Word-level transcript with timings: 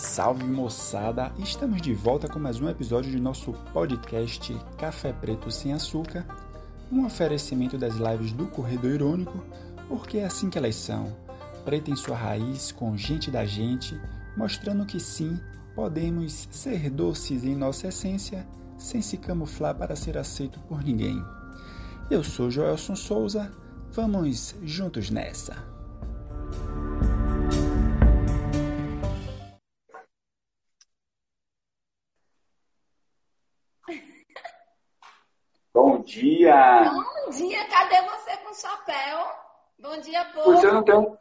Salve 0.00 0.44
moçada! 0.44 1.30
Estamos 1.38 1.82
de 1.82 1.92
volta 1.92 2.26
com 2.26 2.38
mais 2.38 2.58
um 2.58 2.70
episódio 2.70 3.10
de 3.10 3.20
nosso 3.20 3.52
podcast 3.70 4.58
Café 4.78 5.12
Preto 5.12 5.50
Sem 5.50 5.74
Açúcar, 5.74 6.26
um 6.90 7.04
oferecimento 7.04 7.76
das 7.76 7.96
lives 7.96 8.32
do 8.32 8.46
Corredor 8.46 8.92
Irônico, 8.92 9.44
porque 9.88 10.16
é 10.16 10.24
assim 10.24 10.48
que 10.48 10.56
elas 10.56 10.74
são, 10.74 11.14
preta 11.66 11.90
em 11.90 11.96
sua 11.96 12.16
raiz, 12.16 12.72
com 12.72 12.96
gente 12.96 13.30
da 13.30 13.44
gente, 13.44 14.00
mostrando 14.38 14.86
que 14.86 14.98
sim, 14.98 15.38
podemos 15.74 16.48
ser 16.50 16.88
doces 16.88 17.44
em 17.44 17.54
nossa 17.54 17.88
essência, 17.88 18.48
sem 18.78 19.02
se 19.02 19.18
camuflar 19.18 19.74
para 19.74 19.94
ser 19.94 20.16
aceito 20.16 20.58
por 20.60 20.82
ninguém. 20.82 21.22
Eu 22.10 22.24
sou 22.24 22.50
Joelson 22.50 22.96
Souza, 22.96 23.52
vamos 23.92 24.56
juntos 24.62 25.10
nessa! 25.10 25.79
Dia! 36.10 36.90
Bom 36.90 37.30
dia, 37.30 37.64
cadê 37.68 38.02
você 38.02 38.36
com 38.38 38.54
chapéu? 38.54 39.26
Bom 39.78 40.00
dia, 40.00 40.24
povo. 40.26 40.44
Pois 40.44 40.64
eu 40.64 40.74
não 40.74 40.82
tenho, 40.82 41.18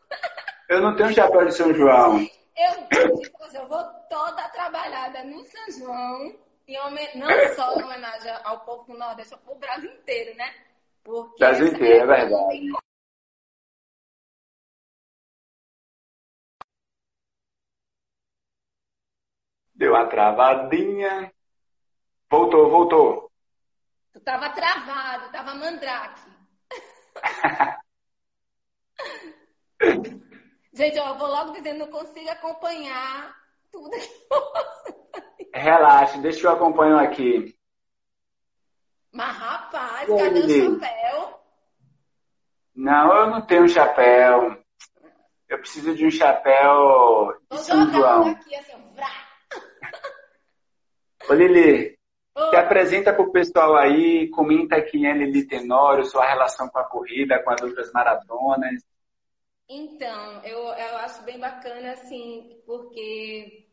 eu 0.70 0.82
não 0.82 0.96
tenho 0.96 1.14
chapéu 1.14 1.46
de 1.46 1.54
São 1.54 1.74
João. 1.74 2.20
Eu, 2.60 3.22
eu 3.54 3.68
vou 3.70 3.84
toda 4.10 4.50
trabalhada 4.50 5.24
no 5.24 5.42
São 5.46 5.72
João, 5.80 6.36
e 6.68 6.78
não 7.16 7.56
só 7.56 7.74
em 7.74 7.84
homenagem 7.84 8.34
ao 8.44 8.60
povo 8.66 8.92
do 8.92 9.00
Nordeste, 9.00 9.34
ao 9.34 9.40
povo 9.40 9.60
Brasil 9.62 9.90
inteiro, 9.90 10.36
né? 10.36 10.54
Porque 11.02 11.40
Brasil 11.40 11.68
inteiro, 11.68 12.12
é 12.12 12.18
verdade. 12.18 12.72
Deu 19.74 19.94
uma 19.94 20.06
travadinha. 20.08 21.32
Voltou, 22.30 22.70
voltou. 22.70 23.29
Tava 24.24 24.50
travado, 24.50 25.32
tava 25.32 25.56
mandrake. 25.56 26.22
Gente, 30.74 30.98
eu 30.98 31.18
vou 31.18 31.28
logo 31.28 31.52
dizendo, 31.54 31.80
não 31.80 31.88
consigo 31.88 32.30
acompanhar 32.30 33.36
tudo 33.72 33.92
que 33.92 34.30
Relaxa, 35.54 36.20
deixa 36.20 36.48
eu 36.48 36.52
acompanhar 36.52 37.04
aqui. 37.04 37.58
Mas 39.12 39.36
rapaz, 39.36 40.08
cadê 40.08 40.40
o 40.40 40.80
chapéu? 40.80 41.40
Não, 42.76 43.16
eu 43.16 43.28
não 43.28 43.42
tenho 43.42 43.68
chapéu. 43.68 44.64
Eu 45.50 45.60
preciso 45.60 45.96
de 45.96 46.06
um 46.06 46.12
chapéu 46.12 47.34
de 47.34 47.48
Vou 47.50 47.58
São 47.58 47.92
João. 47.92 48.28
Aqui, 48.28 48.56
assim. 48.56 48.80
Ô 51.30 51.34
Lili, 51.36 51.99
se 52.50 52.56
apresenta 52.56 53.14
para 53.14 53.24
o 53.24 53.32
pessoal 53.32 53.76
aí, 53.76 54.30
comenta 54.30 54.82
quem 54.82 55.08
é 55.08 55.14
Lili 55.14 55.46
Tenório, 55.46 56.06
sua 56.06 56.26
relação 56.26 56.70
com 56.70 56.80
a 56.80 56.84
corrida, 56.84 57.42
com 57.44 57.52
as 57.52 57.62
outras 57.62 57.92
maratonas. 57.92 58.84
Então, 59.68 60.44
eu, 60.44 60.58
eu 60.58 60.98
acho 60.98 61.22
bem 61.24 61.40
bacana, 61.40 61.92
assim, 61.92 62.60
porque 62.66 63.68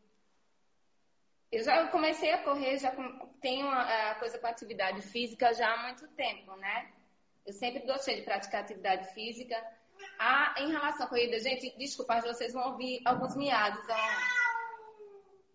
eu 1.51 1.63
já 1.63 1.87
comecei 1.87 2.31
a 2.31 2.43
correr, 2.43 2.77
já 2.77 2.93
tenho 3.41 3.67
a, 3.67 4.15
coisa 4.19 4.37
com 4.37 4.47
atividade 4.47 5.01
física 5.01 5.53
já 5.53 5.73
há 5.73 5.83
muito 5.83 6.07
tempo, 6.09 6.55
né? 6.57 6.91
Eu 7.45 7.53
sempre 7.53 7.85
gostei 7.85 8.17
de 8.17 8.21
praticar 8.23 8.61
atividade 8.61 9.11
física. 9.13 9.55
Ah, 10.19 10.53
em 10.57 10.71
relação 10.71 11.05
à 11.05 11.09
corrida, 11.09 11.39
gente, 11.39 11.75
desculpa, 11.77 12.21
vocês 12.21 12.53
vão 12.53 12.71
ouvir 12.71 13.01
alguns 13.05 13.35
miados, 13.35 13.83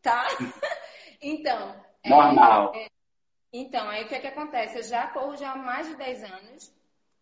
tá? 0.01 0.27
então. 1.21 1.92
Normal. 2.05 2.73
É, 2.75 2.85
é, 2.85 2.89
então, 3.53 3.89
aí 3.89 4.05
o 4.05 4.09
que, 4.09 4.15
é 4.15 4.21
que 4.21 4.27
acontece? 4.27 4.79
Eu 4.79 4.83
já 4.83 5.07
corro 5.09 5.37
já 5.37 5.53
há 5.53 5.57
mais 5.57 5.89
de 5.89 5.97
10 5.97 6.25
anos. 6.25 6.75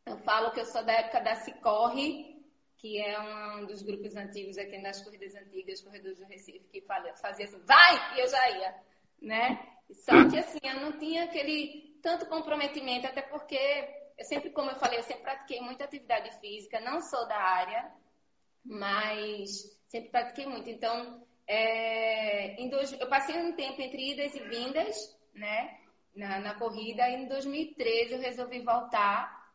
Eu 0.06 0.16
falo 0.18 0.50
que 0.52 0.60
eu 0.60 0.64
sou 0.64 0.84
da 0.84 0.92
época 0.92 1.20
da 1.20 1.36
Cicorre, 1.36 2.40
que 2.78 2.98
é 2.98 3.20
um 3.20 3.66
dos 3.66 3.82
grupos 3.82 4.16
antigos 4.16 4.56
aqui 4.56 4.78
nas 4.78 5.02
corridas 5.02 5.34
antigas, 5.34 5.82
corredores 5.82 6.18
do 6.18 6.24
Recife, 6.24 6.66
que 6.72 6.80
fazia 6.80 7.44
assim, 7.44 7.60
vai! 7.66 8.16
E 8.16 8.20
eu 8.20 8.28
já 8.28 8.50
ia, 8.50 8.74
né? 9.20 9.68
Só 9.90 10.28
que 10.28 10.38
assim, 10.38 10.58
eu 10.62 10.80
não 10.80 10.98
tinha 10.98 11.24
aquele 11.24 11.98
tanto 12.02 12.26
comprometimento, 12.26 13.06
até 13.06 13.20
porque 13.20 13.58
eu 14.16 14.24
sempre, 14.24 14.50
como 14.50 14.70
eu 14.70 14.76
falei, 14.76 14.98
eu 14.98 15.02
sempre 15.02 15.22
pratiquei 15.22 15.60
muita 15.60 15.84
atividade 15.84 16.30
física, 16.40 16.80
não 16.80 17.00
sou 17.00 17.26
da 17.28 17.36
área, 17.36 17.92
mas 18.64 19.78
sempre 19.88 20.10
pratiquei 20.10 20.46
muito. 20.46 20.68
Então, 20.70 21.26
é, 21.52 22.68
dois, 22.68 22.92
eu 22.92 23.08
passei 23.08 23.36
um 23.36 23.52
tempo 23.52 23.80
entre 23.80 24.12
idas 24.12 24.34
e 24.34 24.40
vindas, 24.40 25.18
né? 25.34 25.80
na, 26.14 26.40
na 26.40 26.54
corrida. 26.54 27.08
E 27.08 27.22
em 27.22 27.28
2013 27.28 28.14
eu 28.14 28.20
resolvi 28.20 28.60
voltar, 28.60 29.52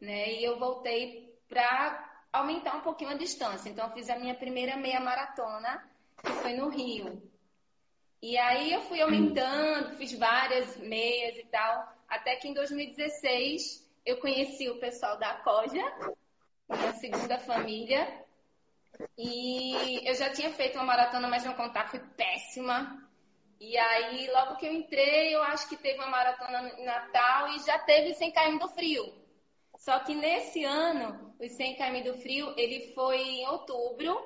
né? 0.00 0.32
E 0.32 0.44
eu 0.44 0.58
voltei 0.58 1.34
para 1.48 2.10
aumentar 2.32 2.76
um 2.76 2.80
pouquinho 2.80 3.10
a 3.10 3.16
distância. 3.16 3.68
Então 3.68 3.86
eu 3.86 3.92
fiz 3.92 4.08
a 4.10 4.18
minha 4.18 4.34
primeira 4.34 4.76
meia 4.76 5.00
maratona, 5.00 5.82
que 6.22 6.32
foi 6.32 6.54
no 6.54 6.68
Rio. 6.68 7.22
E 8.20 8.38
aí 8.38 8.72
eu 8.72 8.82
fui 8.82 9.00
aumentando, 9.00 9.96
fiz 9.96 10.16
várias 10.16 10.76
meias 10.76 11.36
e 11.36 11.44
tal, 11.46 11.92
até 12.08 12.36
que 12.36 12.48
em 12.48 12.54
2016 12.54 13.82
eu 14.06 14.18
conheci 14.18 14.68
o 14.68 14.78
pessoal 14.78 15.18
da 15.18 15.34
Coja, 15.40 15.82
minha 16.68 16.92
segunda 16.94 17.38
família, 17.40 18.21
e 19.16 20.08
eu 20.08 20.14
já 20.14 20.30
tinha 20.30 20.50
feito 20.50 20.76
uma 20.76 20.84
maratona, 20.84 21.28
mas 21.28 21.44
meu 21.44 21.54
contato 21.54 21.90
foi 21.90 22.00
péssima. 22.00 23.08
E 23.60 23.78
aí, 23.78 24.28
logo 24.32 24.56
que 24.56 24.66
eu 24.66 24.72
entrei, 24.72 25.34
eu 25.34 25.42
acho 25.44 25.68
que 25.68 25.76
teve 25.76 25.98
uma 25.98 26.08
maratona 26.08 26.62
no 26.62 26.84
Natal 26.84 27.48
e 27.50 27.60
já 27.60 27.78
teve 27.78 28.14
100 28.14 28.32
km 28.32 28.58
do 28.58 28.68
frio. 28.68 29.22
Só 29.76 30.00
que 30.00 30.14
nesse 30.14 30.64
ano, 30.64 31.34
os 31.40 31.52
100 31.52 31.76
km 31.76 32.12
do 32.12 32.18
frio, 32.18 32.52
ele 32.56 32.92
foi 32.92 33.20
em 33.20 33.46
outubro. 33.48 34.20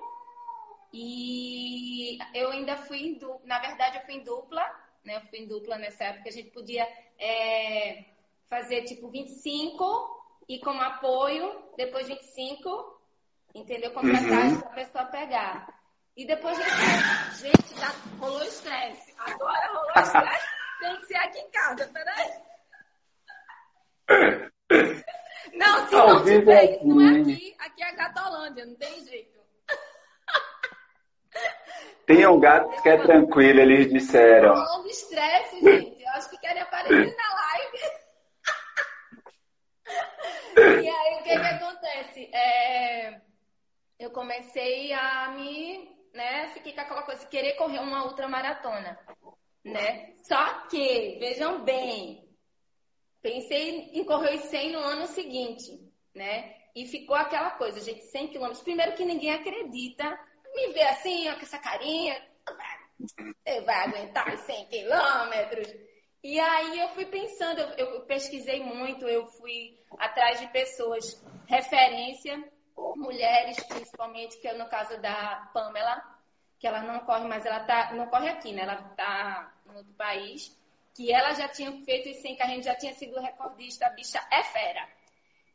E 0.93 2.19
eu 2.33 2.51
ainda 2.51 2.77
fui 2.77 2.99
em 2.99 3.15
dupla. 3.19 3.47
Na 3.47 3.59
verdade, 3.59 3.99
eu 3.99 4.05
fui 4.07 4.15
em 4.15 4.25
dupla. 4.25 4.63
Né? 5.05 5.17
Eu 5.17 5.21
fui 5.29 5.41
em 5.41 5.47
dupla 5.47 5.77
nessa 5.77 6.05
época. 6.05 6.29
A 6.29 6.33
gente 6.33 6.51
podia 6.51 6.87
é, 7.19 8.05
fazer 8.49 8.85
tipo 8.85 9.09
25 9.09 10.17
e 10.49 10.59
como 10.61 10.81
apoio, 10.81 11.63
depois 11.77 12.09
25. 12.09 12.96
Entendeu? 13.57 13.91
Completar 13.91 14.45
uhum. 14.45 14.61
para 14.61 14.69
a 14.69 14.75
pessoa 14.75 15.05
pegar. 15.07 15.67
E 16.15 16.27
depois, 16.27 16.57
gente, 16.59 16.69
gente 17.41 17.81
já 17.81 17.89
rolou 18.21 18.43
estresse. 18.43 19.15
Agora 19.19 19.67
rolou 19.69 19.93
estresse. 19.97 20.47
Tem 20.81 20.97
que 21.01 21.07
ser 21.07 21.17
aqui 21.17 21.39
em 21.39 21.51
casa, 21.51 21.91
peraí. 21.91 22.33
Não, 25.55 25.87
se 25.87 25.95
não 25.95 26.25
tiver, 26.25 26.75
isso 26.75 26.85
não 26.85 27.01
é 27.01 27.21
aqui. 27.21 27.57
Aqui 27.61 27.83
é 27.83 27.89
a 27.89 27.95
Gatolândia, 27.95 28.67
não 28.67 28.75
tem 28.75 29.05
jeito. 29.05 29.39
Tem 32.05 32.27
um 32.27 32.39
gato 32.39 32.83
que 32.83 32.89
é 32.89 32.97
tranquilo, 32.99 33.61
eles 33.61 33.91
disseram. 33.91 34.55
Rolando 34.55 34.89
estresse, 34.89 35.61
gente. 35.61 36.03
Eu 36.03 36.11
acho 36.11 36.29
que 36.31 36.39
querem 36.39 36.63
aparecer 36.63 37.17
na 37.17 37.35
live. 37.35 37.79
e 40.83 40.89
aí, 40.89 41.21
o 41.21 41.23
que 41.23 41.31
que 41.31 41.47
acontece? 41.47 42.31
É, 42.35 43.21
eu 43.99 44.06
comecei 44.17 44.95
a 44.95 45.29
me 45.33 45.95
né, 46.15 46.49
fiquei 46.55 46.73
com 46.73 46.81
aquela 46.81 47.03
coisa 47.03 47.23
de 47.23 47.31
querer 47.31 47.53
correr 47.57 47.81
uma 47.81 48.07
ultramaratona, 48.07 48.99
né? 49.63 50.15
Só 50.23 50.67
que, 50.69 51.19
vejam 51.21 51.63
bem, 51.63 52.27
pensei 53.21 53.91
em 53.93 54.03
correr 54.05 54.37
os 54.37 54.45
100 54.45 54.73
no 54.73 54.79
ano 54.79 55.07
seguinte, 55.09 55.79
né? 56.15 56.57
E 56.75 56.87
ficou 56.87 57.15
aquela 57.15 57.51
coisa, 57.51 57.79
gente, 57.83 58.05
100 58.05 58.29
quilômetros. 58.29 58.63
Primeiro 58.63 58.95
que 58.95 59.05
ninguém 59.05 59.33
acredita, 59.33 60.19
me 60.55 60.73
vê 60.73 60.83
assim, 60.85 61.29
ó, 61.29 61.35
com 61.35 61.43
essa 61.43 61.59
carinha, 61.59 62.19
você 62.99 63.61
vai 63.61 63.85
aguentar 63.85 64.33
os 64.33 64.41
100 64.41 64.67
quilômetros. 64.69 65.69
E 66.25 66.41
aí 66.41 66.81
eu 66.81 66.89
fui 66.89 67.05
pensando, 67.05 67.61
eu, 67.61 67.97
eu 67.97 68.01
pesquisei 68.07 68.63
muito, 68.63 69.07
eu 69.07 69.27
fui 69.27 69.79
atrás 69.99 70.41
de 70.41 70.47
pessoas, 70.49 71.23
referência, 71.47 72.43
mulheres, 72.77 73.63
principalmente, 73.65 74.39
que 74.39 74.49
é 74.49 74.55
no 74.55 74.69
caso 74.69 75.01
da 75.01 75.51
Pamela, 75.53 76.03
que 76.59 76.67
ela 76.67 76.83
não 76.83 77.01
corre, 77.01 77.27
mas 77.27 77.45
ela 77.45 77.61
tá, 77.61 77.93
não 77.93 78.07
corre 78.07 78.29
aqui, 78.29 78.53
né? 78.53 78.63
Ela 78.63 78.77
tá 78.77 79.53
em 79.67 79.77
outro 79.77 79.93
país, 79.95 80.57
que 80.95 81.13
ela 81.13 81.35
já 81.35 81.49
tinha 81.49 81.73
feito 81.85 82.09
isso 82.09 82.23
sem 82.23 82.37
que 82.37 82.43
a 82.43 82.47
gente 82.47 82.65
já 82.65 82.75
tinha 82.75 82.95
sido 82.95 83.21
recordista, 83.21 83.87
a 83.87 83.91
bicha 83.91 84.19
é 84.31 84.43
fera. 84.43 84.89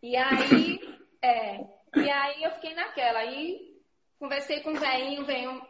E 0.02 0.16
aí, 0.16 0.80
é, 1.22 1.66
e 1.96 2.10
aí 2.10 2.44
eu 2.44 2.52
fiquei 2.52 2.74
naquela, 2.74 3.20
aí 3.20 3.72
conversei 4.20 4.62
com 4.62 4.72
o 4.72 4.80
velhinho, 4.80 5.26
venho, 5.26 5.66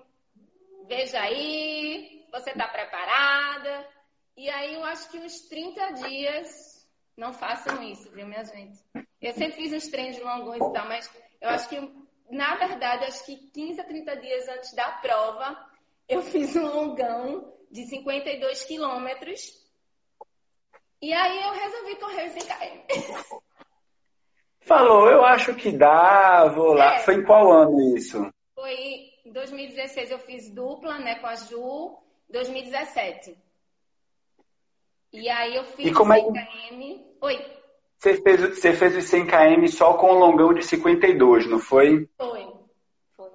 veja 0.85 1.21
aí, 1.21 2.25
você 2.31 2.53
tá 2.53 2.67
preparada? 2.67 3.87
E 4.35 4.49
aí 4.49 4.73
eu 4.73 4.83
acho 4.83 5.09
que 5.09 5.17
uns 5.17 5.41
30 5.47 5.93
dias, 5.93 6.87
não 7.15 7.33
façam 7.33 7.81
isso, 7.83 8.11
viu, 8.11 8.27
minha 8.27 8.43
gente? 8.43 8.79
Eu 9.21 9.33
sempre 9.33 9.53
fiz 9.53 9.73
uns 9.73 9.87
treinos 9.89 10.19
longos 10.19 10.55
e 10.55 10.73
tal, 10.73 10.87
mas 10.87 11.09
eu 11.41 11.49
acho 11.49 11.67
que, 11.67 11.91
na 12.29 12.55
verdade, 12.55 13.05
acho 13.05 13.25
que 13.25 13.35
15 13.35 13.81
a 13.81 13.83
30 13.83 14.15
dias 14.17 14.47
antes 14.47 14.73
da 14.73 14.91
prova, 14.91 15.57
eu 16.07 16.21
fiz 16.21 16.55
um 16.55 16.65
longão 16.65 17.51
de 17.71 17.85
52 17.87 18.63
quilômetros. 18.65 19.59
E 21.01 21.11
aí 21.11 21.41
eu 21.41 21.51
resolvi 21.51 21.95
correr 21.95 22.27
os 22.27 22.43
100 22.43 23.31
Falou, 24.61 25.09
eu 25.09 25.25
acho 25.25 25.55
que 25.55 25.71
dá, 25.71 26.47
vou 26.47 26.73
lá. 26.73 26.95
É, 26.95 26.99
Foi 26.99 27.15
em 27.15 27.23
qual 27.25 27.51
ano 27.51 27.97
isso? 27.97 28.31
Foi 28.53 29.11
em 29.25 29.31
2016 29.31 30.11
eu 30.11 30.19
fiz 30.19 30.53
dupla, 30.53 30.99
né, 30.99 31.15
com 31.15 31.25
a 31.25 31.35
Ju, 31.35 31.97
2017. 32.29 33.35
E 35.11 35.27
aí 35.27 35.55
eu 35.55 35.63
fiz 35.65 35.87
e 35.87 35.93
como 35.93 36.13
100 36.13 36.33
km. 36.33 36.41
É 36.41 37.25
Oi. 37.25 37.60
Você 38.01 38.19
fez, 38.19 38.41
você 38.41 38.73
fez 38.73 38.97
os 38.97 39.03
100 39.03 39.27
km 39.27 39.67
só 39.67 39.93
com 39.93 40.07
o 40.07 40.17
longão 40.17 40.55
de 40.55 40.65
52, 40.65 41.45
não 41.45 41.59
foi? 41.59 42.09
Foi. 42.17 42.51
Foi. 43.15 43.29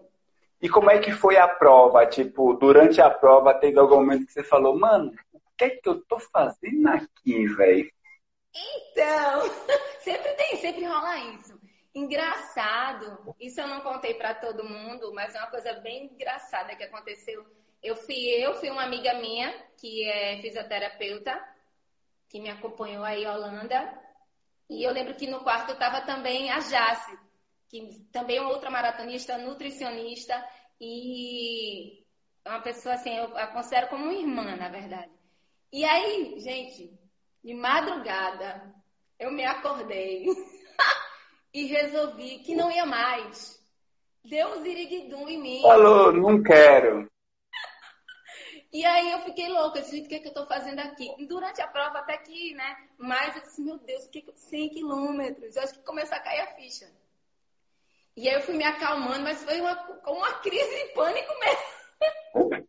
E 0.61 0.69
como 0.69 0.91
é 0.91 0.99
que 0.99 1.13
foi 1.13 1.37
a 1.37 1.47
prova? 1.47 2.05
Tipo, 2.05 2.53
durante 2.55 3.01
a 3.01 3.09
prova 3.09 3.55
teve 3.55 3.79
algum 3.79 3.95
momento 3.95 4.27
que 4.27 4.33
você 4.33 4.43
falou, 4.43 4.77
mano, 4.77 5.15
o 5.33 5.41
que 5.57 5.65
é 5.65 5.71
que 5.71 5.89
eu 5.89 6.05
tô 6.07 6.19
fazendo 6.19 6.89
aqui, 6.89 7.47
velho? 7.47 7.89
Então, 8.53 9.43
sempre 10.03 10.33
tem, 10.33 10.57
sempre 10.57 10.85
rola 10.85 11.17
isso. 11.17 11.57
Engraçado, 11.95 13.37
isso 13.39 13.61
eu 13.61 13.69
não 13.69 13.83
contei 13.83 14.15
para 14.15 14.35
todo 14.35 14.69
mundo, 14.69 15.15
mas 15.15 15.33
é 15.37 15.39
uma 15.39 15.51
coisa 15.51 15.75
bem 15.75 16.07
engraçada 16.07 16.75
que 16.75 16.83
aconteceu. 16.83 17.47
Eu 17.81 17.95
fui 17.95 18.17
eu, 18.17 18.53
fui 18.55 18.69
uma 18.69 18.83
amiga 18.83 19.15
minha, 19.15 19.55
que 19.77 20.03
é 20.03 20.41
fisioterapeuta, 20.43 21.41
que 22.29 22.41
me 22.41 22.51
acompanhou 22.51 23.05
aí 23.05 23.25
Holanda, 23.25 24.06
e 24.69 24.83
eu 24.87 24.93
lembro 24.93 25.15
que 25.15 25.27
no 25.27 25.41
quarto 25.41 25.73
estava 25.73 26.01
também 26.01 26.51
a 26.51 26.59
Jace, 26.59 27.19
que 27.69 28.05
também 28.13 28.39
é 28.39 28.43
outra 28.43 28.71
maratonista, 28.71 29.39
nutricionista 29.39 30.35
e 30.81 32.05
uma 32.45 32.61
pessoa 32.61 32.95
assim, 32.95 33.17
eu 33.17 33.37
a 33.37 33.47
considero 33.49 33.89
como 33.89 34.05
uma 34.05 34.15
irmã, 34.15 34.57
na 34.57 34.69
verdade. 34.69 35.11
E 35.73 35.85
aí, 35.85 36.39
gente, 36.41 36.93
de 37.43 37.55
madrugada, 37.55 38.75
eu 39.19 39.33
me 39.33 39.45
acordei 39.45 40.27
e 41.53 41.67
resolvi 41.67 42.39
que 42.41 42.55
não 42.55 42.71
ia 42.71 42.87
mais. 42.87 43.57
Deu 44.25 44.59
um 44.59 44.63
ziriguidum 44.63 45.29
em 45.29 45.41
mim. 45.41 45.63
Falou, 45.63 46.13
não 46.13 46.43
quero. 46.43 47.09
E 48.77 48.85
aí 48.85 49.11
eu 49.11 49.21
fiquei 49.21 49.49
louca, 49.49 49.81
disse, 49.81 50.01
o 50.01 50.07
que, 50.07 50.17
é 50.17 50.19
que 50.19 50.27
eu 50.27 50.33
estou 50.33 50.45
fazendo 50.45 50.81
aqui? 50.81 51.11
E 51.17 51.25
durante 51.25 51.63
a 51.63 51.67
prova 51.67 52.01
até 52.01 52.19
que, 52.19 52.53
né? 52.53 52.77
Mas 52.99 53.35
eu 53.35 53.41
disse, 53.41 53.63
meu 53.63 53.79
Deus, 53.79 54.05
o 54.05 54.11
que, 54.11 54.23
100 54.35 54.69
quilômetros. 54.69 55.57
Eu 55.57 55.63
acho 55.63 55.73
que 55.73 55.83
começou 55.83 56.15
a 56.15 56.21
cair 56.21 56.41
a 56.41 56.47
ficha. 56.49 56.85
E 58.15 58.29
aí 58.29 58.35
eu 58.35 58.43
fui 58.43 58.55
me 58.55 58.65
acalmando, 58.65 59.23
mas 59.23 59.43
foi 59.43 59.63
uma, 59.63 59.73
uma 60.07 60.31
crise 60.41 60.75
de 60.75 60.93
pânico 60.93 61.33
mesmo. 61.41 62.67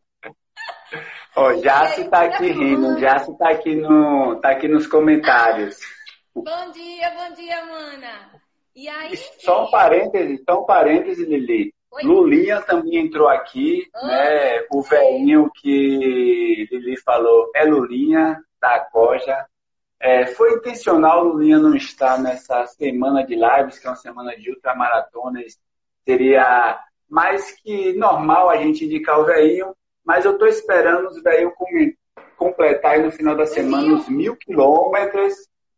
Ó, 1.36 1.50
oh, 1.50 1.62
Jace 1.62 2.04
está 2.04 2.21
aqui 2.24 2.54
rindo, 2.54 2.98
Jace 3.01 3.30
está 3.30 3.50
aqui, 3.50 3.75
no, 3.75 4.39
tá 4.39 4.51
aqui 4.51 4.69
nos 4.69 4.88
comentários. 4.88 5.77
Bom 6.33 6.71
dia, 6.71 7.09
bom 7.18 7.33
dia, 7.33 7.65
mana. 7.65 8.42
E 8.74 8.88
aí, 8.88 9.18
só 9.39 9.65
um 9.65 9.69
parêntese, 9.69 10.42
só 10.50 10.62
um 10.62 10.65
parêntese, 10.65 11.25
Lili. 11.25 11.75
Oi? 11.98 12.04
Lulinha 12.04 12.62
também 12.62 12.98
entrou 12.98 13.28
aqui, 13.28 13.90
né? 14.04 14.62
O 14.72 14.82
velhinho 14.82 15.50
que 15.56 16.68
Lili 16.72 16.98
falou 17.02 17.52
é 17.56 17.64
Lulinha, 17.66 18.40
da 18.62 18.80
Coja. 18.80 19.46
É, 20.00 20.28
foi 20.28 20.54
intencional 20.54 21.24
Lulinha 21.24 21.58
não 21.58 21.76
estar 21.76 22.22
nessa 22.22 22.66
semana 22.68 23.26
de 23.26 23.36
lives, 23.36 23.80
que 23.80 23.88
é 23.88 23.90
uma 23.90 23.96
semana 23.96 24.36
de 24.38 24.52
ultramaratonas. 24.52 25.58
Seria 26.06 26.80
mais 27.10 27.52
que 27.62 27.94
normal 27.94 28.50
a 28.50 28.58
gente 28.58 28.86
indicar 28.86 29.20
o 29.20 29.26
velhinho, 29.26 29.76
mas 30.06 30.24
eu 30.24 30.34
estou 30.34 30.48
esperando 30.48 31.08
os 31.08 31.22
velhinhos 31.24 31.54
completar 32.38 33.00
no 33.00 33.12
final 33.12 33.36
da 33.36 33.46
semana 33.46 33.96
os 33.96 34.08
mil 34.08 34.36
quilômetros? 34.36 35.34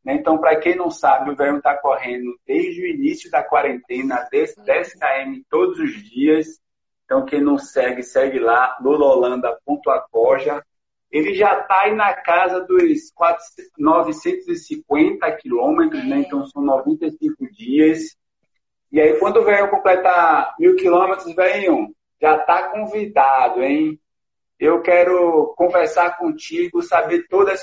Então, 0.05 0.37
para 0.37 0.55
quem 0.55 0.75
não 0.75 0.89
sabe, 0.89 1.29
o 1.29 1.35
Verão 1.35 1.57
está 1.57 1.75
correndo 1.77 2.37
desde 2.45 2.81
o 2.81 2.87
início 2.87 3.29
da 3.29 3.43
quarentena, 3.43 4.27
10, 4.31 4.55
10 4.55 4.93
km 4.93 5.41
todos 5.49 5.79
os 5.79 5.91
dias. 6.09 6.59
Então, 7.05 7.25
quem 7.25 7.41
não 7.41 7.57
segue, 7.57 8.01
segue 8.03 8.39
lá, 8.39 8.77
lulaholanda.acoja. 8.81 10.63
Ele 11.11 11.33
já 11.33 11.59
está 11.59 11.81
aí 11.81 11.95
na 11.95 12.13
casa 12.13 12.61
dos 12.61 13.11
4, 13.13 13.43
950 13.77 15.31
quilômetros, 15.37 16.07
né? 16.07 16.19
Então, 16.19 16.45
são 16.45 16.61
95 16.61 17.51
dias. 17.51 18.15
E 18.91 19.01
aí, 19.01 19.19
quando 19.19 19.37
o 19.37 19.43
Verão 19.43 19.69
completar 19.69 20.55
mil 20.59 20.75
quilômetros, 20.75 21.33
Verão, 21.35 21.93
já 22.21 22.37
está 22.37 22.69
convidado, 22.69 23.63
hein? 23.63 23.99
Eu 24.59 24.81
quero 24.81 25.53
conversar 25.55 26.17
contigo, 26.17 26.81
saber 26.83 27.27
todas 27.27 27.53
as 27.53 27.61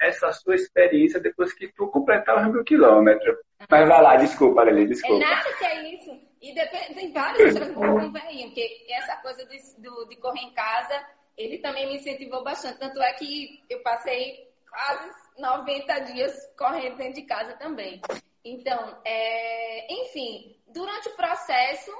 essa 0.00 0.32
sua 0.32 0.54
experiência 0.54 1.20
depois 1.20 1.52
que 1.52 1.68
tu 1.72 1.88
completar 1.88 2.46
os 2.46 2.52
mil 2.52 2.64
quilômetros. 2.64 3.36
Mas 3.68 3.88
vai 3.88 4.02
lá, 4.02 4.16
desculpa, 4.16 4.64
Lili, 4.64 4.86
desculpa. 4.88 5.24
É 5.24 5.28
nada 5.28 5.52
que 5.54 5.64
é 5.64 5.94
isso. 5.94 6.20
E 6.40 6.54
depende, 6.54 6.94
tem 6.94 7.12
vários 7.12 7.54
outras 7.54 7.74
coisas 7.74 8.12
velhinho, 8.12 8.48
porque 8.48 8.86
essa 8.90 9.16
coisa 9.16 9.44
do, 9.44 9.82
do, 9.82 10.08
de 10.08 10.16
correr 10.16 10.40
em 10.40 10.52
casa, 10.52 11.04
ele 11.36 11.58
também 11.58 11.86
me 11.88 11.96
incentivou 11.96 12.44
bastante. 12.44 12.78
Tanto 12.78 13.00
é 13.00 13.12
que 13.14 13.64
eu 13.68 13.82
passei 13.82 14.46
quase 14.68 15.10
90 15.38 15.98
dias 16.00 16.54
correndo 16.56 16.96
dentro 16.96 17.14
de 17.14 17.22
casa 17.22 17.54
também. 17.54 18.00
Então, 18.44 18.96
é, 19.04 19.92
enfim, 20.02 20.56
durante 20.68 21.08
o 21.08 21.16
processo, 21.16 21.90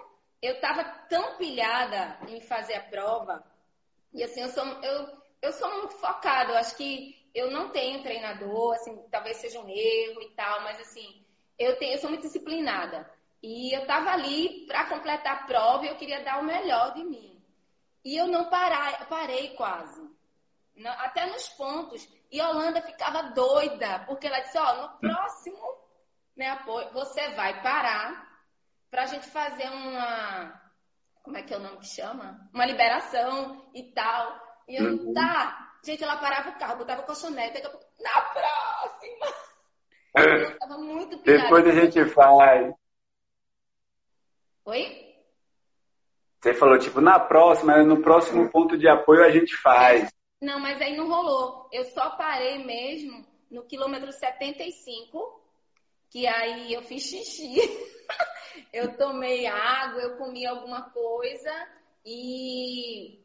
eu 0.40 0.54
estava 0.54 0.84
tão 1.08 1.36
pilhada 1.36 2.18
em 2.28 2.40
fazer 2.40 2.74
a 2.74 2.82
prova, 2.82 3.42
e 4.12 4.22
assim, 4.22 4.42
eu 4.42 4.48
sou, 4.48 4.64
eu, 4.64 5.08
eu 5.42 5.52
sou 5.52 5.70
muito 5.78 5.94
focada, 5.94 6.52
eu 6.52 6.56
acho 6.56 6.76
que 6.76 7.14
eu 7.36 7.50
não 7.50 7.68
tenho 7.68 8.02
treinador, 8.02 8.74
assim, 8.74 8.96
talvez 9.10 9.36
seja 9.36 9.60
um 9.60 9.68
erro 9.68 10.22
e 10.22 10.30
tal, 10.30 10.62
mas 10.62 10.80
assim, 10.80 11.22
eu, 11.58 11.76
tenho, 11.76 11.92
eu 11.92 11.98
sou 11.98 12.08
muito 12.08 12.22
disciplinada. 12.22 13.08
E 13.42 13.76
eu 13.76 13.82
estava 13.82 14.10
ali 14.10 14.64
para 14.66 14.86
completar 14.86 15.34
a 15.34 15.42
prova 15.44 15.84
e 15.84 15.88
eu 15.88 15.96
queria 15.96 16.24
dar 16.24 16.40
o 16.40 16.44
melhor 16.44 16.94
de 16.94 17.04
mim. 17.04 17.38
E 18.02 18.16
eu 18.16 18.26
não 18.26 18.48
parai, 18.48 19.04
parei 19.06 19.50
quase. 19.50 20.00
Não, 20.74 20.90
até 20.92 21.26
nos 21.26 21.46
pontos. 21.50 22.08
E 22.32 22.40
a 22.40 22.48
Holanda 22.48 22.80
ficava 22.80 23.24
doida, 23.34 24.00
porque 24.06 24.26
ela 24.26 24.40
disse, 24.40 24.56
ó, 24.56 24.72
oh, 24.72 24.82
no 24.82 24.98
próximo 24.98 25.76
né, 26.34 26.48
apoio, 26.50 26.90
você 26.92 27.28
vai 27.30 27.62
parar 27.62 28.26
para 28.90 29.02
a 29.02 29.06
gente 29.06 29.28
fazer 29.28 29.68
uma. 29.68 30.62
Como 31.22 31.36
é 31.36 31.42
que 31.42 31.52
é 31.52 31.56
o 31.58 31.60
nome 31.60 31.78
que 31.78 31.86
chama? 31.86 32.48
Uma 32.54 32.64
liberação 32.64 33.62
e 33.74 33.82
tal. 33.92 34.40
E 34.66 34.76
eu, 34.76 34.84
uhum. 34.84 35.12
tá, 35.12 35.65
Gente, 35.86 36.02
ela 36.02 36.16
parava 36.16 36.50
o 36.50 36.58
carro, 36.58 36.78
botava 36.78 37.04
colchonete, 37.04 37.54
daqui 37.54 37.66
a 37.68 37.70
pouco, 37.70 37.86
na 38.00 38.20
próxima! 38.22 39.26
Eu 40.16 40.58
tava 40.58 40.78
muito 40.78 41.16
pirada. 41.18 41.44
Depois 41.44 41.66
a 41.68 41.70
gente 41.70 42.04
faz. 42.06 42.74
Oi? 44.64 45.14
Você 46.40 46.54
falou, 46.54 46.76
tipo, 46.76 47.00
na 47.00 47.20
próxima, 47.20 47.84
no 47.84 48.02
próximo 48.02 48.50
ponto 48.50 48.76
de 48.76 48.88
apoio 48.88 49.24
a 49.24 49.30
gente 49.30 49.56
faz. 49.56 50.12
Não, 50.42 50.58
mas 50.58 50.80
aí 50.82 50.96
não 50.96 51.06
rolou. 51.06 51.68
Eu 51.72 51.84
só 51.84 52.16
parei 52.16 52.64
mesmo 52.64 53.24
no 53.48 53.62
quilômetro 53.62 54.10
75, 54.12 55.40
que 56.10 56.26
aí 56.26 56.72
eu 56.72 56.82
fiz 56.82 57.04
xixi. 57.04 57.60
eu 58.72 58.96
tomei 58.96 59.46
água, 59.46 60.02
eu 60.02 60.16
comi 60.16 60.44
alguma 60.44 60.90
coisa 60.90 61.52
e 62.04 63.24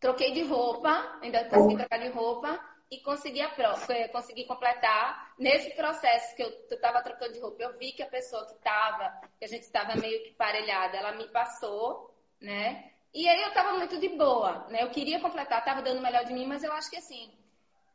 troquei 0.00 0.32
de 0.32 0.42
roupa, 0.42 1.18
ainda 1.22 1.44
consegui 1.46 1.76
trocar 1.76 1.98
de 1.98 2.08
roupa 2.08 2.60
e 2.90 3.00
consegui, 3.00 3.40
a 3.40 3.50
prova, 3.50 4.08
consegui 4.10 4.44
completar. 4.44 5.34
Nesse 5.38 5.70
processo 5.74 6.34
que 6.34 6.42
eu 6.42 6.48
estava 6.70 7.02
trocando 7.02 7.34
de 7.34 7.40
roupa, 7.40 7.62
eu 7.62 7.78
vi 7.78 7.92
que 7.92 8.02
a 8.02 8.08
pessoa 8.08 8.46
que 8.46 8.54
estava, 8.54 9.20
que 9.38 9.44
a 9.44 9.48
gente 9.48 9.62
estava 9.62 9.94
meio 9.96 10.22
que 10.24 10.32
parelhada, 10.32 10.96
ela 10.96 11.12
me 11.12 11.28
passou, 11.28 12.14
né? 12.40 12.90
E 13.12 13.28
aí 13.28 13.42
eu 13.42 13.48
estava 13.48 13.74
muito 13.74 13.98
de 13.98 14.08
boa, 14.10 14.66
né? 14.68 14.82
Eu 14.82 14.90
queria 14.90 15.20
completar, 15.20 15.60
estava 15.60 15.82
dando 15.82 15.98
o 15.98 16.02
melhor 16.02 16.24
de 16.24 16.32
mim, 16.32 16.46
mas 16.46 16.62
eu 16.62 16.72
acho 16.72 16.90
que 16.90 16.96
assim, 16.96 17.30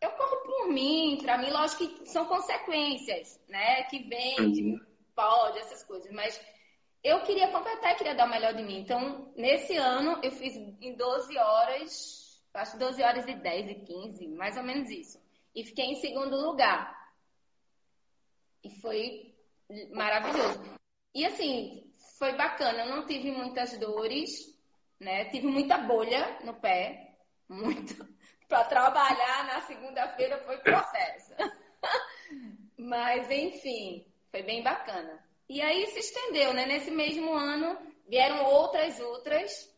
eu 0.01 0.11
corro 0.11 0.43
por 0.43 0.67
mim, 0.67 1.19
para 1.21 1.37
mim, 1.37 1.49
lógico 1.49 1.87
que 1.87 2.09
são 2.09 2.25
consequências, 2.25 3.39
né? 3.47 3.83
Que 3.83 3.99
vem, 4.03 4.51
de, 4.51 4.79
pode, 5.15 5.59
essas 5.59 5.83
coisas, 5.83 6.11
mas 6.11 6.39
eu 7.03 7.21
queria 7.23 7.51
completar 7.51 7.97
queria 7.97 8.15
dar 8.15 8.25
o 8.25 8.29
melhor 8.29 8.53
de 8.53 8.63
mim. 8.63 8.79
Então, 8.79 9.31
nesse 9.35 9.75
ano, 9.75 10.19
eu 10.23 10.31
fiz 10.31 10.55
em 10.55 10.95
12 10.95 11.37
horas, 11.37 12.41
acho 12.53 12.77
12 12.77 13.03
horas 13.03 13.27
e 13.27 13.35
10 13.35 13.69
e 13.69 13.75
15, 13.75 14.27
mais 14.29 14.55
ou 14.55 14.63
menos 14.63 14.89
isso. 14.89 15.21
E 15.53 15.65
fiquei 15.65 15.85
em 15.85 15.95
segundo 15.95 16.35
lugar. 16.35 16.97
E 18.63 18.69
foi 18.79 19.35
maravilhoso. 19.91 20.63
E 21.13 21.25
assim, 21.25 21.93
foi 22.17 22.33
bacana. 22.37 22.85
Eu 22.85 22.95
não 22.95 23.05
tive 23.05 23.31
muitas 23.31 23.77
dores, 23.77 24.57
né? 24.99 25.25
Tive 25.25 25.47
muita 25.47 25.77
bolha 25.79 26.39
no 26.43 26.53
pé, 26.53 27.17
muito. 27.49 28.07
Para 28.47 28.63
trabalhar 28.65 29.45
na 29.47 29.61
segunda-feira 29.61 30.37
foi 30.45 30.57
processo. 30.59 31.33
Mas 32.77 33.29
enfim, 33.29 34.05
foi 34.31 34.43
bem 34.43 34.63
bacana. 34.63 35.23
E 35.53 35.61
aí 35.61 35.85
se 35.85 35.99
estendeu, 35.99 36.51
né? 36.51 36.65
Nesse 36.65 36.89
mesmo 36.89 37.31
ano 37.31 37.77
vieram 38.07 38.43
outras 38.43 38.99
ultras 38.99 39.71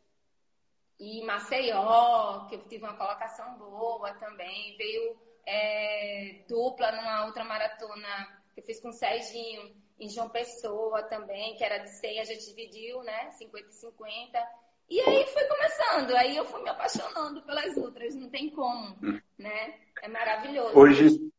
E 0.98 1.22
Maceió, 1.26 2.48
que 2.48 2.56
eu 2.56 2.66
tive 2.70 2.86
uma 2.86 2.96
colocação 2.96 3.58
boa 3.58 4.14
também. 4.14 4.78
Veio 4.78 5.18
é, 5.46 6.46
dupla 6.48 6.94
numa 6.94 7.26
outra 7.26 7.44
maratona 7.44 8.08
que 8.54 8.62
eu 8.62 8.64
fiz 8.64 8.80
com 8.80 8.88
o 8.88 8.94
Serginho 8.94 9.76
em 10.00 10.08
João 10.08 10.30
Pessoa 10.30 11.04
também, 11.04 11.56
que 11.58 11.64
era 11.66 11.80
de 11.80 11.90
100, 11.90 12.22
a 12.22 12.24
gente 12.24 12.46
dividiu, 12.46 13.04
né? 13.04 13.32
50 13.32 13.68
e 13.68 13.74
50. 13.74 14.48
E 14.90 15.02
aí 15.02 15.26
foi 15.28 15.44
começando, 15.44 16.16
aí 16.16 16.38
eu 16.38 16.46
fui 16.46 16.64
me 16.64 16.70
apaixonando 16.70 17.42
pelas 17.42 17.76
outras, 17.76 18.16
não 18.16 18.30
tem 18.30 18.50
como, 18.50 18.96
né? 19.38 19.78
É 20.02 20.08
maravilhoso. 20.08 20.78
Hoje, 20.80 21.32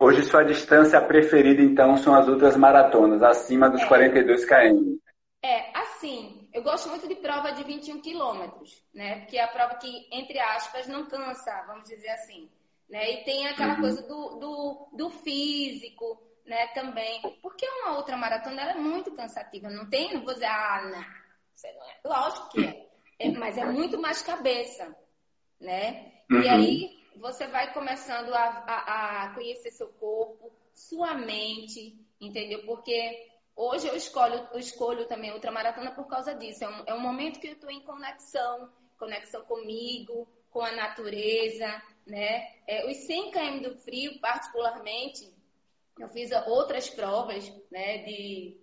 hoje 0.00 0.22
sua 0.24 0.42
distância 0.42 1.00
preferida, 1.00 1.60
então, 1.60 1.98
são 1.98 2.14
as 2.14 2.26
outras 2.26 2.56
maratonas, 2.56 3.22
acima 3.22 3.68
dos 3.68 3.82
é. 3.82 3.86
42 3.86 4.44
km. 4.46 4.98
É, 5.42 5.78
assim, 5.78 6.48
eu 6.52 6.62
gosto 6.62 6.88
muito 6.88 7.06
de 7.06 7.14
prova 7.16 7.52
de 7.52 7.62
21 7.62 8.00
quilômetros, 8.00 8.82
né? 8.94 9.20
Porque 9.20 9.36
é 9.36 9.44
a 9.44 9.48
prova 9.48 9.74
que, 9.76 10.08
entre 10.10 10.38
aspas, 10.38 10.88
não 10.88 11.06
cansa, 11.06 11.64
vamos 11.66 11.84
dizer 11.84 12.08
assim. 12.08 12.48
Né? 12.88 13.12
E 13.12 13.24
tem 13.24 13.46
aquela 13.46 13.74
uhum. 13.74 13.80
coisa 13.80 14.02
do, 14.02 14.38
do, 14.38 14.88
do 14.94 15.10
físico, 15.10 16.20
né, 16.44 16.66
também. 16.68 17.20
Porque 17.40 17.66
uma 17.66 17.96
outra 17.96 18.16
maratona 18.16 18.62
é 18.62 18.74
muito 18.74 19.12
cansativa. 19.12 19.70
Não 19.70 19.88
tem, 19.88 20.12
não 20.12 20.24
vou 20.24 20.34
dizer, 20.34 20.46
ah, 20.46 20.90
não, 20.90 21.04
você 21.54 21.72
não 21.72 21.84
é. 21.84 22.00
Lógico 22.04 22.48
que 22.50 22.64
é. 22.64 22.86
é 23.18 23.30
mas 23.30 23.56
é 23.56 23.64
muito 23.64 24.00
mais 24.00 24.20
cabeça, 24.22 24.94
né? 25.60 26.12
Uhum. 26.30 26.42
E 26.42 26.48
aí 26.48 26.99
você 27.16 27.46
vai 27.46 27.72
começando 27.72 28.32
a, 28.32 28.44
a, 28.66 29.24
a, 29.24 29.34
conhecer 29.34 29.70
seu 29.70 29.88
corpo, 29.88 30.52
sua 30.74 31.14
mente, 31.14 31.98
entendeu? 32.20 32.64
Porque 32.64 33.28
hoje 33.54 33.86
eu 33.86 33.96
escolho, 33.96 34.48
eu 34.52 34.58
escolho 34.58 35.06
também 35.06 35.32
outra 35.32 35.52
maratona 35.52 35.90
por 35.90 36.06
causa 36.06 36.34
disso. 36.34 36.64
É 36.64 36.68
um, 36.68 36.84
é 36.86 36.94
um 36.94 37.00
momento 37.00 37.40
que 37.40 37.48
eu 37.48 37.52
estou 37.52 37.70
em 37.70 37.80
conexão, 37.82 38.70
conexão 38.98 39.44
comigo, 39.44 40.28
com 40.50 40.60
a 40.60 40.72
natureza, 40.72 41.82
né? 42.06 42.54
É, 42.66 42.90
os 42.90 42.96
100 42.98 43.30
km 43.30 43.62
do 43.62 43.76
frio, 43.76 44.18
particularmente, 44.20 45.32
eu 45.98 46.08
fiz 46.08 46.30
outras 46.46 46.88
provas, 46.88 47.52
né, 47.70 47.98
de, 47.98 48.58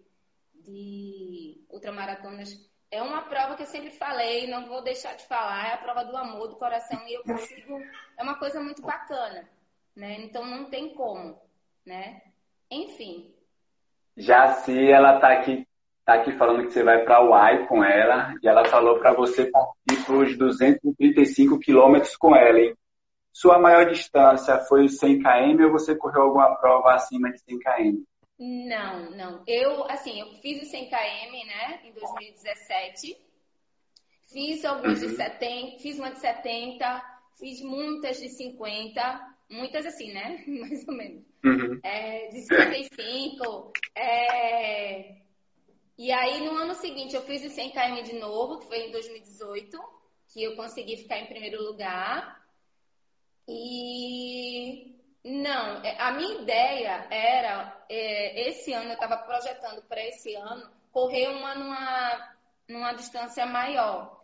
de 0.55 1.65
ultramaratonas. 1.69 2.49
É 2.89 3.01
uma 3.01 3.21
prova 3.23 3.55
que 3.55 3.63
eu 3.63 3.67
sempre 3.67 3.91
falei, 3.91 4.47
não 4.47 4.65
vou 4.65 4.81
deixar 4.81 5.15
de 5.15 5.25
falar, 5.25 5.69
é 5.69 5.73
a 5.73 5.77
prova 5.77 6.05
do 6.05 6.15
amor, 6.15 6.47
do 6.47 6.55
coração, 6.55 6.99
e 7.07 7.13
eu 7.15 7.23
consigo, 7.23 7.81
é 8.17 8.23
uma 8.23 8.35
coisa 8.35 8.61
muito 8.61 8.81
bacana, 8.81 9.47
né? 9.95 10.21
Então 10.21 10.45
não 10.45 10.65
tem 10.65 10.93
como, 10.93 11.37
né? 11.85 12.21
Enfim. 12.71 13.33
Já 14.15 14.53
se 14.53 14.89
ela 14.89 15.19
tá 15.19 15.33
aqui, 15.33 15.67
tá 16.05 16.13
aqui 16.13 16.31
falando 16.37 16.65
que 16.65 16.71
você 16.71 16.81
vai 16.81 17.03
para 17.03 17.21
o 17.21 17.31
Uai 17.31 17.67
com 17.67 17.83
ela, 17.83 18.33
e 18.41 18.47
ela 18.47 18.63
falou 18.65 18.99
para 18.99 19.13
você 19.13 19.51
partir 19.51 20.05
para 20.05 20.15
os 20.15 20.37
235 20.37 21.59
quilômetros 21.59 22.15
com 22.15 22.33
ela, 22.33 22.57
hein? 22.57 22.73
Sua 23.33 23.59
maior 23.59 23.85
distância 23.85 24.57
foi 24.59 24.87
100 24.87 25.21
km 25.21 25.65
ou 25.65 25.71
você 25.71 25.93
correu 25.93 26.23
alguma 26.23 26.55
prova 26.55 26.95
acima 26.95 27.29
de 27.31 27.39
100 27.41 27.59
km? 27.59 28.03
Não, 28.39 29.09
não. 29.11 29.43
Eu, 29.47 29.83
assim, 29.89 30.19
eu 30.19 30.31
fiz 30.41 30.61
o 30.61 30.65
100 30.65 30.89
km, 30.89 31.47
né, 31.47 31.81
em 31.85 31.91
2017. 31.91 33.17
Fiz 34.31 34.63
alguns 34.63 35.01
uhum. 35.01 35.09
de 35.09 35.15
70, 35.15 35.79
fiz 35.79 35.97
uma 35.97 36.11
de 36.11 36.19
70, 36.19 37.19
fiz 37.39 37.61
muitas 37.61 38.19
de 38.19 38.29
50, 38.29 39.35
muitas 39.49 39.85
assim, 39.85 40.11
né, 40.11 40.43
mais 40.47 40.87
ou 40.87 40.93
menos. 40.93 41.23
Uhum. 41.43 41.79
É, 41.83 42.27
de 42.27 42.41
55. 42.41 43.71
É... 43.95 45.15
E 45.97 46.11
aí, 46.11 46.45
no 46.45 46.55
ano 46.55 46.75
seguinte, 46.75 47.15
eu 47.15 47.23
fiz 47.23 47.43
o 47.43 47.49
100 47.49 47.71
km 47.71 48.03
de 48.03 48.13
novo, 48.19 48.59
que 48.59 48.67
foi 48.67 48.87
em 48.87 48.91
2018, 48.91 49.79
que 50.31 50.43
eu 50.43 50.55
consegui 50.55 50.97
ficar 50.97 51.17
em 51.19 51.25
primeiro 51.25 51.63
lugar. 51.63 52.39
E 53.47 54.96
não, 55.27 55.83
é, 55.83 55.99
a 55.99 56.11
minha 56.13 56.41
ideia 56.41 57.05
era, 57.11 57.85
é, 57.89 58.49
esse 58.49 58.71
ano, 58.71 58.91
eu 58.91 58.93
estava 58.93 59.17
projetando 59.17 59.81
para 59.83 60.01
esse 60.01 60.33
ano, 60.35 60.71
correr 60.89 61.27
uma 61.27 61.53
numa, 61.53 62.35
numa 62.69 62.93
distância 62.93 63.45
maior. 63.45 64.23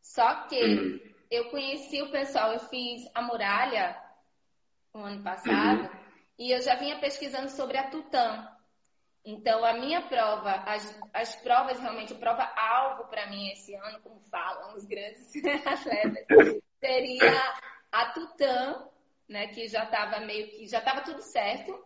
Só 0.00 0.46
que 0.46 0.62
uhum. 0.62 1.00
eu 1.28 1.50
conheci 1.50 2.00
o 2.02 2.10
pessoal, 2.12 2.52
eu 2.52 2.60
fiz 2.60 3.02
a 3.14 3.22
muralha 3.22 4.00
no 4.94 5.02
ano 5.02 5.24
passado 5.24 5.82
uhum. 5.82 6.00
e 6.38 6.54
eu 6.54 6.62
já 6.62 6.76
vinha 6.76 7.00
pesquisando 7.00 7.50
sobre 7.50 7.76
a 7.76 7.90
Tutã. 7.90 8.48
Então, 9.24 9.64
a 9.64 9.72
minha 9.72 10.02
prova, 10.02 10.52
as, 10.66 11.00
as 11.12 11.34
provas 11.36 11.80
realmente, 11.80 12.12
a 12.12 12.18
prova 12.18 12.44
alvo 12.56 13.08
para 13.08 13.26
mim 13.26 13.48
esse 13.50 13.74
ano, 13.74 14.00
como 14.02 14.20
falam 14.30 14.76
os 14.76 14.84
grandes 14.84 15.32
atletas, 15.66 16.62
seria 16.78 17.54
a 17.90 18.06
Tutã, 18.12 18.88
né, 19.28 19.48
que 19.48 19.68
já 19.68 19.84
estava 19.84 20.20
meio 20.20 20.48
que 20.50 20.66
já 20.66 20.78
estava 20.78 21.02
tudo 21.02 21.22
certo, 21.22 21.82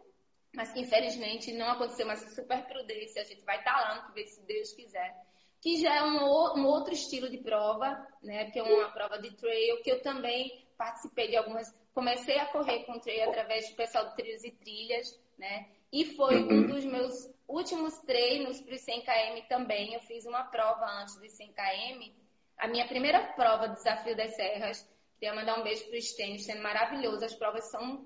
mas 0.54 0.72
que 0.72 0.80
infelizmente 0.80 1.52
não 1.52 1.70
aconteceu, 1.70 2.06
mas 2.06 2.20
super 2.34 2.66
prudência, 2.66 3.22
a 3.22 3.24
gente 3.24 3.44
vai 3.44 3.58
estar 3.58 3.74
tá 3.74 3.80
lá 3.80 3.94
no 4.06 4.12
que 4.12 4.26
se 4.26 4.44
Deus 4.46 4.72
quiser. 4.72 5.14
Que 5.60 5.76
já 5.80 5.96
é 5.96 6.02
um, 6.02 6.18
um, 6.18 6.66
outro 6.66 6.92
estilo 6.92 7.28
de 7.28 7.38
prova, 7.38 8.06
né, 8.22 8.50
que 8.50 8.58
é 8.58 8.62
uma 8.62 8.90
prova 8.90 9.18
de 9.18 9.36
trail, 9.36 9.82
que 9.82 9.90
eu 9.90 10.02
também 10.02 10.64
participei 10.76 11.28
de 11.28 11.36
algumas, 11.36 11.74
comecei 11.92 12.38
a 12.38 12.46
correr 12.46 12.84
com 12.84 12.98
trail 13.00 13.28
através 13.28 13.68
do 13.68 13.76
pessoal 13.76 14.08
de 14.08 14.16
trilhos 14.16 14.44
e 14.44 14.50
trilhas, 14.52 15.20
né, 15.36 15.68
e 15.92 16.04
foi 16.14 16.42
um 16.42 16.66
dos 16.66 16.84
meus 16.84 17.28
últimos 17.48 17.98
treinos 18.00 18.60
para 18.60 18.74
os 18.74 18.80
100 18.82 19.02
km 19.02 19.46
também. 19.48 19.94
Eu 19.94 20.00
fiz 20.00 20.26
uma 20.26 20.44
prova 20.44 20.84
antes 21.00 21.16
dos 21.16 21.32
100 21.32 21.52
km, 21.52 22.12
a 22.58 22.68
minha 22.68 22.86
primeira 22.86 23.20
prova 23.32 23.68
do 23.68 23.74
Desafio 23.74 24.16
das 24.16 24.34
Serras, 24.36 24.86
Queria 25.18 25.34
mandar 25.34 25.58
um 25.58 25.64
beijo 25.64 25.84
pro 25.88 26.00
Stênio, 26.00 26.38
sendo 26.38 26.62
maravilhoso. 26.62 27.24
As 27.24 27.34
provas 27.34 27.68
são 27.70 28.04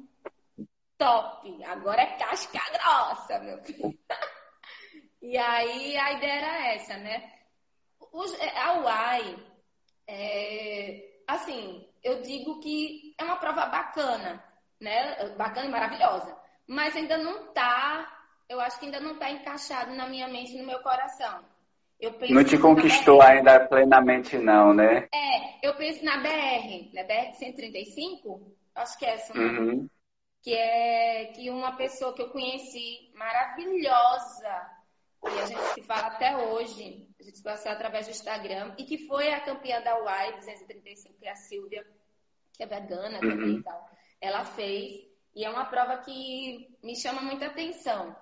top. 0.96 1.64
Agora 1.64 2.00
é 2.00 2.16
casca 2.16 2.58
grossa, 2.72 3.38
meu 3.40 3.58
filho. 3.62 3.98
e 5.20 5.36
aí 5.36 5.96
a 5.96 6.12
ideia 6.12 6.32
era 6.32 6.74
essa, 6.74 6.96
né? 6.96 7.32
Os, 8.12 8.32
é, 8.40 8.58
a 8.58 8.80
UAI, 8.80 9.46
é, 10.06 11.20
assim, 11.28 11.86
eu 12.02 12.22
digo 12.22 12.60
que 12.60 13.14
é 13.18 13.24
uma 13.24 13.36
prova 13.36 13.66
bacana, 13.66 14.42
né? 14.80 15.28
Bacana 15.36 15.66
e 15.66 15.70
maravilhosa. 15.70 16.34
Mas 16.66 16.96
ainda 16.96 17.18
não 17.18 17.52
tá, 17.52 18.26
eu 18.48 18.58
acho 18.58 18.78
que 18.78 18.86
ainda 18.86 19.00
não 19.00 19.18
tá 19.18 19.30
encaixado 19.30 19.94
na 19.94 20.08
minha 20.08 20.28
mente 20.28 20.52
e 20.52 20.58
no 20.58 20.66
meu 20.66 20.80
coração 20.80 21.51
não 22.30 22.44
te 22.44 22.58
conquistou 22.58 23.22
ainda 23.22 23.60
plenamente, 23.66 24.36
não, 24.36 24.74
né? 24.74 25.08
É, 25.14 25.66
eu 25.66 25.74
penso 25.74 26.04
na 26.04 26.18
BR, 26.18 26.90
na 26.92 27.04
BR 27.04 27.34
135, 27.34 28.52
acho 28.74 28.98
que 28.98 29.04
é 29.04 29.14
essa, 29.14 29.38
uhum. 29.38 29.88
que 30.42 30.52
é 30.52 31.26
que 31.26 31.48
uma 31.50 31.76
pessoa 31.76 32.12
que 32.12 32.22
eu 32.22 32.30
conheci, 32.30 33.12
maravilhosa, 33.14 34.70
e 35.24 35.40
a 35.40 35.46
gente 35.46 35.74
se 35.74 35.82
fala 35.82 36.08
até 36.08 36.36
hoje, 36.36 37.08
a 37.20 37.22
gente 37.22 37.36
se 37.36 37.42
conheceu 37.44 37.70
através 37.70 38.06
do 38.06 38.10
Instagram, 38.10 38.74
e 38.76 38.84
que 38.84 39.06
foi 39.06 39.32
a 39.32 39.40
campeã 39.40 39.80
da 39.80 40.02
UAI 40.02 40.36
235, 40.38 41.14
que 41.20 41.26
é 41.26 41.30
a 41.30 41.36
Silvia, 41.36 41.86
que 42.54 42.64
é 42.64 42.66
vegana 42.66 43.20
uhum. 43.22 43.30
também 43.30 43.54
e 43.58 43.62
tal. 43.62 43.88
Ela 44.20 44.44
fez, 44.44 45.06
e 45.36 45.44
é 45.44 45.50
uma 45.50 45.66
prova 45.66 45.98
que 45.98 46.76
me 46.82 46.96
chama 46.96 47.22
muita 47.22 47.46
atenção 47.46 48.16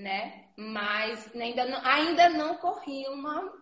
né? 0.00 0.44
Mas 0.56 1.34
ainda 1.34 1.64
não, 1.64 1.80
ainda 1.84 2.28
não 2.30 2.56
corri 2.56 3.06
uma 3.08 3.52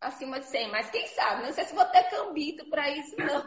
acima 0.00 0.38
de 0.38 0.46
100, 0.46 0.70
mas 0.70 0.90
quem 0.90 1.06
sabe? 1.08 1.42
Não 1.42 1.52
sei 1.52 1.64
se 1.64 1.74
vou 1.74 1.84
ter 1.86 2.04
cambito 2.04 2.68
para 2.70 2.88
isso, 2.90 3.16
não. 3.18 3.44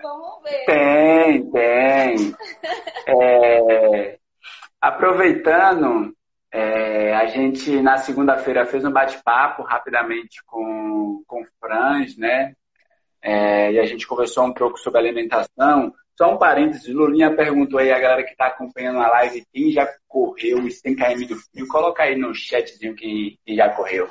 Vamos 0.02 0.42
ver. 0.42 0.64
Tem, 0.64 1.50
tem. 1.50 2.34
É, 3.06 4.18
aproveitando, 4.80 6.14
é, 6.50 7.14
a 7.14 7.26
gente 7.26 7.80
na 7.80 7.98
segunda-feira 7.98 8.66
fez 8.66 8.84
um 8.84 8.90
bate-papo 8.90 9.62
rapidamente 9.62 10.42
com, 10.44 11.22
com 11.26 11.42
o 11.42 11.46
Franz, 11.60 12.16
né? 12.16 12.54
É, 13.20 13.72
e 13.72 13.78
a 13.78 13.84
gente 13.84 14.06
conversou 14.06 14.44
um 14.44 14.52
pouco 14.52 14.78
sobre 14.78 14.98
alimentação. 14.98 15.94
Só 16.16 16.34
um 16.34 16.38
parênteses, 16.38 16.94
Lulinha 16.94 17.34
perguntou 17.34 17.78
aí 17.78 17.90
a 17.90 17.98
galera 17.98 18.22
que 18.22 18.32
está 18.32 18.46
acompanhando 18.46 19.00
a 19.00 19.08
live 19.08 19.46
quem 19.52 19.72
já 19.72 19.88
correu 20.06 20.58
os 20.58 20.78
100 20.80 20.96
km 20.96 21.26
do 21.26 21.36
frio. 21.36 21.68
Coloca 21.68 22.02
aí 22.02 22.16
no 22.16 22.34
chatzinho 22.34 22.94
quem, 22.94 23.38
quem 23.44 23.56
já 23.56 23.70
correu. 23.70 24.08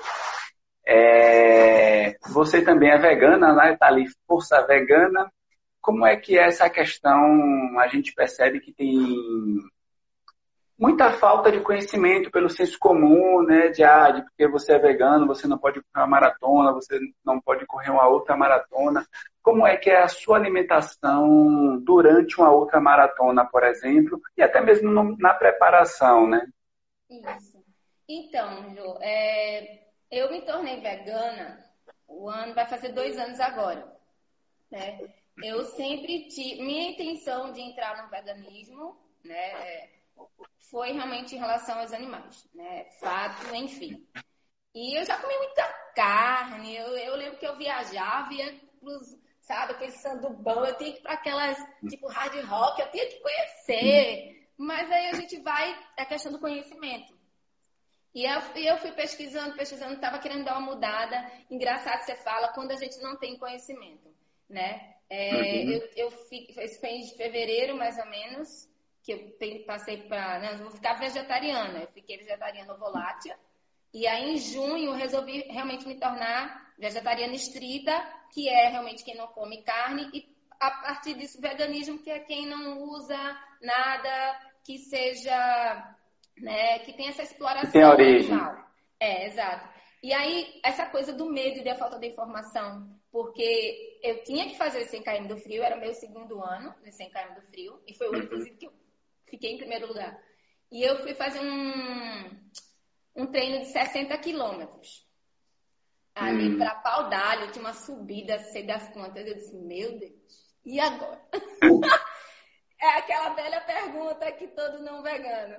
É, 0.86 2.18
você 2.30 2.62
também 2.64 2.90
é 2.90 2.98
vegana, 2.98 3.54
né? 3.54 3.78
Tá 3.78 3.88
ali 3.88 4.06
força 4.28 4.66
vegana. 4.66 5.32
Como 5.80 6.06
é 6.06 6.16
que 6.18 6.38
é 6.38 6.48
essa 6.48 6.70
questão? 6.70 7.80
A 7.80 7.88
gente 7.88 8.14
percebe 8.14 8.60
que 8.60 8.74
tem 8.74 8.92
muita 10.78 11.12
falta 11.12 11.52
de 11.52 11.60
conhecimento 11.62 12.32
pelo 12.32 12.50
senso 12.50 12.78
comum, 12.80 13.44
né? 13.44 13.70
De, 13.70 13.84
ah, 13.84 14.10
de 14.10 14.24
porque 14.24 14.48
você 14.48 14.74
é 14.74 14.80
vegano, 14.80 15.28
você 15.28 15.48
não 15.48 15.58
pode 15.58 15.80
correr 15.82 16.04
uma 16.04 16.08
maratona, 16.08 16.74
você 16.74 17.00
não 17.24 17.40
pode 17.40 17.66
correr 17.68 17.92
uma 17.92 18.08
outra 18.08 18.36
maratona. 18.36 19.06
Como 19.42 19.66
é 19.66 19.76
que 19.76 19.90
é 19.90 20.04
a 20.04 20.08
sua 20.08 20.38
alimentação 20.38 21.80
durante 21.84 22.38
uma 22.40 22.52
outra 22.52 22.80
maratona, 22.80 23.46
por 23.46 23.64
exemplo, 23.64 24.22
e 24.38 24.42
até 24.42 24.62
mesmo 24.62 24.92
no, 24.92 25.18
na 25.18 25.34
preparação, 25.34 26.28
né? 26.28 26.46
Isso. 27.10 27.64
Então, 28.08 28.76
Ju, 28.76 28.98
é, 29.02 29.88
eu 30.12 30.30
me 30.32 30.42
tornei 30.42 30.80
vegana, 30.80 31.64
o 32.08 32.30
ano 32.30 32.54
vai 32.54 32.68
fazer 32.68 32.90
dois 32.90 33.18
anos 33.18 33.40
agora, 33.40 33.98
né? 34.70 35.00
Eu 35.44 35.64
sempre 35.64 36.28
tive. 36.28 36.62
Minha 36.62 36.92
intenção 36.92 37.52
de 37.52 37.62
entrar 37.62 38.04
no 38.04 38.10
veganismo, 38.10 38.98
né? 39.24 39.90
Foi 40.70 40.92
realmente 40.92 41.36
em 41.36 41.40
relação 41.40 41.80
aos 41.80 41.94
animais, 41.94 42.48
né? 42.54 42.86
Fato, 43.00 43.56
enfim. 43.56 44.06
E 44.74 44.98
eu 44.98 45.04
já 45.04 45.18
comi 45.20 45.36
muita 45.38 45.64
carne. 45.96 46.76
Eu, 46.76 46.98
eu 46.98 47.16
lembro 47.16 47.40
que 47.40 47.48
eu 47.48 47.58
viajava, 47.58 48.34
ia 48.34 48.54
pros, 48.80 49.18
sabe, 49.42 49.74
pensando 49.76 50.30
bom, 50.30 50.66
eu 50.66 50.78
tinha 50.78 50.92
que 50.94 51.00
ir 51.00 51.02
para 51.02 51.14
aquelas, 51.14 51.58
tipo, 51.90 52.08
hard 52.08 52.46
rock, 52.46 52.82
eu 52.82 52.92
tinha 52.92 53.08
que 53.08 53.20
conhecer. 53.20 54.48
Mas 54.58 54.92
aí 54.92 55.08
a 55.08 55.14
gente 55.14 55.40
vai, 55.42 55.72
é 55.98 56.04
a 56.04 56.06
questão 56.06 56.32
do 56.32 56.40
conhecimento. 56.40 57.20
E 58.14 58.26
eu, 58.26 58.42
eu 58.56 58.78
fui 58.78 58.92
pesquisando, 58.92 59.56
pesquisando, 59.56 59.94
estava 59.94 60.20
querendo 60.20 60.44
dar 60.44 60.58
uma 60.58 60.74
mudada. 60.74 61.32
Engraçado 61.50 62.00
que 62.00 62.06
você 62.06 62.16
fala 62.18 62.50
quando 62.50 62.72
a 62.72 62.76
gente 62.76 63.02
não 63.02 63.18
tem 63.18 63.38
conhecimento, 63.38 64.14
né? 64.50 64.96
É, 65.10 65.34
uhum. 65.34 65.72
Eu, 65.72 65.90
eu 65.96 66.12
foi 66.12 66.90
em 66.90 67.08
fevereiro, 67.16 67.76
mais 67.76 67.98
ou 67.98 68.06
menos, 68.06 68.70
que 69.04 69.12
eu 69.14 69.66
passei 69.66 69.98
para. 70.04 70.40
Né, 70.40 70.58
vou 70.58 70.72
ficar 70.72 70.94
vegetariana. 70.94 71.80
Eu 71.80 71.88
fiquei 71.88 72.18
vegetariana 72.18 72.74
volátil. 72.76 73.34
E 73.94 74.08
aí, 74.08 74.34
em 74.34 74.38
junho, 74.38 74.94
resolvi 74.94 75.42
realmente 75.50 75.88
me 75.88 76.00
tornar 76.00 76.71
vegetariana 76.82 77.36
estrita, 77.36 77.94
que 78.34 78.50
é 78.50 78.70
realmente 78.70 79.04
quem 79.04 79.16
não 79.16 79.28
come 79.28 79.62
carne, 79.62 80.10
e 80.14 80.36
a 80.60 80.72
partir 80.72 81.14
disso, 81.14 81.40
veganismo, 81.40 82.00
que 82.00 82.10
é 82.10 82.20
quem 82.20 82.48
não 82.48 82.82
usa 82.82 83.18
nada 83.62 84.40
que 84.64 84.80
seja, 84.80 85.96
né, 86.38 86.80
que 86.80 86.94
tem 86.94 87.08
essa 87.08 87.22
exploração 87.22 87.72
tem 87.72 87.86
origem. 87.86 88.34
animal. 88.34 88.66
É, 89.00 89.28
exato. 89.28 89.70
E 90.04 90.12
aí, 90.12 90.60
essa 90.64 90.88
coisa 90.88 91.14
do 91.14 91.26
medo 91.26 91.60
e 91.60 91.64
da 91.64 91.76
falta 91.76 92.00
de 92.00 92.08
informação, 92.08 92.90
porque 93.12 94.00
eu 94.02 94.24
tinha 94.24 94.48
que 94.48 94.58
fazer 94.58 94.86
100 94.86 95.04
km 95.04 95.28
do 95.28 95.38
frio, 95.38 95.64
era 95.64 95.76
meu 95.76 95.94
segundo 95.94 96.44
ano 96.44 96.74
de 96.84 96.92
100 96.92 97.10
km 97.12 97.36
do 97.36 97.42
frio, 97.42 97.80
e 97.88 97.94
foi 97.94 98.08
o 98.08 98.14
ano, 98.14 98.20
uhum. 98.20 98.26
inclusive, 98.26 98.58
que 98.58 98.66
eu 98.66 98.74
fiquei 99.28 99.52
em 99.52 99.58
primeiro 99.58 99.88
lugar. 99.88 100.20
E 100.72 100.82
eu 100.82 100.98
fui 101.04 101.14
fazer 101.14 101.40
um, 101.40 102.52
um 103.16 103.28
treino 103.28 103.60
de 103.60 103.68
60 103.68 104.18
quilômetros. 104.18 105.06
Ali 106.16 106.50
hum. 106.50 106.58
para 106.58 106.76
Pau 106.76 107.10
d'Alho, 107.10 107.52
tinha 107.52 107.64
uma 107.64 107.74
subida, 107.74 108.38
sei 108.40 108.64
das 108.64 108.90
quantas. 108.90 109.26
Eu 109.26 109.36
disse, 109.36 109.56
meu 109.56 109.98
Deus, 109.98 110.14
e 110.66 110.80
agora? 110.80 111.22
é 112.80 112.88
aquela 112.98 113.30
velha 113.30 113.62
pergunta 113.62 114.32
que 114.34 114.48
todo 114.48 114.80
não 114.80 115.02
vegano. 115.02 115.56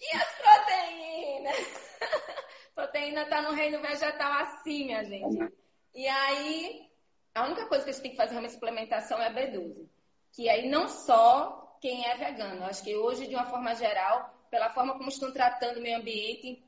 E 0.00 0.16
as 0.16 0.34
proteínas? 0.34 1.98
proteína 2.74 3.22
está 3.22 3.42
no 3.42 3.52
reino 3.52 3.80
vegetal 3.80 4.32
assim, 4.42 4.86
minha 4.86 5.04
gente. 5.04 5.52
E 5.94 6.08
aí, 6.08 6.90
a 7.34 7.44
única 7.44 7.66
coisa 7.66 7.84
que 7.84 7.90
a 7.90 7.92
gente 7.92 8.02
tem 8.02 8.10
que 8.12 8.16
fazer 8.16 8.36
uma 8.36 8.48
suplementação 8.48 9.20
é 9.20 9.26
a 9.26 9.32
B12. 9.32 9.88
Que 10.32 10.48
aí 10.48 10.68
não 10.68 10.88
só 10.88 11.76
quem 11.80 12.06
é 12.06 12.16
vegano. 12.16 12.64
Acho 12.64 12.82
que 12.82 12.96
hoje, 12.96 13.26
de 13.26 13.34
uma 13.34 13.46
forma 13.46 13.74
geral, 13.74 14.32
pela 14.50 14.70
forma 14.70 14.94
como 14.94 15.08
estão 15.08 15.32
tratando 15.32 15.78
o 15.78 15.82
meio 15.82 15.98
ambiente, 15.98 16.64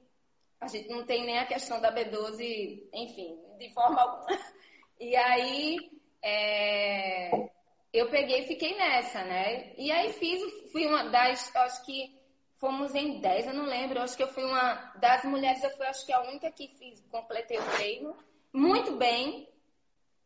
a 0.61 0.67
gente 0.67 0.89
não 0.89 1.05
tem 1.05 1.25
nem 1.25 1.39
a 1.39 1.47
questão 1.47 1.81
da 1.81 1.95
B12, 1.95 2.83
enfim, 2.93 3.39
de 3.59 3.73
forma 3.73 4.01
alguma. 4.01 4.27
E 5.01 5.17
aí, 5.17 5.77
é, 6.23 7.51
eu 7.93 8.09
peguei 8.09 8.43
e 8.43 8.47
fiquei 8.47 8.77
nessa, 8.77 9.25
né? 9.25 9.73
E 9.77 9.91
aí 9.91 10.13
fiz, 10.13 10.41
fui 10.71 10.87
uma 10.87 11.11
das, 11.11 11.55
acho 11.55 11.85
que 11.85 12.17
fomos 12.59 12.95
em 12.95 13.21
10, 13.21 13.49
eu 13.49 13.55
não 13.55 13.67
lembro, 13.67 14.01
acho 14.01 14.17
que 14.17 14.23
eu 14.23 14.29
fui 14.29 14.45
uma 14.45 14.93
das 15.01 15.25
mulheres, 15.25 15.63
eu 15.63 15.71
fui 15.71 15.85
acho 15.85 16.07
que 16.07 16.13
a 16.13 16.23
única 16.23 16.51
que 16.51 16.69
fiz, 16.79 17.05
completei 17.11 17.59
o 17.59 17.71
treino, 17.77 18.17
muito 18.53 18.97
bem, 18.97 19.49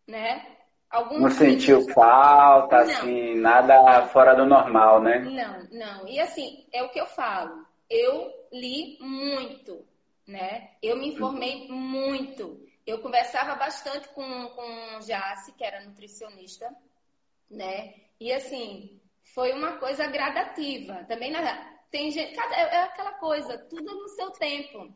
né? 0.06 0.46
Alguns 0.90 1.20
não 1.20 1.30
sentiu 1.30 1.82
falta, 1.92 2.76
não. 2.76 2.82
assim, 2.84 3.34
nada 3.34 4.06
fora 4.06 4.34
do 4.34 4.46
normal, 4.46 5.02
né? 5.02 5.18
Não, 5.18 5.68
não. 5.70 6.08
E 6.08 6.18
assim, 6.18 6.66
é 6.72 6.82
o 6.82 6.88
que 6.88 7.00
eu 7.00 7.06
falo. 7.06 7.66
Eu 7.90 8.30
li 8.52 8.96
muito, 9.00 9.84
né? 10.28 10.72
Eu 10.82 10.98
me 10.98 11.08
informei 11.08 11.66
muito. 11.68 12.62
Eu 12.86 13.00
conversava 13.00 13.54
bastante 13.54 14.08
com, 14.10 14.48
com 14.50 14.96
o 14.96 15.00
Jace, 15.00 15.54
que 15.54 15.64
era 15.64 15.84
nutricionista, 15.84 16.70
né? 17.50 17.94
E 18.20 18.30
assim, 18.30 19.00
foi 19.34 19.52
uma 19.52 19.78
coisa 19.78 20.06
gradativa. 20.06 21.04
Também 21.04 21.30
na, 21.30 21.80
tem 21.90 22.10
gente, 22.10 22.34
cada, 22.34 22.54
é, 22.54 22.60
é 22.60 22.82
aquela 22.82 23.14
coisa, 23.14 23.56
tudo 23.70 23.94
no 23.94 24.08
seu 24.10 24.30
tempo, 24.32 24.94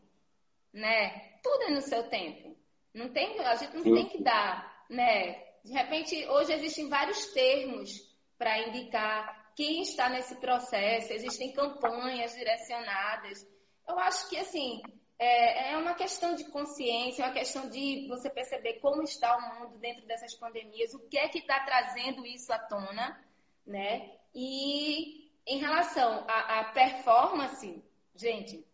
né? 0.70 1.38
Tudo 1.42 1.62
é 1.64 1.70
no 1.70 1.80
seu 1.80 2.08
tempo. 2.10 2.54
Não 2.92 3.08
tem, 3.08 3.40
a 3.40 3.54
gente 3.54 3.74
não 3.74 3.82
tem 3.82 4.06
que 4.08 4.22
dar, 4.22 4.84
né? 4.90 5.32
De 5.64 5.72
repente, 5.72 6.26
hoje 6.28 6.52
existem 6.52 6.90
vários 6.90 7.32
termos 7.32 7.90
para 8.36 8.68
indicar 8.68 9.54
quem 9.56 9.80
está 9.80 10.10
nesse 10.10 10.34
processo, 10.36 11.12
existem 11.12 11.52
campanhas 11.52 12.34
direcionadas. 12.34 13.46
Eu 13.88 13.98
acho 13.98 14.28
que, 14.28 14.36
assim, 14.36 14.82
é, 15.22 15.72
é 15.72 15.76
uma 15.76 15.94
questão 15.94 16.34
de 16.34 16.44
consciência, 16.46 17.22
é 17.22 17.26
uma 17.26 17.32
questão 17.32 17.68
de 17.68 18.08
você 18.08 18.28
perceber 18.28 18.80
como 18.80 19.02
está 19.02 19.36
o 19.36 19.60
mundo 19.60 19.78
dentro 19.78 20.04
dessas 20.04 20.34
pandemias, 20.34 20.92
o 20.94 20.98
que 21.08 21.16
é 21.16 21.28
que 21.28 21.38
está 21.38 21.60
trazendo 21.60 22.26
isso 22.26 22.52
à 22.52 22.58
tona, 22.58 23.24
né? 23.64 24.16
E 24.34 25.30
em 25.46 25.58
relação 25.58 26.24
à, 26.28 26.64
performance, 26.64 27.84
gente, 28.16 28.66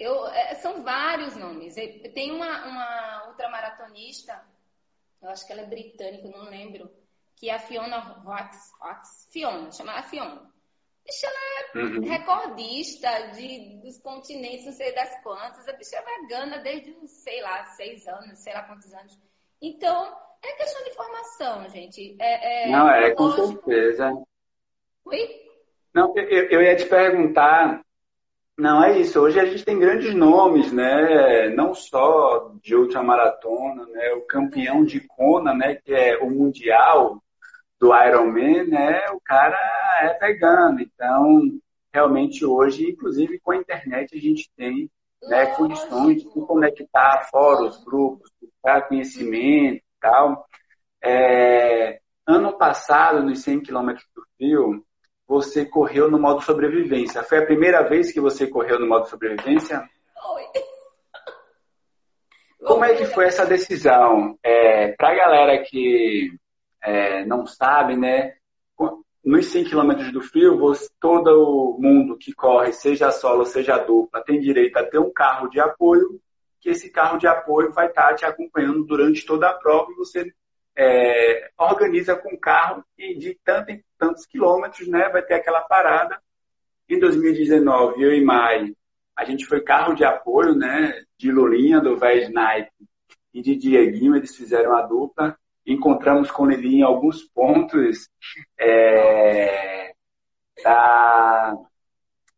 eu, 0.00 0.26
é, 0.26 0.56
são 0.56 0.82
vários 0.82 1.36
nomes. 1.36 1.76
Tem 2.12 2.32
uma, 2.32 2.66
uma 2.66 3.28
ultramaratonista, 3.28 4.44
eu 5.20 5.30
acho 5.30 5.46
que 5.46 5.52
ela 5.52 5.62
é 5.62 5.66
britânica, 5.66 6.28
não 6.28 6.50
lembro, 6.50 6.92
que 7.36 7.48
é 7.48 7.54
a 7.54 7.60
Fiona 7.60 7.98
Rox, 7.98 8.72
Rox 8.80 9.28
Fiona, 9.30 9.70
chama 9.70 9.92
ela 9.92 10.02
Fiona. 10.02 10.51
Bicha, 11.04 11.26
ela 11.26 11.84
é 11.84 11.84
uhum. 11.84 12.08
recordista 12.08 13.08
de, 13.34 13.80
dos 13.82 13.98
continentes, 13.98 14.66
não 14.66 14.72
sei 14.72 14.94
das 14.94 15.20
quantas. 15.22 15.68
A 15.68 15.72
bicha 15.72 15.96
é 15.96 16.20
vegana 16.20 16.58
desde, 16.58 16.94
sei 17.08 17.40
lá, 17.42 17.64
seis 17.64 18.06
anos, 18.06 18.38
sei 18.38 18.52
lá 18.52 18.62
quantos 18.62 18.92
anos. 18.94 19.18
Então, 19.60 20.16
é 20.42 20.52
questão 20.52 20.84
de 20.84 20.94
formação, 20.94 21.68
gente. 21.70 22.16
É, 22.20 22.66
é 22.66 22.70
não, 22.70 22.88
é, 22.88 23.10
com 23.12 23.30
certeza. 23.32 24.12
Oi? 25.04 25.42
Não, 25.94 26.14
eu, 26.16 26.44
eu 26.50 26.62
ia 26.62 26.76
te 26.76 26.86
perguntar. 26.86 27.80
Não, 28.56 28.82
é 28.82 28.98
isso. 28.98 29.20
Hoje 29.20 29.40
a 29.40 29.44
gente 29.44 29.64
tem 29.64 29.78
grandes 29.78 30.14
nomes, 30.14 30.72
né? 30.72 31.48
Não 31.50 31.74
só 31.74 32.52
de 32.62 32.76
ultramaratona, 32.76 33.86
né? 33.86 34.12
O 34.12 34.22
campeão 34.22 34.84
de 34.84 35.00
Kona, 35.00 35.54
né? 35.54 35.76
Que 35.76 35.92
é 35.92 36.18
o 36.18 36.30
mundial 36.30 37.22
do 37.80 37.92
Ironman, 37.94 38.68
né? 38.68 39.10
O 39.10 39.20
cara 39.20 39.58
é 40.04 40.18
vegano. 40.18 40.80
Então, 40.80 41.40
realmente 41.92 42.44
hoje, 42.44 42.90
inclusive 42.90 43.38
com 43.40 43.52
a 43.52 43.56
internet, 43.56 44.16
a 44.16 44.20
gente 44.20 44.50
tem 44.56 44.90
né, 45.22 45.46
condições 45.54 46.22
de 46.22 46.28
conectar 46.28 47.28
fóruns, 47.30 47.82
grupos, 47.84 48.30
buscar 48.40 48.88
conhecimento 48.88 49.76
e 49.76 50.00
tal. 50.00 50.46
É, 51.02 52.00
ano 52.26 52.56
passado, 52.56 53.22
nos 53.22 53.42
100 53.42 53.62
km 53.62 53.92
do 54.14 54.22
fio, 54.36 54.84
você 55.26 55.64
correu 55.64 56.10
no 56.10 56.18
modo 56.18 56.42
sobrevivência. 56.42 57.22
Foi 57.22 57.38
a 57.38 57.46
primeira 57.46 57.88
vez 57.88 58.12
que 58.12 58.20
você 58.20 58.46
correu 58.46 58.78
no 58.78 58.88
modo 58.88 59.08
sobrevivência? 59.08 59.88
Foi. 60.20 60.42
Como 62.64 62.84
é 62.84 62.94
que 62.94 63.06
foi 63.06 63.26
essa 63.26 63.44
decisão? 63.44 64.38
É, 64.42 64.92
Para 64.92 65.10
a 65.10 65.14
galera 65.14 65.64
que 65.64 66.30
é, 66.82 67.24
não 67.24 67.46
sabe, 67.46 67.96
né? 67.96 68.34
Nos 69.24 69.46
100 69.46 69.64
km 69.64 70.10
do 70.12 70.20
frio, 70.20 70.58
você, 70.58 70.88
todo 70.98 71.78
mundo 71.78 72.18
que 72.18 72.32
corre, 72.32 72.72
seja 72.72 73.10
solo, 73.12 73.44
seja 73.44 73.78
dupla, 73.78 74.24
tem 74.24 74.40
direito 74.40 74.76
a 74.76 74.84
ter 74.84 74.98
um 74.98 75.12
carro 75.12 75.48
de 75.48 75.60
apoio, 75.60 76.20
que 76.60 76.70
esse 76.70 76.90
carro 76.90 77.18
de 77.18 77.26
apoio 77.26 77.72
vai 77.72 77.86
estar 77.86 78.14
te 78.14 78.24
acompanhando 78.24 78.84
durante 78.84 79.24
toda 79.24 79.48
a 79.48 79.54
prova 79.54 79.92
e 79.92 79.94
você 79.94 80.32
é, 80.76 81.50
organiza 81.56 82.16
com 82.16 82.34
o 82.34 82.38
carro 82.38 82.84
e 82.98 83.16
de 83.16 83.38
tanto 83.44 83.70
em 83.70 83.84
tantos 83.98 84.26
quilômetros, 84.26 84.88
né, 84.88 85.08
vai 85.08 85.22
ter 85.22 85.34
aquela 85.34 85.60
parada. 85.60 86.20
Em 86.88 86.98
2019, 86.98 88.02
eu 88.02 88.12
e 88.12 88.24
Mai, 88.24 88.74
a 89.16 89.24
gente 89.24 89.46
foi 89.46 89.60
carro 89.60 89.94
de 89.94 90.04
apoio, 90.04 90.54
né, 90.54 91.04
de 91.16 91.30
Lulinha, 91.30 91.80
do 91.80 91.94
Snipe 91.94 92.70
e 93.32 93.40
de 93.40 93.56
Dieguinho, 93.56 94.16
eles 94.16 94.36
fizeram 94.36 94.76
a 94.76 94.82
dupla. 94.82 95.38
Encontramos 95.72 96.30
com 96.30 96.50
ele 96.50 96.76
em 96.76 96.82
alguns 96.82 97.22
pontos 97.22 98.08
é, 98.58 99.92
da, 100.62 101.56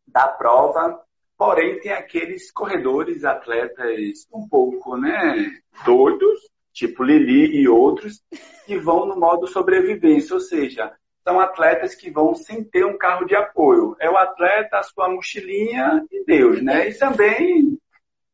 da 0.07 0.27
prova, 0.27 0.99
porém 1.37 1.79
tem 1.79 1.91
aqueles 1.91 2.51
corredores, 2.51 3.25
atletas 3.25 4.27
um 4.33 4.47
pouco 4.47 4.97
né, 4.97 5.51
doidos, 5.85 6.39
tipo 6.73 7.03
Lili 7.03 7.61
e 7.61 7.67
outros, 7.67 8.21
que 8.65 8.77
vão 8.77 9.05
no 9.05 9.19
modo 9.19 9.47
sobrevivência, 9.47 10.33
ou 10.33 10.39
seja, 10.39 10.93
são 11.27 11.39
atletas 11.39 11.95
que 11.95 12.11
vão 12.11 12.35
sem 12.35 12.63
ter 12.63 12.85
um 12.85 12.97
carro 12.97 13.25
de 13.25 13.35
apoio. 13.35 13.95
É 13.99 14.09
o 14.09 14.17
atleta, 14.17 14.77
a 14.77 14.83
sua 14.83 15.09
mochilinha 15.09 16.05
e 16.11 16.23
Deus, 16.23 16.61
né? 16.61 16.89
E 16.89 16.93
também 16.93 17.79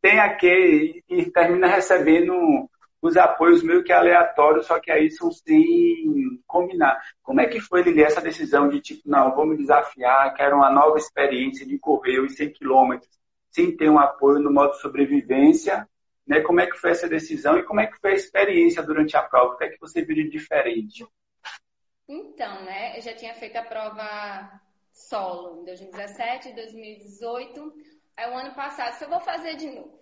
tem 0.02 0.20
aquele 0.20 1.04
e 1.08 1.26
termina 1.32 1.68
recebendo 1.68 2.70
os 3.02 3.18
apoios 3.18 3.64
meio 3.64 3.84
que 3.84 3.92
aleatórios, 3.92 4.68
só 4.68 4.80
que 4.80 4.92
aí 4.92 5.10
são 5.10 5.32
sem 5.32 6.40
combinar. 6.46 7.02
Como 7.24 7.42
é 7.42 7.48
que 7.48 7.60
foi, 7.60 7.82
Lili, 7.82 8.04
essa 8.04 8.22
decisão 8.22 8.70
de 8.70 8.80
tipo, 8.80 9.02
não, 9.06 9.34
vou 9.34 9.46
me 9.46 9.58
desafiar, 9.58 10.34
quero 10.36 10.58
uma 10.58 10.70
nova 10.70 10.98
experiência 10.98 11.66
de 11.66 11.80
correr 11.80 12.20
os 12.20 12.36
100 12.36 12.52
quilômetros 12.52 13.10
sem 13.50 13.76
ter 13.76 13.90
um 13.90 14.00
apoio 14.00 14.40
no 14.40 14.52
modo 14.52 14.76
sobrevivência, 14.76 15.88
né? 16.26 16.40
Como 16.42 16.62
é 16.62 16.68
que 16.68 16.78
foi 16.78 16.92
essa 16.92 17.10
decisão 17.10 17.58
e 17.58 17.64
como 17.64 17.82
é 17.82 17.88
que 17.88 18.00
foi 18.00 18.12
a 18.12 18.16
experiência 18.16 18.82
durante 18.82 19.18
a 19.18 19.24
prova? 19.24 19.54
O 19.54 19.58
que 19.58 19.66
é 19.66 19.70
que 19.70 19.80
você 19.80 20.06
viu 20.06 20.16
de 20.16 20.30
diferente? 20.30 21.06
Então, 22.08 22.64
né, 22.64 22.98
eu 22.98 23.02
já 23.02 23.14
tinha 23.14 23.34
feito 23.34 23.58
a 23.58 23.64
prova 23.64 24.62
solo 24.94 25.62
em 25.62 25.66
2017, 25.66 26.54
2018. 26.54 27.74
Aí 28.16 28.30
o 28.30 28.38
ano 28.38 28.54
passado, 28.54 28.94
se 28.94 29.04
eu 29.04 29.10
vou 29.10 29.20
fazer 29.20 29.56
de 29.56 29.72
novo 29.72 30.01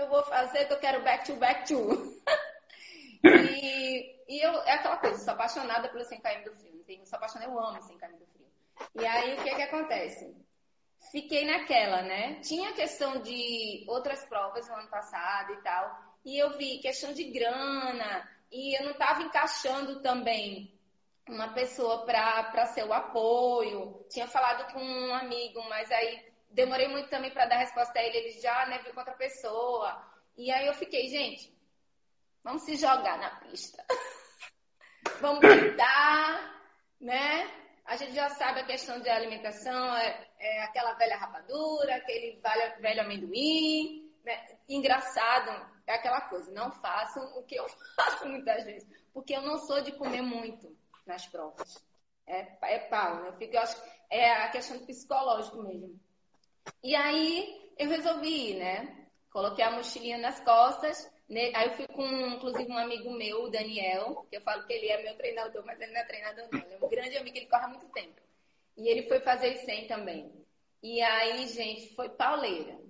eu 0.00 0.08
vou 0.08 0.22
fazer 0.24 0.64
que 0.66 0.72
eu 0.72 0.78
quero 0.78 1.02
back 1.02 1.24
to 1.24 1.36
back 1.36 1.66
to. 1.66 1.76
e, 3.22 4.16
e 4.28 4.40
eu, 4.40 4.52
é 4.62 4.72
aquela 4.72 4.96
coisa, 4.96 5.18
sou 5.18 5.34
apaixonada 5.34 5.88
pelo 5.88 6.04
100 6.04 6.20
km 6.20 6.44
do 6.44 6.56
frio. 6.56 6.84
Eu 6.88 7.06
sou 7.06 7.16
apaixonada, 7.18 7.50
eu 7.50 7.58
amo 7.58 7.82
100 7.82 7.98
km 7.98 8.16
do 8.18 8.26
frio. 8.26 8.46
E 8.94 9.06
aí, 9.06 9.34
o 9.34 9.42
que 9.42 9.54
que 9.54 9.62
acontece? 9.62 10.34
Fiquei 11.12 11.44
naquela, 11.44 12.02
né? 12.02 12.40
Tinha 12.40 12.72
questão 12.72 13.20
de 13.22 13.84
outras 13.88 14.24
provas 14.26 14.66
no 14.68 14.74
ano 14.74 14.88
passado 14.88 15.52
e 15.52 15.62
tal. 15.62 15.98
E 16.24 16.38
eu 16.38 16.56
vi 16.56 16.78
questão 16.78 17.12
de 17.12 17.24
grana. 17.24 18.28
E 18.50 18.78
eu 18.78 18.84
não 18.84 18.92
estava 18.92 19.22
encaixando 19.22 20.00
também 20.02 20.72
uma 21.28 21.52
pessoa 21.52 22.04
para 22.04 22.66
ser 22.66 22.84
o 22.84 22.92
apoio. 22.92 24.04
Tinha 24.10 24.26
falado 24.26 24.72
com 24.72 24.80
um 24.80 25.14
amigo, 25.14 25.62
mas 25.68 25.90
aí 25.90 26.29
demorei 26.50 26.88
muito 26.88 27.08
também 27.08 27.30
para 27.30 27.46
dar 27.46 27.58
resposta 27.58 27.98
a 27.98 28.02
ele, 28.02 28.16
ele 28.16 28.40
já 28.40 28.66
né, 28.66 28.78
viu 28.82 28.92
com 28.92 29.00
outra 29.00 29.14
pessoa. 29.14 30.04
E 30.36 30.50
aí 30.50 30.66
eu 30.66 30.74
fiquei, 30.74 31.08
gente, 31.08 31.54
vamos 32.42 32.62
se 32.62 32.76
jogar 32.76 33.18
na 33.18 33.30
pista. 33.40 33.84
vamos 35.20 35.40
tentar, 35.40 36.62
né? 37.00 37.50
A 37.84 37.96
gente 37.96 38.12
já 38.12 38.28
sabe 38.30 38.60
a 38.60 38.66
questão 38.66 39.00
de 39.00 39.08
alimentação, 39.08 39.96
é, 39.96 40.28
é 40.38 40.62
aquela 40.62 40.94
velha 40.94 41.16
rapadura, 41.16 41.96
aquele 41.96 42.40
velho, 42.40 42.80
velho 42.80 43.00
amendoim. 43.02 44.10
Né? 44.24 44.58
Engraçado, 44.68 45.50
é 45.86 45.94
aquela 45.94 46.20
coisa, 46.22 46.52
não 46.52 46.70
façam 46.70 47.24
o 47.38 47.42
que 47.44 47.56
eu 47.56 47.66
faço 47.96 48.28
muitas 48.28 48.64
vezes, 48.64 48.88
porque 49.12 49.34
eu 49.34 49.42
não 49.42 49.58
sou 49.58 49.80
de 49.82 49.92
comer 49.92 50.22
muito 50.22 50.76
nas 51.06 51.26
provas. 51.26 51.84
É, 52.26 52.46
é 52.62 52.78
pau, 52.78 53.16
né? 53.16 53.28
Eu, 53.28 53.32
fico, 53.32 53.54
eu 53.54 53.60
acho 53.60 53.82
é 54.10 54.32
a 54.32 54.48
questão 54.50 54.76
do 54.78 54.86
psicológico 54.86 55.62
mesmo. 55.62 55.98
E 56.82 56.94
aí 56.94 57.72
eu 57.78 57.88
resolvi 57.88 58.50
ir, 58.50 58.54
né? 58.58 59.06
Coloquei 59.30 59.64
a 59.64 59.70
mochilinha 59.70 60.18
nas 60.18 60.40
costas. 60.40 61.10
Né? 61.28 61.52
Aí 61.54 61.68
eu 61.68 61.76
fui 61.76 61.86
com, 61.86 62.04
inclusive, 62.04 62.70
um 62.70 62.76
amigo 62.76 63.10
meu, 63.12 63.44
o 63.44 63.50
Daniel, 63.50 64.26
que 64.28 64.36
eu 64.36 64.40
falo 64.40 64.66
que 64.66 64.72
ele 64.72 64.88
é 64.88 65.02
meu 65.02 65.16
treinador, 65.16 65.64
mas 65.64 65.80
ele 65.80 65.92
não 65.92 66.00
é 66.00 66.04
treinador 66.04 66.48
não. 66.50 66.60
Ele 66.60 66.74
é 66.74 66.84
um 66.84 66.88
grande 66.88 67.16
amigo, 67.16 67.36
ele 67.36 67.46
corre 67.46 67.64
há 67.64 67.68
muito 67.68 67.88
tempo. 67.90 68.20
E 68.76 68.88
ele 68.88 69.06
foi 69.06 69.20
fazer 69.20 69.56
100 69.56 69.86
também. 69.86 70.32
E 70.82 71.00
aí, 71.00 71.46
gente, 71.46 71.94
foi 71.94 72.08
pauleira. 72.08 72.80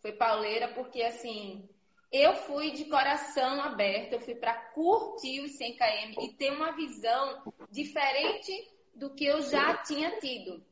Foi 0.00 0.12
pauleira 0.12 0.68
porque, 0.68 1.02
assim, 1.02 1.68
eu 2.10 2.34
fui 2.34 2.70
de 2.70 2.86
coração 2.86 3.60
aberto, 3.60 4.14
eu 4.14 4.20
fui 4.20 4.34
para 4.34 4.54
curtir 4.54 5.40
os 5.40 5.52
100 5.56 5.76
km 5.76 6.22
e 6.22 6.32
ter 6.34 6.52
uma 6.52 6.72
visão 6.72 7.42
diferente 7.70 8.52
do 8.94 9.14
que 9.14 9.26
eu 9.26 9.42
já 9.42 9.76
tinha 9.78 10.18
tido 10.18 10.64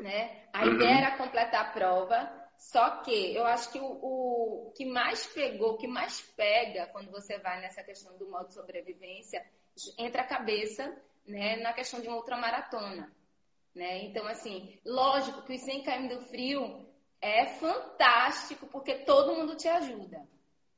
né? 0.00 0.44
A 0.52 0.66
ideia 0.66 0.90
uhum. 0.90 0.98
era 0.98 1.16
completar 1.16 1.60
a 1.60 1.70
prova, 1.70 2.44
só 2.58 3.02
que 3.02 3.34
eu 3.34 3.44
acho 3.46 3.70
que 3.70 3.78
o, 3.78 3.84
o, 3.84 4.72
que 4.76 4.84
mais 4.84 5.26
pegou, 5.26 5.72
o 5.72 5.76
que 5.76 5.86
mais 5.86 6.20
pega 6.20 6.86
quando 6.88 7.10
você 7.10 7.38
vai 7.38 7.60
nessa 7.60 7.82
questão 7.82 8.16
do 8.16 8.28
modo 8.30 8.48
de 8.48 8.54
sobrevivência, 8.54 9.44
entra 9.98 10.22
a 10.22 10.26
cabeça, 10.26 10.96
né, 11.26 11.56
na 11.56 11.72
questão 11.72 12.00
de 12.00 12.08
uma 12.08 12.16
ultramaratona, 12.16 13.12
né? 13.74 14.04
Então, 14.04 14.26
assim, 14.26 14.78
lógico 14.84 15.42
que 15.42 15.54
os 15.54 15.60
100 15.60 15.82
km 15.82 16.08
do 16.08 16.20
frio 16.22 16.86
é 17.20 17.46
fantástico, 17.46 18.66
porque 18.66 18.96
todo 18.96 19.34
mundo 19.34 19.56
te 19.56 19.68
ajuda, 19.68 20.26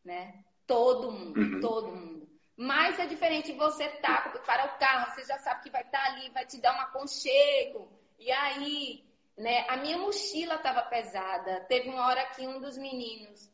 né? 0.05 0.44
Todo 0.66 1.11
mundo, 1.11 1.38
uhum. 1.38 1.61
todo 1.61 1.94
mundo. 1.94 2.29
Mas 2.57 2.98
é 2.98 3.07
diferente 3.07 3.52
você 3.52 3.87
tá 4.00 4.33
para 4.46 4.66
o 4.66 4.79
carro, 4.79 5.12
você 5.12 5.24
já 5.24 5.38
sabe 5.38 5.62
que 5.62 5.70
vai 5.70 5.83
estar 5.83 6.02
tá 6.02 6.11
ali, 6.11 6.31
vai 6.31 6.46
te 6.46 6.59
dar 6.59 6.74
um 6.74 6.81
aconchego. 6.81 7.92
E 8.18 8.33
aí, 8.33 9.05
né? 9.37 9.66
A 9.68 9.77
minha 9.77 9.99
mochila 9.99 10.55
estava 10.55 10.83
pesada. 10.83 11.61
Teve 11.68 11.90
uma 11.90 12.07
hora 12.07 12.27
que 12.29 12.46
um 12.46 12.61
dos 12.61 12.79
meninos, 12.79 13.51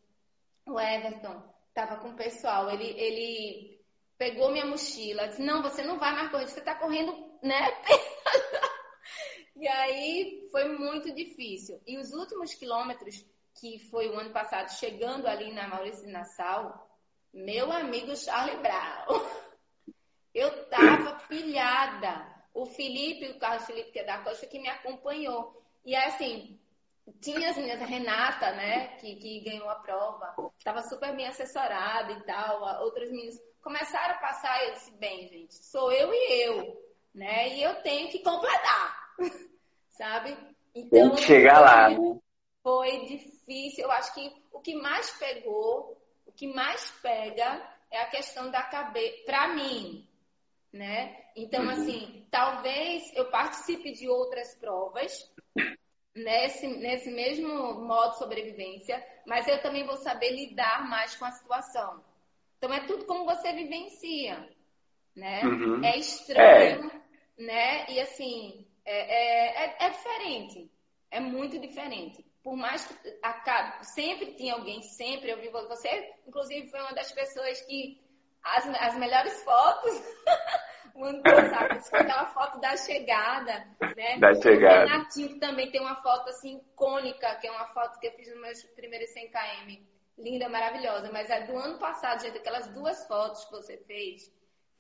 o 0.66 0.79
Everton, 0.79 1.42
estava 1.68 1.97
com 1.97 2.11
o 2.11 2.16
pessoal. 2.16 2.71
Ele, 2.71 2.88
ele 2.99 3.81
pegou 4.16 4.53
minha 4.53 4.66
mochila, 4.66 5.29
disse: 5.29 5.42
Não, 5.42 5.62
você 5.62 5.83
não 5.83 5.99
vai 5.99 6.12
mais 6.12 6.31
correr, 6.31 6.47
você 6.47 6.61
está 6.61 6.75
correndo, 6.75 7.12
né? 7.42 7.61
e 9.57 9.66
aí 9.66 10.49
foi 10.53 10.68
muito 10.77 11.12
difícil. 11.12 11.81
E 11.87 11.99
os 11.99 12.12
últimos 12.12 12.55
quilômetros, 12.55 13.25
que 13.59 13.79
foi 13.90 14.09
o 14.09 14.18
ano 14.18 14.31
passado, 14.31 14.68
chegando 14.71 15.27
ali 15.27 15.53
na 15.53 15.66
Maurício 15.66 16.05
de 16.05 16.12
Nassau, 16.12 16.88
meu 17.33 17.73
amigo 17.73 18.14
Charlie 18.14 18.59
Brown, 18.59 19.27
eu 20.33 20.68
tava 20.68 21.18
pilhada. 21.27 22.31
O 22.55 22.66
Felipe, 22.66 23.31
o 23.31 23.38
Carlos 23.38 23.64
Felipe, 23.64 23.92
que 23.92 24.01
é 24.01 24.05
da 24.05 24.18
Costa, 24.18 24.47
que 24.47 24.59
me 24.59 24.68
acompanhou. 24.68 25.62
E 25.85 25.97
assim, 25.97 26.59
tinha 27.21 27.51
as 27.51 27.57
minhas, 27.57 27.81
a 27.81 27.85
Renata, 27.85 28.53
né, 28.53 28.88
que, 28.99 29.16
que 29.16 29.40
ganhou 29.40 29.68
a 29.68 29.77
prova, 29.77 30.35
estava 30.57 30.83
super 30.83 31.14
bem 31.14 31.27
assessorada 31.27 32.12
e 32.12 32.23
tal, 32.23 32.83
outras 32.83 33.11
meninas 33.11 33.40
começaram 33.61 34.14
a 34.14 34.18
passar 34.18 34.62
e 34.62 34.68
eu 34.68 34.73
disse, 34.75 34.97
bem, 34.99 35.29
gente, 35.29 35.55
sou 35.55 35.90
eu 35.92 36.12
e 36.12 36.42
eu, 36.42 36.83
né, 37.14 37.49
e 37.57 37.62
eu 37.62 37.75
tenho 37.83 38.09
que 38.11 38.21
completar, 38.21 39.14
sabe? 39.90 40.37
Então, 40.75 41.11
Tem 41.11 41.11
que 41.11 41.23
chegar 41.23 41.57
foi, 41.57 41.64
lá, 41.64 41.90
né? 41.90 42.21
Foi 42.62 43.07
difícil, 43.07 43.85
eu 43.85 43.90
acho 43.90 44.14
que 44.14 44.33
o 44.53 44.61
que 44.61 44.75
mais 44.75 45.11
pegou, 45.18 46.01
o 46.27 46.33
que 46.33 46.47
mais 46.47 46.90
pega 47.03 47.61
é 47.90 48.01
a 48.01 48.07
questão 48.07 48.51
da 48.51 48.62
cabeça, 48.62 49.25
para 49.27 49.49
mim, 49.49 50.09
né? 50.72 51.16
Então, 51.37 51.64
uhum. 51.64 51.70
assim, 51.70 52.26
talvez 52.30 53.14
eu 53.14 53.30
participe 53.30 53.92
de 53.92 54.08
outras 54.08 54.54
provas 54.54 55.30
nesse, 56.14 56.66
nesse 56.66 57.11
mesmo 57.11 57.74
modo 57.74 58.12
de 58.12 58.18
sobrevivência, 58.18 59.04
mas 59.26 59.46
eu 59.46 59.61
também 59.61 59.85
vou 59.85 59.96
saber 59.96 60.30
lidar 60.30 60.88
mais 60.88 61.14
com 61.16 61.24
a 61.24 61.30
situação. 61.30 62.02
Então, 62.58 62.72
é 62.72 62.87
tudo 62.87 63.04
como 63.04 63.24
você 63.24 63.52
vivencia, 63.52 64.48
né? 65.14 65.42
Uhum. 65.44 65.85
É 65.85 65.96
estranho, 65.98 66.90
é. 67.38 67.42
né? 67.42 67.87
E, 67.90 68.00
assim, 68.00 68.66
é, 68.85 68.94
é, 68.94 69.64
é, 69.64 69.76
é 69.87 69.90
diferente. 69.90 70.70
É 71.11 71.20
muito 71.20 71.58
diferente 71.58 72.24
por 72.42 72.56
mais 72.56 72.85
que 72.87 73.18
acabe, 73.22 73.87
sempre 73.87 74.35
tinha 74.35 74.54
alguém, 74.54 74.82
sempre 74.82 75.30
eu 75.30 75.40
vi 75.40 75.48
você, 75.48 76.12
inclusive 76.26 76.68
foi 76.68 76.80
uma 76.80 76.92
das 76.92 77.12
pessoas 77.12 77.61
que 77.62 78.00
as, 78.42 78.66
as 78.68 78.96
melhores 78.96 79.42
fotos 79.42 80.02
o 80.94 81.05
ano 81.05 81.22
passado. 81.22 81.76
Isso 81.78 81.90
foi 81.90 82.00
aquela 82.00 82.26
foto 82.26 82.61
da 82.61 82.76
chegada, 82.76 83.66
né? 83.96 84.18
Da 84.18 84.35
chegada. 84.35 84.85
O 84.85 84.88
Renatinho 84.88 85.38
também 85.38 85.70
tem 85.70 85.81
uma 85.81 85.96
foto 86.02 86.28
assim 86.28 86.59
icônica, 86.59 87.35
que 87.37 87.46
é 87.46 87.50
uma 87.50 87.66
foto 87.68 87.98
que 87.98 88.07
eu 88.07 88.12
fiz 88.12 88.28
nos 88.28 88.40
meus 88.40 88.62
primeiros 88.74 89.11
100 89.11 89.31
km. 89.31 89.83
Linda, 90.18 90.48
maravilhosa. 90.48 91.11
Mas 91.12 91.31
a 91.31 91.40
do 91.40 91.57
ano 91.57 91.78
passado, 91.78 92.22
gente, 92.22 92.38
aquelas 92.38 92.68
duas 92.68 93.07
fotos 93.07 93.44
que 93.44 93.52
você 93.52 93.76
fez 93.78 94.31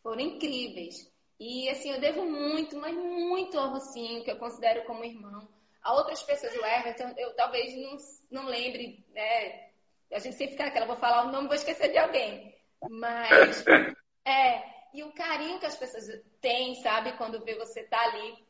foram 0.02 0.20
incríveis. 0.20 1.10
E 1.40 1.68
assim, 1.70 1.90
eu 1.90 2.00
devo 2.00 2.24
muito, 2.24 2.76
mas 2.76 2.94
muito 2.94 3.58
ao 3.58 3.70
Rocinho, 3.70 4.22
que 4.22 4.30
eu 4.30 4.36
considero 4.36 4.84
como 4.84 5.04
irmão. 5.04 5.48
A 5.82 5.94
outras 5.94 6.22
pessoas, 6.22 6.54
o 6.54 6.64
Everton, 6.64 7.12
eu 7.16 7.34
talvez 7.34 7.74
não, 7.76 7.96
não 8.42 8.48
lembre, 8.48 9.04
né? 9.12 9.70
A 10.12 10.18
gente 10.18 10.36
sempre 10.36 10.52
fica 10.52 10.66
naquela, 10.66 10.86
vou 10.86 10.96
falar 10.96 11.26
o 11.26 11.32
nome, 11.32 11.48
vou 11.48 11.56
esquecer 11.56 11.90
de 11.90 11.98
alguém. 11.98 12.54
Mas 12.90 13.64
é, 14.26 14.62
e 14.92 15.02
o 15.02 15.12
carinho 15.12 15.58
que 15.58 15.66
as 15.66 15.76
pessoas 15.76 16.06
têm, 16.40 16.74
sabe, 16.82 17.12
quando 17.12 17.42
vê 17.44 17.54
você 17.54 17.82
tá 17.84 18.00
ali. 18.00 18.44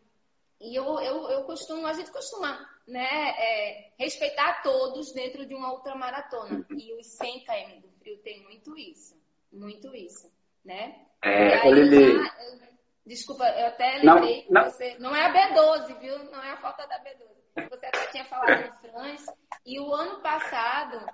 E 0.61 0.77
eu, 0.77 0.85
eu, 1.01 1.29
eu 1.31 1.45
costumo, 1.45 1.87
a 1.87 1.93
gente 1.93 2.11
costuma, 2.11 2.69
né, 2.87 3.35
é, 3.37 3.93
respeitar 3.99 4.63
todos 4.63 5.13
dentro 5.13 5.45
de 5.45 5.55
uma 5.55 5.73
outra 5.73 5.95
maratona. 5.95 6.65
E 6.71 6.95
os 6.95 7.07
100 7.17 7.45
km 7.45 7.81
do 7.81 7.91
frio 7.99 8.19
tem 8.19 8.43
muito 8.45 8.77
isso, 8.77 9.21
muito 9.53 9.95
isso, 9.95 10.33
né? 10.65 11.05
É, 11.23 11.61
aí, 11.61 11.73
Lili... 11.73 12.31
desculpa, 13.05 13.45
eu 13.45 13.67
até 13.67 13.99
lembrei 13.99 14.47
não, 14.49 14.63
não. 14.63 14.71
você, 14.71 14.99
não 14.99 15.15
é 15.15 15.27
a 15.27 15.33
B12, 15.33 15.99
viu? 16.01 16.19
Não 16.31 16.43
é 16.43 16.53
a 16.53 16.57
falta 16.57 16.87
da 16.87 16.99
B12. 17.01 17.69
Você 17.69 17.87
até 17.87 18.07
tinha 18.07 18.25
falado 18.25 18.67
no 18.67 18.91
Franz. 18.91 19.27
E 19.67 19.79
o 19.79 19.93
ano 19.93 20.21
passado, 20.21 21.05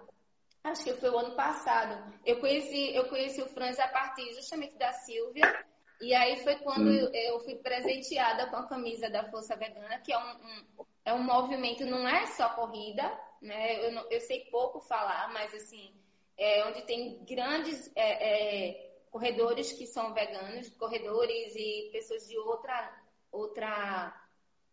acho 0.70 0.84
que 0.84 0.94
foi 0.94 1.10
o 1.10 1.18
ano 1.18 1.34
passado, 1.34 2.12
eu 2.24 2.40
conheci, 2.40 2.94
eu 2.94 3.08
conheci 3.08 3.42
o 3.42 3.48
Franz 3.48 3.78
a 3.78 3.88
partir 3.88 4.32
justamente 4.34 4.76
da 4.76 4.92
Silvia, 4.92 5.64
e 6.00 6.14
aí 6.14 6.42
foi 6.42 6.56
quando 6.56 6.88
hum. 6.88 7.10
eu 7.12 7.40
fui 7.40 7.56
presenteada 7.56 8.46
com 8.46 8.56
a 8.56 8.68
camisa 8.68 9.10
da 9.10 9.28
Força 9.30 9.56
Vegana, 9.56 9.98
que 10.00 10.12
é 10.12 10.18
um, 10.18 10.30
um 10.30 10.86
é 11.08 11.14
um 11.14 11.22
movimento, 11.22 11.86
não 11.86 12.06
é 12.06 12.26
só 12.26 12.50
corrida, 12.50 13.02
né? 13.40 13.86
Eu, 13.86 13.92
não, 13.92 14.06
eu 14.10 14.20
sei 14.20 14.44
pouco 14.50 14.78
falar, 14.80 15.32
mas 15.32 15.54
assim, 15.54 15.90
é 16.36 16.66
onde 16.66 16.82
tem 16.82 17.24
grandes 17.24 17.90
é, 17.96 18.68
é, 18.68 18.94
corredores 19.10 19.72
que 19.72 19.86
são 19.86 20.12
veganos, 20.12 20.68
corredores 20.76 21.54
e 21.56 21.88
pessoas 21.92 22.28
de 22.28 22.36
outra, 22.38 23.02
outra, 23.32 24.14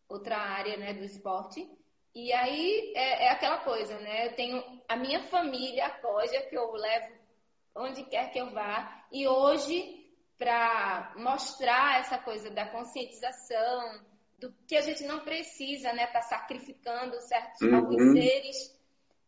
outra 0.10 0.38
área 0.38 0.75
né, 0.75 0.93
do 0.93 1.05
esporte. 1.05 1.65
E 2.15 2.32
aí 2.32 2.93
é, 2.95 3.25
é, 3.25 3.30
aquela 3.30 3.58
coisa, 3.58 3.99
né? 3.99 4.28
Eu 4.28 4.36
tenho 4.36 4.63
a 4.88 4.95
minha 4.95 5.21
família, 5.23 5.86
a 5.86 5.89
Coja, 5.89 6.41
que 6.43 6.56
eu 6.56 6.71
levo 6.71 7.13
onde 7.75 8.04
quer 8.04 8.32
que 8.32 8.39
eu 8.39 8.51
vá. 8.51 9.06
E 9.12 9.28
hoje, 9.28 10.10
para 10.38 11.13
mostrar 11.17 11.99
essa 11.99 12.17
coisa 12.17 12.49
da 12.49 12.65
conscientização, 12.67 13.99
do 14.39 14.49
que 14.65 14.78
a 14.78 14.82
gente 14.82 15.04
não 15.04 15.19
precisa, 15.25 15.91
né? 15.91 16.08
Tá 16.08 16.21
sacrificando 16.21 17.19
certos 17.19 17.62
uhum. 17.62 18.13
seres. 18.13 18.80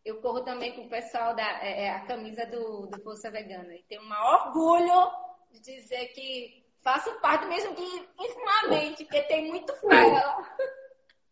Eu 0.06 0.21
corro 0.21 0.41
também 0.45 0.73
com 0.73 0.84
o 0.84 0.89
pessoal 0.89 1.36
da 1.36 1.43
é, 1.62 1.84
é, 1.84 1.89
a 1.89 2.06
camisa 2.06 2.45
do, 2.45 2.88
do 2.88 3.02
Força 3.04 3.30
Vegana. 3.30 3.76
E 3.76 3.84
tenho 3.84 4.02
um 4.02 4.12
orgulho 4.13 5.12
de 5.52 5.60
dizer 5.60 6.08
que 6.13 6.63
faço 6.82 7.13
parte, 7.19 7.45
mesmo 7.47 7.76
que 7.76 7.84
intimamente, 8.17 9.04
porque 9.04 9.23
tem 9.23 9.50
muito 9.50 9.76
fora 9.76 10.08
lá. 10.08 10.58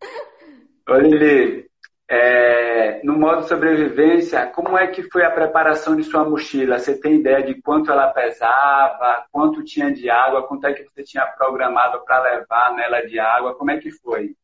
Oi, 0.87 1.01
Lili. 1.01 1.65
É, 2.07 3.01
no 3.03 3.17
modo 3.17 3.47
sobrevivência, 3.47 4.45
como 4.51 4.77
é 4.77 4.85
que 4.87 5.01
foi 5.09 5.23
a 5.25 5.31
preparação 5.31 5.95
de 5.95 6.03
sua 6.03 6.23
mochila? 6.23 6.77
Você 6.77 6.99
tem 6.99 7.15
ideia 7.15 7.41
de 7.43 7.59
quanto 7.61 7.91
ela 7.91 8.13
pesava, 8.13 9.25
quanto 9.31 9.63
tinha 9.63 9.91
de 9.91 10.07
água, 10.07 10.47
quanto 10.47 10.67
é 10.67 10.73
que 10.73 10.83
você 10.83 11.03
tinha 11.03 11.25
programado 11.25 12.05
para 12.05 12.21
levar 12.21 12.75
nela 12.75 13.01
de 13.01 13.17
água? 13.17 13.55
Como 13.55 13.71
é 13.71 13.79
que 13.79 13.89
foi? 13.89 14.35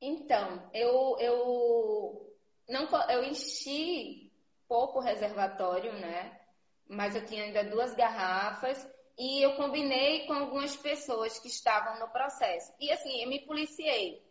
Então, 0.00 0.70
eu, 0.72 1.16
eu, 1.20 2.34
não, 2.66 2.88
eu 3.10 3.22
enchi 3.24 4.32
pouco 4.66 5.00
reservatório, 5.00 5.92
né? 5.92 6.40
Mas 6.88 7.14
eu 7.14 7.26
tinha 7.26 7.44
ainda 7.44 7.62
duas 7.64 7.94
garrafas 7.94 8.90
e 9.18 9.44
eu 9.44 9.54
combinei 9.56 10.26
com 10.26 10.32
algumas 10.32 10.74
pessoas 10.76 11.38
que 11.38 11.48
estavam 11.48 12.00
no 12.00 12.08
processo. 12.10 12.72
E 12.80 12.90
assim, 12.90 13.22
eu 13.22 13.28
me 13.28 13.44
policiei. 13.44 14.22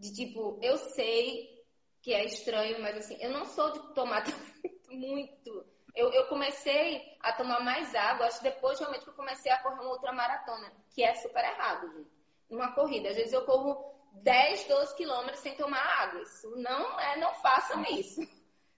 De 0.00 0.14
tipo, 0.14 0.58
eu 0.62 0.78
sei 0.78 1.62
que 2.00 2.14
é 2.14 2.24
estranho, 2.24 2.80
mas 2.80 2.96
assim, 2.96 3.18
eu 3.20 3.30
não 3.30 3.44
sou 3.44 3.70
de 3.70 3.94
tomar 3.94 4.24
muito. 4.88 5.66
Eu, 5.94 6.10
eu 6.10 6.26
comecei 6.28 7.02
a 7.20 7.34
tomar 7.34 7.60
mais 7.60 7.94
água, 7.94 8.26
acho 8.26 8.42
depois 8.42 8.78
realmente 8.78 9.04
que 9.04 9.10
eu 9.10 9.14
comecei 9.14 9.52
a 9.52 9.58
correr 9.58 9.82
uma 9.82 9.90
outra 9.90 10.10
maratona, 10.10 10.72
que 10.94 11.02
é 11.02 11.14
super 11.16 11.44
errado, 11.44 11.92
gente. 11.92 12.10
Uma 12.48 12.72
corrida. 12.72 13.10
Às 13.10 13.16
vezes 13.16 13.34
eu 13.34 13.44
corro 13.44 13.94
10, 14.22 14.64
12 14.68 14.96
quilômetros 14.96 15.40
sem 15.40 15.54
tomar 15.54 15.84
água. 16.02 16.22
Isso 16.22 16.50
não 16.56 16.98
é, 16.98 17.18
não 17.18 17.34
façam 17.34 17.84
isso. 17.90 18.22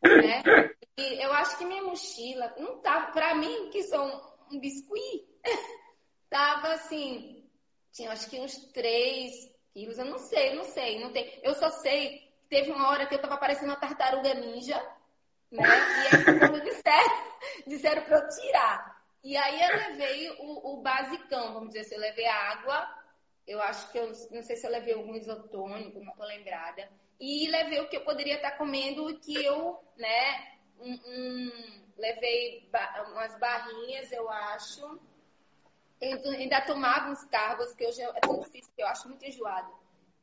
Né? 0.03 0.43
E 0.99 1.25
eu 1.25 1.33
acho 1.35 1.57
que 1.57 1.65
minha 1.65 1.85
mochila 1.85 2.53
não 2.59 2.81
tava, 2.81 3.13
pra 3.13 3.37
mim, 3.37 3.71
que 3.71 3.85
sou 3.85 4.05
um, 4.05 4.57
um 4.57 4.59
biscuit, 4.59 5.25
tava 6.29 6.73
assim, 6.73 7.49
tinha 7.93 8.11
acho 8.11 8.29
que 8.29 8.41
uns 8.41 8.57
3 8.73 9.52
quilos, 9.73 9.99
eu 9.99 10.05
não 10.05 10.19
sei, 10.19 10.55
não 10.55 10.65
sei, 10.65 11.01
não 11.01 11.13
tem. 11.13 11.41
Eu 11.43 11.55
só 11.55 11.71
sei 11.71 12.33
Teve 12.53 12.71
uma 12.71 12.91
hora 12.91 13.07
que 13.07 13.15
eu 13.15 13.19
tava 13.19 13.39
parecendo 13.39 13.73
uma 13.73 13.81
tartaruga 13.81 14.35
ninja, 14.35 14.77
né? 15.51 15.65
E 15.65 16.15
aí, 16.15 16.39
quando 16.39 16.61
disseram, 16.61 17.33
disseram 17.67 18.03
pra 18.03 18.19
eu 18.19 18.29
tirar. 18.29 19.03
E 19.25 19.35
aí 19.39 19.63
eu 19.63 19.77
levei 19.89 20.31
o, 20.39 20.75
o 20.75 20.83
basicão, 20.83 21.55
vamos 21.55 21.69
dizer 21.69 21.81
assim, 21.81 21.95
eu 21.95 22.01
levei 22.03 22.27
a 22.27 22.51
água, 22.51 22.95
eu 23.47 23.59
acho 23.63 23.91
que 23.91 23.97
eu 23.97 24.07
não 24.31 24.43
sei 24.43 24.57
se 24.57 24.67
eu 24.67 24.71
levei 24.71 24.93
algum 24.93 25.15
isotônico, 25.15 26.05
não 26.05 26.13
tô 26.13 26.25
lembrada. 26.25 26.87
E 27.19 27.49
levei 27.49 27.81
o 27.81 27.89
que 27.89 27.97
eu 27.97 28.05
poderia 28.05 28.35
estar 28.37 28.59
comendo 28.59 29.19
que 29.21 29.43
eu, 29.43 29.83
né, 29.97 30.59
um, 30.79 30.93
um, 30.93 31.85
levei 31.97 32.69
umas 33.13 33.35
barrinhas, 33.39 34.13
eu 34.13 34.29
acho. 34.29 35.01
Eu 36.03 36.31
ainda 36.33 36.61
tomava 36.63 37.11
uns 37.11 37.25
cargos 37.27 37.73
que 37.75 37.87
hoje 37.87 38.03
é 38.03 38.21
tão 38.21 38.41
difícil, 38.41 38.73
que 38.77 38.83
eu 38.83 38.89
acho 38.89 39.09
muito 39.09 39.25
enjoado 39.25 39.83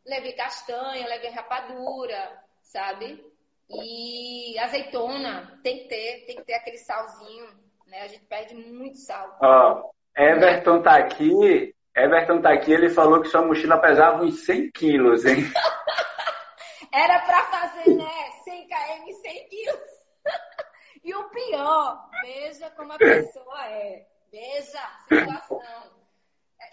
levei 0.09 0.33
castanha, 0.33 1.07
levei 1.07 1.29
rapadura, 1.29 2.41
sabe? 2.61 3.23
E 3.69 4.57
azeitona, 4.59 5.59
tem 5.63 5.79
que 5.79 5.87
ter, 5.87 6.25
tem 6.25 6.35
que 6.37 6.43
ter 6.43 6.55
aquele 6.55 6.77
salzinho, 6.77 7.47
né? 7.87 8.01
A 8.01 8.07
gente 8.07 8.25
perde 8.25 8.55
muito 8.55 8.97
sal. 8.97 9.37
Ó, 9.41 9.91
Everton 10.17 10.81
tá 10.81 10.97
aqui, 10.97 11.75
Everton 11.95 12.41
tá 12.41 12.51
aqui, 12.51 12.71
ele 12.71 12.89
falou 12.89 13.21
que 13.21 13.27
sua 13.27 13.45
mochila 13.45 13.79
pesava 13.79 14.23
uns 14.23 14.45
100 14.45 14.71
quilos, 14.71 15.25
hein? 15.25 15.43
Era 16.91 17.19
pra 17.19 17.43
fazer, 17.43 17.93
né? 17.93 18.31
100 18.43 18.67
km, 18.67 19.13
100 19.21 19.47
quilos. 19.49 19.89
e 21.03 21.13
o 21.13 21.29
pior, 21.29 22.09
veja 22.23 22.71
como 22.71 22.93
a 22.93 22.97
pessoa 22.97 23.65
é. 23.67 24.07
Veja 24.31 24.79
a 24.79 25.05
situação. 25.07 25.99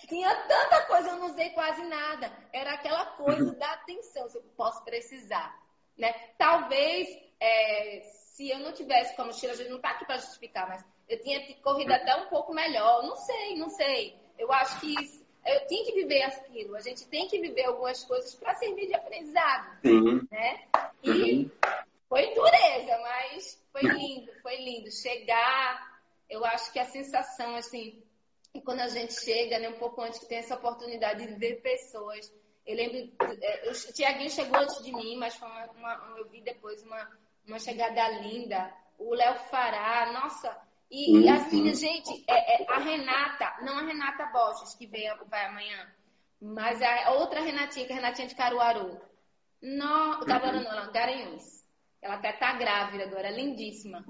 Tinha 0.08 0.34
tanta 0.46 0.82
coisa, 0.86 1.08
eu 1.08 1.16
não 1.16 1.26
usei 1.26 1.50
quase 1.50 1.82
nada. 1.84 2.30
Era 2.52 2.74
aquela 2.74 3.06
coisa 3.06 3.52
da 3.54 3.72
atenção, 3.72 4.28
se 4.28 4.36
eu 4.36 4.42
posso 4.56 4.84
precisar. 4.84 5.58
Né? 5.96 6.12
Talvez, 6.36 7.08
é, 7.40 8.00
se 8.00 8.50
eu 8.50 8.58
não 8.58 8.72
tivesse 8.72 9.16
com 9.16 9.22
a 9.22 9.26
mochila, 9.26 9.52
a 9.52 9.56
gente 9.56 9.70
não 9.70 9.76
está 9.76 9.90
aqui 9.90 10.04
para 10.04 10.18
justificar, 10.18 10.68
mas 10.68 10.84
eu 11.08 11.20
tinha 11.22 11.54
corrido 11.56 11.92
até 11.92 12.14
um 12.16 12.28
pouco 12.28 12.52
melhor. 12.52 13.02
Não 13.02 13.16
sei, 13.16 13.56
não 13.56 13.70
sei. 13.70 14.18
Eu 14.38 14.52
acho 14.52 14.80
que 14.80 14.94
eu 15.46 15.66
tinha 15.66 15.84
que 15.84 15.92
viver 15.92 16.22
aquilo. 16.22 16.76
A 16.76 16.80
gente 16.80 17.06
tem 17.06 17.26
que 17.28 17.40
viver 17.40 17.64
algumas 17.64 18.04
coisas 18.04 18.34
para 18.34 18.54
servir 18.54 18.88
de 18.88 18.94
aprendizado. 18.94 19.80
Sim. 19.80 20.28
Né? 20.30 20.66
E 21.02 21.10
uhum. 21.10 21.50
foi 22.08 22.34
dureza, 22.34 22.98
mas 22.98 23.66
foi 23.72 23.82
lindo, 23.82 24.32
foi 24.42 24.56
lindo. 24.56 24.90
Chegar, 24.90 25.95
eu 26.28 26.44
acho 26.44 26.72
que 26.72 26.78
a 26.78 26.84
sensação, 26.84 27.54
assim, 27.56 28.02
quando 28.64 28.80
a 28.80 28.88
gente 28.88 29.12
chega, 29.14 29.58
né, 29.58 29.68
um 29.68 29.78
pouco 29.78 30.00
antes 30.00 30.18
que 30.18 30.26
tem 30.26 30.38
essa 30.38 30.54
oportunidade 30.54 31.26
de 31.26 31.34
ver 31.34 31.60
pessoas. 31.60 32.32
Eu 32.66 32.76
lembro, 32.76 33.12
é, 33.42 33.70
o 33.70 33.92
Tiaguinho 33.92 34.30
chegou 34.30 34.58
antes 34.58 34.82
de 34.82 34.92
mim, 34.92 35.16
mas 35.16 35.36
foi 35.36 35.48
uma, 35.48 35.66
uma, 35.72 36.14
eu 36.18 36.28
vi 36.28 36.40
depois 36.40 36.82
uma, 36.82 37.10
uma 37.46 37.58
chegada 37.58 38.08
linda. 38.20 38.72
O 38.98 39.14
Léo 39.14 39.34
Fará, 39.50 40.12
nossa. 40.12 40.56
E, 40.90 41.18
e 41.18 41.28
assim, 41.28 41.72
gente, 41.74 42.24
é, 42.28 42.62
é, 42.62 42.66
a 42.68 42.78
Renata, 42.78 43.56
não 43.62 43.78
a 43.78 43.82
Renata 43.82 44.26
Boches, 44.26 44.74
que 44.74 44.86
vem, 44.86 45.08
vai 45.28 45.46
amanhã, 45.46 45.92
mas 46.40 46.80
a 46.82 47.12
outra 47.12 47.40
Renatinha, 47.40 47.86
que 47.86 47.92
é 47.92 47.96
a 47.96 47.98
Renatinha 47.98 48.28
de 48.28 48.34
Caruaru. 48.34 49.00
No, 49.62 50.24
Caruaru 50.24 50.60
não, 50.60 50.92
Garanhuns. 50.92 51.64
Ela 52.00 52.14
até 52.14 52.32
tá 52.32 52.52
grávida 52.52 53.04
agora, 53.04 53.30
lindíssima. 53.30 54.04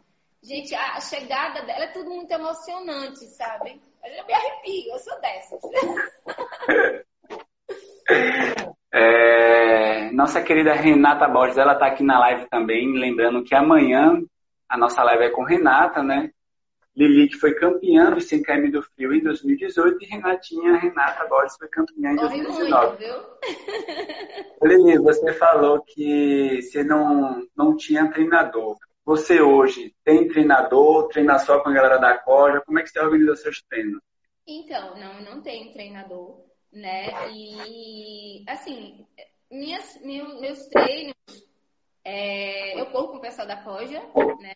Gente, 0.47 0.73
a 0.77 1.01
chegada 1.01 1.63
dela 1.63 1.87
é 1.87 1.93
tudo 1.93 2.09
muito 2.09 2.31
emocionante, 2.31 3.27
sabe? 3.27 3.83
Eu 4.05 4.25
me 4.27 4.33
arrepio, 4.33 4.93
eu 4.93 4.99
sou 5.01 5.21
dessas. 5.21 5.61
É, 8.99 10.11
nossa 10.13 10.41
querida 10.41 10.73
Renata 10.73 11.29
Borges, 11.29 11.59
ela 11.59 11.75
está 11.75 11.87
aqui 11.87 12.03
na 12.03 12.19
live 12.19 12.49
também, 12.49 12.97
lembrando 12.99 13.45
que 13.45 13.55
amanhã 13.55 14.23
a 14.67 14.79
nossa 14.79 15.03
live 15.03 15.25
é 15.25 15.31
com 15.31 15.43
Renata, 15.43 16.03
né? 16.03 16.31
Lili, 16.97 17.29
que 17.29 17.35
foi 17.37 17.53
campeã 17.53 18.11
do 18.11 18.21
100 18.21 18.43
km 18.43 18.71
do 18.71 18.83
Frio 18.83 19.13
em 19.13 19.23
2018, 19.23 20.03
e 20.03 20.07
Renatinha, 20.07 20.77
Renata 20.79 21.27
Borges, 21.29 21.59
foi 21.59 21.69
campeã 21.69 22.13
em 22.13 22.17
2019. 22.17 22.87
Muito, 22.87 22.99
viu? 22.99 23.17
Lili, 24.63 24.99
você 24.99 25.35
falou 25.35 25.83
que 25.83 26.63
você 26.63 26.83
não, 26.83 27.47
não 27.55 27.77
tinha 27.77 28.11
treinador. 28.11 28.79
Você 29.07 29.41
hoje 29.41 29.95
tem 30.03 30.27
treinador, 30.27 31.07
treina 31.07 31.39
só 31.39 31.61
com 31.63 31.69
a 31.69 31.73
galera 31.73 31.97
da 31.97 32.19
Corja? 32.19 32.61
Como 32.63 32.77
é 32.81 32.83
que 32.83 32.89
você 32.89 32.99
organiza 32.99 33.37
seus 33.37 33.63
treinos? 33.63 34.03
Então, 34.45 34.99
não, 34.99 35.21
não 35.23 35.43
tenho 35.43 35.73
treinador, 35.73 36.45
né? 36.73 37.31
E, 37.33 38.45
assim, 38.49 39.07
minhas, 39.49 39.97
meus 40.03 40.67
treinos, 40.67 41.15
é, 42.05 42.81
eu 42.81 42.87
corro 42.87 43.13
com 43.13 43.19
o 43.19 43.21
pessoal 43.21 43.47
da 43.47 43.63
Corja, 43.63 44.03
né? 44.41 44.55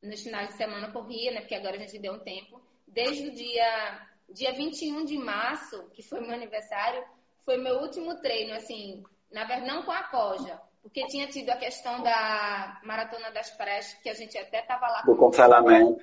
Nos 0.00 0.22
finais 0.22 0.50
de 0.50 0.54
semana 0.54 0.86
eu 0.86 0.92
corria, 0.92 1.32
né? 1.32 1.40
Porque 1.40 1.56
agora 1.56 1.74
a 1.74 1.80
gente 1.80 1.98
deu 1.98 2.12
um 2.12 2.20
tempo. 2.20 2.62
Desde 2.86 3.26
o 3.26 3.34
dia, 3.34 4.06
dia 4.28 4.52
21 4.52 5.04
de 5.04 5.18
março, 5.18 5.90
que 5.90 6.02
foi 6.04 6.20
meu 6.20 6.32
aniversário, 6.32 7.04
foi 7.44 7.56
meu 7.56 7.80
último 7.80 8.20
treino, 8.20 8.54
assim, 8.54 9.02
na 9.32 9.44
verdade, 9.44 9.66
não 9.66 9.82
com 9.82 9.90
a 9.90 10.04
Coja, 10.04 10.60
porque 10.82 11.06
tinha 11.06 11.28
tido 11.28 11.50
a 11.50 11.56
questão 11.56 12.02
da 12.02 12.80
Maratona 12.84 13.30
das 13.30 13.50
Praias, 13.50 13.94
que 14.02 14.08
a 14.08 14.14
gente 14.14 14.36
até 14.38 14.60
estava 14.60 14.88
lá. 14.88 15.02
Do 15.02 15.16
cancelamento. 15.16 16.00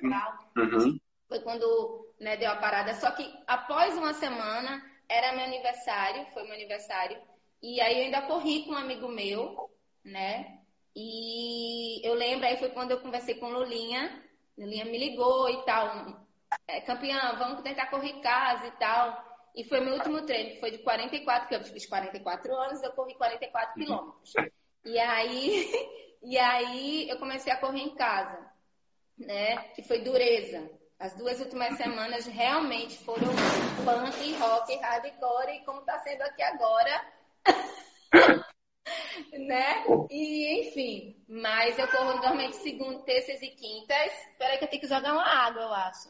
Uhum. 0.56 0.98
Foi 1.28 1.40
quando 1.40 2.06
né, 2.20 2.36
deu 2.36 2.50
a 2.50 2.56
parada. 2.56 2.94
Só 2.94 3.10
que 3.10 3.28
após 3.46 3.96
uma 3.96 4.14
semana, 4.14 4.82
era 5.08 5.34
meu 5.34 5.44
aniversário, 5.44 6.26
foi 6.32 6.44
meu 6.44 6.54
aniversário. 6.54 7.18
E 7.62 7.80
aí 7.80 7.98
eu 7.98 8.04
ainda 8.04 8.22
corri 8.22 8.64
com 8.64 8.72
um 8.72 8.76
amigo 8.76 9.08
meu, 9.08 9.68
né? 10.04 10.58
E 10.94 12.06
eu 12.06 12.14
lembro, 12.14 12.46
aí 12.46 12.56
foi 12.56 12.70
quando 12.70 12.92
eu 12.92 13.00
conversei 13.00 13.34
com 13.34 13.48
Lulinha. 13.48 14.24
Lulinha 14.56 14.84
me 14.84 14.98
ligou 14.98 15.48
e 15.50 15.64
tal. 15.64 16.26
É, 16.66 16.80
campeã, 16.80 17.36
vamos 17.36 17.62
tentar 17.62 17.86
correr 17.90 18.20
casa 18.20 18.66
e 18.66 18.70
tal. 18.72 19.28
E 19.54 19.64
foi 19.64 19.80
meu 19.80 19.94
último 19.94 20.22
treino, 20.24 20.50
que 20.50 20.60
foi 20.60 20.70
de 20.70 20.78
44 20.78 21.48
quilômetros. 21.48 21.72
Fiz 21.72 21.86
44 21.86 22.54
anos, 22.54 22.82
eu 22.82 22.92
corri 22.92 23.14
44 23.14 23.74
quilômetros. 23.74 24.32
E 24.88 24.98
aí, 24.98 25.70
e 26.22 26.38
aí 26.38 27.10
eu 27.10 27.18
comecei 27.18 27.52
a 27.52 27.60
correr 27.60 27.80
em 27.80 27.94
casa, 27.94 28.50
né? 29.18 29.58
Que 29.74 29.82
foi 29.82 30.00
dureza. 30.00 30.70
As 30.98 31.14
duas 31.14 31.38
últimas 31.40 31.76
semanas 31.76 32.26
realmente 32.26 32.96
foram 33.04 33.28
punk, 33.84 34.32
rock, 34.38 34.74
hardcore, 34.76 35.56
e 35.56 35.64
como 35.64 35.80
está 35.80 35.98
sendo 35.98 36.22
aqui 36.22 36.42
agora. 36.42 37.06
né? 39.32 39.84
E, 40.10 40.60
enfim. 40.62 41.22
Mas 41.28 41.78
eu 41.78 41.86
corro 41.88 42.14
normalmente 42.14 42.56
segundo, 42.56 43.04
terças 43.04 43.42
e 43.42 43.48
quintas. 43.48 44.12
Espera 44.30 44.56
que 44.56 44.64
eu 44.64 44.68
tenho 44.68 44.82
que 44.82 44.88
jogar 44.88 45.12
uma 45.12 45.28
água, 45.28 45.62
eu 45.62 45.72
acho. 45.74 46.08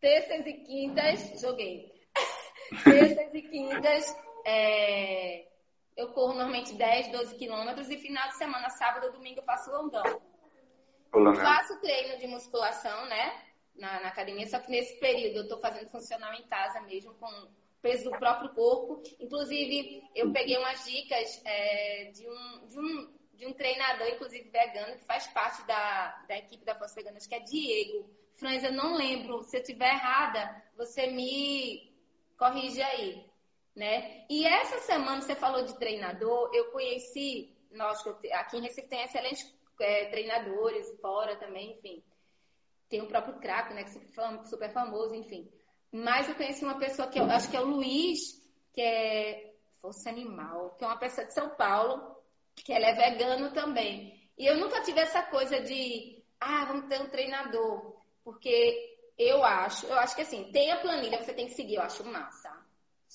Terças 0.00 0.44
e 0.46 0.52
quintas, 0.52 1.40
joguei. 1.40 1.92
terças 2.82 3.32
e 3.32 3.42
quintas, 3.42 4.16
é... 4.44 5.55
eu 5.96 6.12
corro 6.12 6.34
normalmente 6.34 6.74
10, 6.74 7.10
12 7.10 7.36
quilômetros. 7.36 7.88
E 7.90 7.96
final 7.96 8.28
de 8.28 8.36
semana, 8.36 8.68
sábado 8.70 9.06
ou 9.06 9.12
domingo, 9.12 9.40
eu 9.40 9.44
faço 9.44 9.70
longão. 9.70 10.20
Faço 11.36 11.80
treino 11.80 12.18
de 12.18 12.26
musculação, 12.26 13.06
né? 13.06 13.42
Na, 13.74 14.00
na, 14.00 14.08
academia, 14.08 14.46
só 14.46 14.58
que 14.58 14.70
nesse 14.70 14.98
período 14.98 15.36
eu 15.36 15.42
estou 15.42 15.60
fazendo 15.60 15.90
funcional 15.90 16.32
em 16.32 16.46
casa 16.46 16.80
mesmo, 16.80 17.12
com 17.14 17.28
peso 17.82 18.10
do 18.10 18.18
próprio 18.18 18.54
corpo. 18.54 19.02
Inclusive, 19.20 20.02
eu 20.14 20.32
peguei 20.32 20.56
umas 20.56 20.84
dicas 20.84 21.42
é, 21.44 22.10
de, 22.10 22.26
um, 22.26 22.66
de, 22.66 22.78
um, 22.78 23.14
de 23.34 23.46
um 23.46 23.52
treinador, 23.52 24.08
inclusive 24.08 24.48
vegano, 24.48 24.96
que 24.96 25.04
faz 25.04 25.26
parte 25.28 25.62
da, 25.66 26.24
da 26.26 26.38
equipe 26.38 26.64
da 26.64 26.74
Força 26.74 26.94
Veganas, 26.94 27.26
que 27.26 27.34
é 27.34 27.40
Diego. 27.40 28.10
Franz, 28.36 28.64
eu 28.64 28.72
não 28.72 28.94
lembro. 28.94 29.42
Se 29.42 29.58
eu 29.58 29.60
estiver 29.60 29.92
errada, 29.92 30.62
você 30.74 31.06
me 31.08 31.94
corrige 32.38 32.82
aí. 32.82 33.26
Né? 33.76 34.24
E 34.30 34.46
essa 34.46 34.78
semana 34.78 35.20
você 35.20 35.34
falou 35.34 35.62
de 35.62 35.78
treinador, 35.78 36.50
eu 36.54 36.70
conheci, 36.72 37.54
nós 37.70 38.02
aqui 38.32 38.56
em 38.56 38.62
Recife 38.62 38.88
tem 38.88 39.02
excelentes 39.02 39.54
é, 39.78 40.06
treinadores, 40.06 40.98
fora 40.98 41.36
também, 41.36 41.72
enfim. 41.72 42.02
Tem 42.88 43.02
o 43.02 43.06
próprio 43.06 43.38
Craco, 43.38 43.74
né, 43.74 43.84
que 43.84 43.98
é 43.98 44.44
super 44.44 44.72
famoso, 44.72 45.14
enfim. 45.14 45.52
Mas 45.92 46.26
eu 46.26 46.34
conheci 46.34 46.64
uma 46.64 46.78
pessoa 46.78 47.08
que 47.08 47.20
eu 47.20 47.24
acho 47.24 47.50
que 47.50 47.56
é 47.56 47.60
o 47.60 47.66
Luiz, 47.66 48.42
que 48.72 48.80
é 48.80 49.54
Força 49.82 50.08
Animal, 50.08 50.70
que 50.76 50.84
é 50.84 50.86
uma 50.86 50.98
pessoa 50.98 51.26
de 51.26 51.34
São 51.34 51.50
Paulo, 51.50 52.16
que 52.54 52.72
ela 52.72 52.86
é 52.86 52.94
vegano 52.94 53.52
também. 53.52 54.30
E 54.38 54.46
eu 54.46 54.56
nunca 54.56 54.80
tive 54.82 55.00
essa 55.00 55.22
coisa 55.24 55.60
de, 55.60 56.24
ah, 56.40 56.64
vamos 56.64 56.88
ter 56.88 57.00
um 57.00 57.10
treinador. 57.10 57.94
Porque 58.24 59.12
eu 59.18 59.44
acho, 59.44 59.86
eu 59.86 59.98
acho 59.98 60.16
que 60.16 60.22
assim, 60.22 60.50
tem 60.50 60.72
a 60.72 60.80
planilha, 60.80 61.22
você 61.22 61.34
tem 61.34 61.46
que 61.46 61.54
seguir, 61.54 61.74
eu 61.74 61.82
acho 61.82 62.04
massa. 62.04 62.55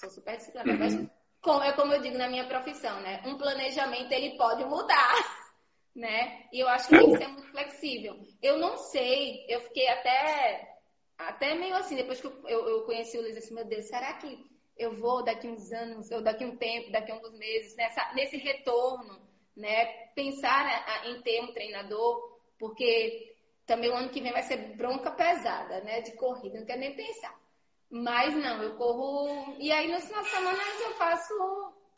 Sou 0.02 0.10
super 0.10 0.36
disciplinada. 0.36 0.80
Mas, 0.80 0.96
uhum. 0.96 1.08
como, 1.42 1.62
é 1.62 1.74
como 1.74 1.94
eu 1.94 2.02
digo 2.02 2.18
na 2.18 2.28
minha 2.28 2.48
profissão, 2.48 3.00
né? 3.02 3.22
Um 3.24 3.38
planejamento, 3.38 4.12
ele 4.12 4.36
pode 4.36 4.66
mudar 4.66 5.14
né? 5.96 6.48
E 6.52 6.60
eu 6.60 6.68
acho 6.68 6.88
que 6.88 6.98
tem 6.98 7.12
que 7.12 7.18
ser 7.18 7.28
muito 7.28 7.52
flexível. 7.52 8.20
Eu 8.42 8.58
não 8.58 8.78
sei, 8.78 9.46
eu 9.48 9.62
fiquei 9.62 9.88
até, 9.90 10.76
até 11.20 11.54
meio 11.54 11.76
assim, 11.76 11.96
depois 11.96 12.20
que 12.20 12.26
eu, 12.26 12.42
eu, 12.48 12.68
eu 12.68 12.86
conheci 12.86 13.16
o 13.16 13.22
Luiz, 13.22 13.38
assim, 13.38 13.54
meu 13.54 13.66
Deus, 13.66 13.86
será 13.86 14.14
que 14.14 14.44
eu 14.76 14.98
vou 14.98 15.24
daqui 15.24 15.48
uns 15.48 15.72
anos, 15.72 16.10
ou 16.10 16.24
daqui 16.24 16.46
um 16.46 16.58
tempo, 16.58 16.92
daqui 16.92 17.12
uns 17.12 17.38
meses, 17.38 17.76
nessa, 17.76 18.12
nesse 18.16 18.38
retorno, 18.38 19.22
né? 19.56 19.86
Pensar 20.16 21.06
em 21.06 21.22
ter 21.22 21.42
um 21.42 21.54
treinador, 21.54 22.40
porque 22.58 23.36
também 23.68 23.92
o 23.92 23.96
ano 23.96 24.10
que 24.10 24.22
vem 24.22 24.32
vai 24.32 24.42
ser 24.42 24.76
bronca 24.76 25.12
pesada, 25.12 25.82
né? 25.82 26.02
De 26.02 26.14
corrida, 26.14 26.58
não 26.60 26.66
quero 26.66 26.80
nem 26.80 26.96
pensar. 26.96 27.40
Mas 27.92 28.34
não, 28.34 28.64
eu 28.64 28.78
corro. 28.78 29.56
E 29.60 29.70
aí, 29.72 29.90
nas 29.90 30.04
semanas, 30.04 30.82
eu 30.82 30.94
faço 30.94 31.34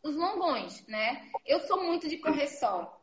os 0.02 0.16
longões, 0.16 0.84
né? 0.88 1.30
Eu 1.46 1.60
sou 1.60 1.82
muito 1.82 2.08
de 2.08 2.18
correr 2.18 2.48
só. 2.48 3.00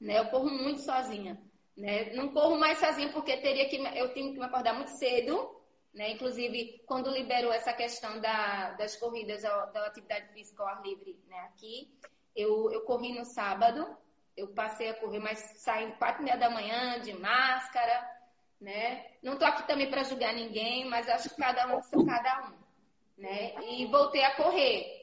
Né? 0.00 0.18
Eu 0.18 0.26
corro 0.26 0.50
muito 0.50 0.80
sozinha. 0.80 1.40
Né? 1.76 2.12
Não 2.14 2.32
corro 2.32 2.58
mais 2.58 2.78
sozinha 2.78 3.12
porque 3.12 3.36
teria 3.36 3.68
que 3.68 3.76
eu 3.76 4.12
tenho 4.12 4.32
que 4.32 4.38
me 4.38 4.44
acordar 4.44 4.74
muito 4.74 4.90
cedo. 4.90 5.56
Né? 5.94 6.10
Inclusive, 6.10 6.82
quando 6.86 7.10
liberou 7.10 7.52
essa 7.52 7.72
questão 7.72 8.20
da, 8.20 8.72
das 8.72 8.96
corridas 8.96 9.42
da 9.42 9.86
atividade 9.86 10.32
física 10.32 10.62
ao 10.62 10.68
ar 10.68 10.82
livre 10.82 11.16
né? 11.28 11.38
aqui, 11.52 11.96
eu, 12.34 12.72
eu 12.72 12.82
corri 12.82 13.14
no 13.16 13.24
sábado. 13.24 13.96
Eu 14.36 14.48
passei 14.48 14.88
a 14.88 14.94
correr, 14.94 15.20
mas 15.20 15.38
saí 15.58 15.92
quatro 15.92 16.22
e 16.22 16.24
meia 16.24 16.36
da 16.36 16.50
manhã 16.50 17.00
de 17.00 17.12
máscara. 17.12 18.19
Né? 18.60 19.06
Não 19.22 19.34
estou 19.34 19.48
aqui 19.48 19.66
também 19.66 19.88
para 19.88 20.02
julgar 20.02 20.34
ninguém, 20.34 20.88
mas 20.88 21.08
acho 21.08 21.30
que 21.30 21.36
cada 21.36 21.74
um 21.74 21.80
são 21.82 22.04
cada 22.04 22.50
um. 22.50 23.22
Né? 23.22 23.54
E 23.62 23.86
voltei 23.86 24.22
a 24.22 24.36
correr 24.36 25.00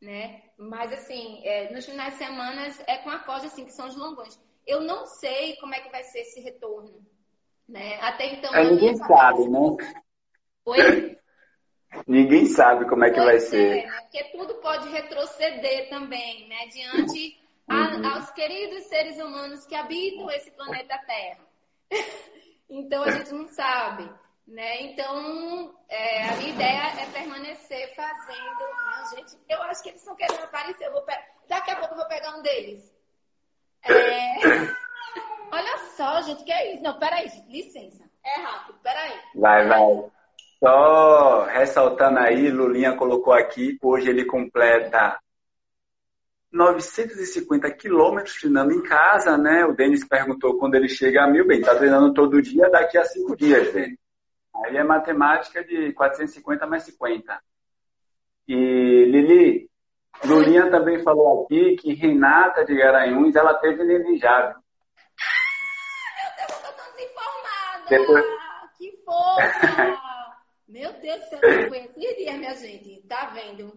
né? 0.00 0.42
Mas 0.56 0.92
assim, 0.92 1.40
é, 1.44 1.72
nos 1.72 1.84
finais 1.84 2.14
de 2.14 2.18
semana 2.18 2.68
é 2.86 2.98
com 2.98 3.10
a 3.10 3.18
coja, 3.18 3.46
assim, 3.46 3.64
que 3.64 3.72
são 3.72 3.86
os 3.86 3.96
longões. 3.96 4.40
Eu 4.66 4.80
não 4.80 5.06
sei 5.06 5.56
como 5.56 5.74
é 5.74 5.80
que 5.80 5.90
vai 5.90 6.02
ser 6.04 6.20
esse 6.20 6.40
retorno, 6.40 7.04
né? 7.68 7.98
Até 8.00 8.34
então. 8.34 8.54
É, 8.54 8.64
ninguém 8.64 8.96
sabe, 8.96 9.48
né? 9.48 9.58
Oi? 10.64 11.18
Ninguém 12.06 12.46
sabe 12.46 12.88
como 12.88 13.04
é 13.04 13.10
que 13.10 13.16
pois 13.16 13.26
vai 13.26 13.36
é, 13.36 13.40
ser. 13.40 13.86
Né? 13.86 14.00
Porque 14.02 14.24
tudo 14.30 14.54
pode 14.56 14.88
retroceder 14.88 15.88
também, 15.90 16.48
né? 16.48 16.66
Diante 16.68 17.40
uhum. 17.68 18.06
a, 18.06 18.14
aos 18.14 18.30
queridos 18.30 18.84
seres 18.84 19.18
humanos 19.18 19.66
que 19.66 19.74
habitam 19.74 20.30
esse 20.30 20.50
planeta 20.52 20.96
Terra. 21.06 21.40
então 22.70 23.02
a 23.02 23.10
gente 23.10 23.32
não 23.32 23.46
sabe. 23.48 24.08
Né? 24.46 24.82
Então, 24.82 25.72
é, 25.88 26.28
a 26.28 26.36
minha 26.36 26.50
ideia 26.50 27.02
é 27.02 27.06
permanecer 27.12 27.94
fazendo. 27.94 28.58
Não, 28.58 29.16
gente, 29.16 29.38
eu 29.48 29.62
acho 29.62 29.82
que 29.82 29.90
eles 29.90 30.00
estão 30.00 30.16
querendo 30.16 30.42
aparecer. 30.42 30.86
Eu 30.86 30.92
vou 30.92 31.02
pe... 31.02 31.12
Daqui 31.48 31.70
a 31.70 31.76
pouco 31.76 31.94
eu 31.94 31.98
vou 31.98 32.08
pegar 32.08 32.36
um 32.36 32.42
deles. 32.42 32.92
É... 33.84 34.40
Olha 35.52 35.78
só, 35.96 36.20
gente, 36.22 36.42
que 36.44 36.52
é 36.52 36.74
isso? 36.74 36.82
Não, 36.82 36.98
peraí, 36.98 37.30
licença. 37.48 38.04
É 38.24 38.40
rápido, 38.40 38.78
peraí. 38.82 39.20
Vai, 39.36 39.68
vai. 39.68 39.80
Só 40.58 41.44
ressaltando 41.44 42.18
aí, 42.18 42.50
Lulinha 42.50 42.96
colocou 42.96 43.32
aqui, 43.32 43.78
hoje 43.82 44.10
ele 44.10 44.24
completa 44.24 45.18
950 46.52 47.70
quilômetros 47.72 48.40
treinando 48.40 48.72
em 48.72 48.82
casa, 48.82 49.38
né? 49.38 49.64
O 49.64 49.72
Denis 49.72 50.06
perguntou 50.06 50.58
quando 50.58 50.74
ele 50.74 50.88
chega 50.88 51.24
a 51.24 51.28
mil, 51.28 51.46
bem, 51.46 51.60
tá 51.60 51.74
treinando 51.74 52.12
todo 52.12 52.42
dia, 52.42 52.68
daqui 52.70 52.98
a 52.98 53.04
cinco 53.04 53.36
dias, 53.36 53.72
Denis. 53.72 53.98
Aí 54.64 54.76
é 54.76 54.84
matemática 54.84 55.64
de 55.64 55.92
450 55.92 56.66
mais 56.66 56.82
50. 56.82 57.40
E 58.48 58.54
Lili, 58.54 59.70
Lulinha 60.24 60.70
também 60.70 61.02
falou 61.02 61.44
aqui 61.44 61.76
que 61.76 61.94
Renata 61.94 62.64
de 62.64 62.74
Garanhuns, 62.74 63.36
ela 63.36 63.54
teve 63.54 63.84
já. 64.18 64.28
Ah, 64.38 64.60
eu 66.42 66.72
tô 66.74 66.96
desinformada. 66.96 67.88
Depois... 67.88 68.24
Que 68.76 68.92
fofa. 69.04 70.00
Meu 70.70 70.92
Deus 70.94 71.20
do 71.20 71.28
céu, 71.28 71.40
conheci 71.68 72.16
dias, 72.16 72.36
minha 72.36 72.54
gente. 72.54 73.02
Tá 73.08 73.26
vendo? 73.26 73.76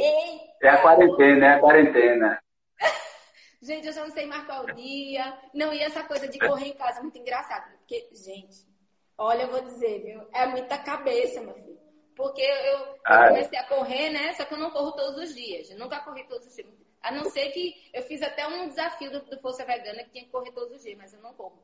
É, 0.00 0.66
é 0.66 0.68
a 0.68 0.82
quarentena, 0.82 1.46
é 1.46 1.54
a 1.54 1.58
quarentena. 1.58 2.42
gente, 3.60 3.86
eu 3.86 3.92
já 3.92 4.04
não 4.04 4.12
sei 4.12 4.26
marcar 4.26 4.62
o 4.62 4.74
dia. 4.74 5.36
Não, 5.52 5.72
e 5.72 5.80
essa 5.80 6.04
coisa 6.04 6.28
de 6.28 6.38
correr 6.38 6.68
em 6.68 6.76
casa 6.76 7.00
é 7.00 7.02
muito 7.02 7.18
engraçado. 7.18 7.76
Porque, 7.78 8.08
gente, 8.12 8.66
Olha, 9.16 9.42
eu 9.42 9.50
vou 9.50 9.60
dizer, 9.62 10.02
viu? 10.02 10.26
É 10.32 10.46
muita 10.46 10.76
cabeça, 10.78 11.40
meu 11.40 11.54
filho. 11.54 11.78
Porque 12.16 12.42
eu, 12.42 12.56
eu 12.56 12.98
ah, 13.04 13.26
é. 13.26 13.28
comecei 13.28 13.58
a 13.58 13.66
correr, 13.66 14.10
né? 14.10 14.32
Só 14.34 14.44
que 14.44 14.54
eu 14.54 14.58
não 14.58 14.70
corro 14.70 14.92
todos 14.92 15.16
os 15.22 15.34
dias. 15.34 15.70
Eu 15.70 15.78
nunca 15.78 16.00
corri 16.00 16.24
todos 16.24 16.46
os 16.46 16.54
dias. 16.54 16.68
A 17.00 17.12
não 17.12 17.24
ser 17.24 17.50
que 17.50 17.74
eu 17.92 18.02
fiz 18.02 18.22
até 18.22 18.46
um 18.46 18.68
desafio 18.68 19.10
do, 19.10 19.20
do 19.20 19.40
Força 19.40 19.64
Vegana 19.64 20.02
que 20.04 20.10
tinha 20.10 20.24
que 20.24 20.30
correr 20.30 20.52
todos 20.52 20.76
os 20.76 20.82
dias, 20.82 20.96
mas 20.96 21.12
eu 21.12 21.20
não 21.20 21.34
corro. 21.34 21.62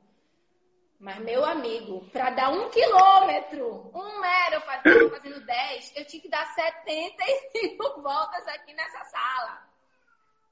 Mas, 1.00 1.18
meu 1.20 1.42
amigo, 1.42 2.04
para 2.12 2.28
dar 2.28 2.50
um 2.50 2.68
quilômetro, 2.68 3.90
um 3.94 4.20
eu 4.52 4.60
fazia, 4.60 5.10
fazendo 5.10 5.40
10, 5.46 5.92
eu 5.96 6.04
tinha 6.04 6.22
que 6.22 6.28
dar 6.28 6.44
75 6.46 8.02
voltas 8.02 8.46
aqui 8.48 8.74
nessa 8.74 9.04
sala. 9.04 9.58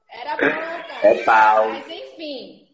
Era 0.09 0.35
bronca. 0.35 1.07
É 1.07 1.23
pau. 1.23 1.69
Mas, 1.69 1.87
enfim, 1.87 2.67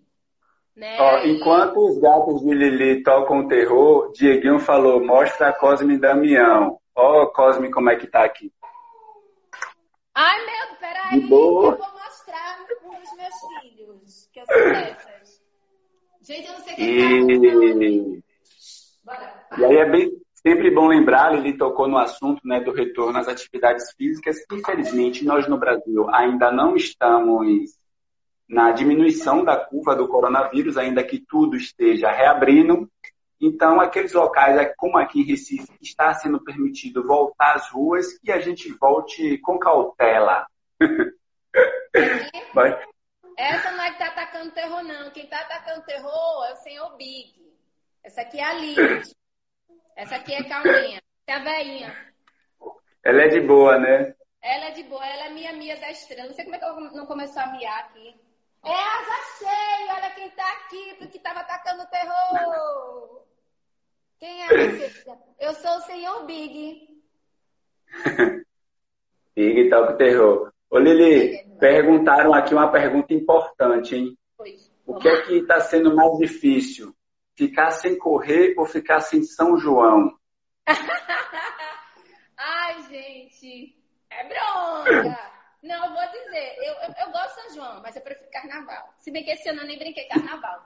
né? 0.76 0.98
Ó, 1.00 1.20
enquanto 1.26 1.78
os 1.78 2.00
gatos 2.00 2.42
de 2.42 2.54
Lili 2.54 3.04
tocam 3.04 3.48
terror, 3.48 4.12
Dieguinho 4.14 4.60
falou, 4.60 5.04
mostra 5.04 5.50
a 5.50 5.54
Cosme 5.54 5.98
Damião. 5.98 6.80
Ó, 6.96 7.26
Cosme, 7.28 7.72
como 7.72 7.90
é 7.90 7.96
que 7.98 8.08
tá 8.08 8.24
aqui. 8.24 8.54
Ai, 10.14 10.46
meu, 10.46 10.78
peraí, 10.80 11.24
eu 11.24 11.28
vou 11.28 11.72
mostrar 11.78 12.60
um 12.62 12.90
dos 12.90 13.18
meus 13.18 13.62
filhos, 13.62 14.30
que 14.32 14.40
eu 14.40 14.46
sou. 14.46 15.15
Gente, 16.26 16.48
eu 16.48 16.54
não 16.54 16.60
sei 16.62 16.74
o 16.74 16.76
que 16.76 16.84
e... 16.84 18.24
tá 18.24 18.26
Bora, 19.06 19.48
E 19.60 19.66
aí 19.66 19.78
é 19.78 19.88
bem, 19.88 20.12
sempre 20.34 20.72
bom 20.72 20.88
lembrar, 20.88 21.32
Lili 21.32 21.56
tocou 21.56 21.88
no 21.88 22.00
assunto 22.00 22.42
né, 22.44 22.60
do 22.60 22.72
retorno 22.72 23.20
às 23.20 23.28
atividades 23.28 23.94
físicas. 23.96 24.38
Infelizmente, 24.52 25.24
nós 25.24 25.48
no 25.48 25.60
Brasil 25.60 26.10
ainda 26.10 26.52
não 26.52 26.76
estamos 26.76 27.78
na 28.50 28.72
diminuição 28.72 29.44
da 29.44 29.56
curva 29.56 29.96
do 29.96 30.08
coronavírus, 30.08 30.78
ainda 30.78 31.04
que 31.04 31.20
tudo 31.20 31.56
esteja 31.56 32.10
reabrindo. 32.10 32.90
Então, 33.40 33.80
aqueles 33.80 34.14
locais, 34.14 34.74
como 34.78 34.98
aqui 34.98 35.22
em 35.22 35.26
Recife, 35.26 35.72
está 35.80 36.12
sendo 36.16 36.44
permitido 36.44 37.06
voltar 37.06 37.54
às 37.54 37.70
ruas 37.70 38.20
e 38.24 38.32
a 38.32 38.40
gente 38.40 38.72
volte 38.74 39.38
com 39.38 39.60
cautela. 39.60 40.48
Mas... 42.56 42.95
Essa 43.38 43.72
não 43.72 43.84
é 43.84 43.88
que 43.88 44.04
está 44.04 44.08
atacando 44.08 44.52
terror, 44.52 44.84
não. 44.84 45.12
Quem 45.12 45.24
está 45.24 45.40
atacando 45.40 45.86
terror 45.86 46.46
é 46.46 46.54
o 46.54 46.58
senhor 46.58 46.96
Big. 46.96 47.34
Essa 48.04 48.22
aqui 48.22 48.40
é 48.40 48.44
a 48.44 48.54
Lid. 48.54 49.16
Essa 49.96 50.16
aqui 50.18 50.34
é 50.34 50.44
calminha. 50.44 51.02
É 51.28 51.34
a 51.34 51.40
velhinha. 51.40 52.14
Ela 53.04 53.24
é 53.24 53.28
de 53.28 53.42
boa, 53.42 53.78
né? 53.78 54.16
Ela 54.42 54.66
é 54.66 54.72
de 54.72 54.84
boa, 54.84 55.06
ela 55.06 55.26
é 55.26 55.30
minha 55.30 55.54
Mia 55.54 55.76
da 55.78 55.90
estrela. 55.90 56.28
Não 56.28 56.36
sei 56.36 56.44
como 56.44 56.56
é 56.56 56.60
que 56.60 56.66
ela 56.66 56.80
não 56.92 57.06
começou 57.06 57.42
a 57.42 57.48
miar 57.48 57.80
aqui. 57.80 58.16
É 58.64 58.72
asa 58.72 59.38
cheia, 59.40 59.96
olha 59.96 60.10
quem 60.12 60.30
tá 60.32 60.52
aqui, 60.54 60.96
porque 60.98 61.20
tava 61.20 61.40
atacando 61.42 61.88
terror. 61.90 63.24
Quem 64.20 64.44
é 64.44 64.48
você? 64.48 65.04
Eu 65.40 65.54
sou 65.54 65.78
o 65.78 65.82
senhor 65.82 66.26
Big. 66.26 66.88
Big 69.36 69.70
Talk 69.70 69.98
Terror. 69.98 70.52
Ô 70.70 70.80
Lili, 70.80 71.45
perguntaram 71.60 72.34
aqui 72.34 72.54
uma 72.54 72.72
pergunta 72.72 73.14
importante, 73.14 73.96
hein? 73.96 74.18
Pois. 74.38 74.72
O 74.86 74.96
que 74.96 75.08
é 75.08 75.22
que 75.24 75.38
está 75.38 75.60
sendo 75.60 75.96
mais 75.96 76.18
difícil? 76.18 76.96
Ficar 77.36 77.72
sem 77.72 77.98
correr 77.98 78.54
ou 78.58 78.66
ficar 78.66 79.02
sem 79.02 79.24
São 79.24 79.58
João? 79.58 80.16
Ai, 82.38 82.84
gente, 82.84 83.76
é 84.10 84.28
bronca. 84.28 85.36
Não, 85.64 85.86
eu 85.86 85.94
vou 85.94 86.12
dizer, 86.12 86.58
eu, 86.58 86.74
eu, 86.74 86.94
eu, 87.06 87.12
gosto 87.12 87.36
de 87.36 87.42
São 87.42 87.56
João, 87.56 87.82
mas 87.82 87.96
eu 87.96 88.02
prefiro 88.04 88.30
carnaval. 88.30 88.94
Se 89.00 89.12
bem 89.12 89.24
que 89.24 89.32
esse 89.32 89.50
ano 89.50 89.62
eu 89.62 89.68
nem 89.68 89.80
brinquei 89.80 90.08
carnaval. 90.08 90.64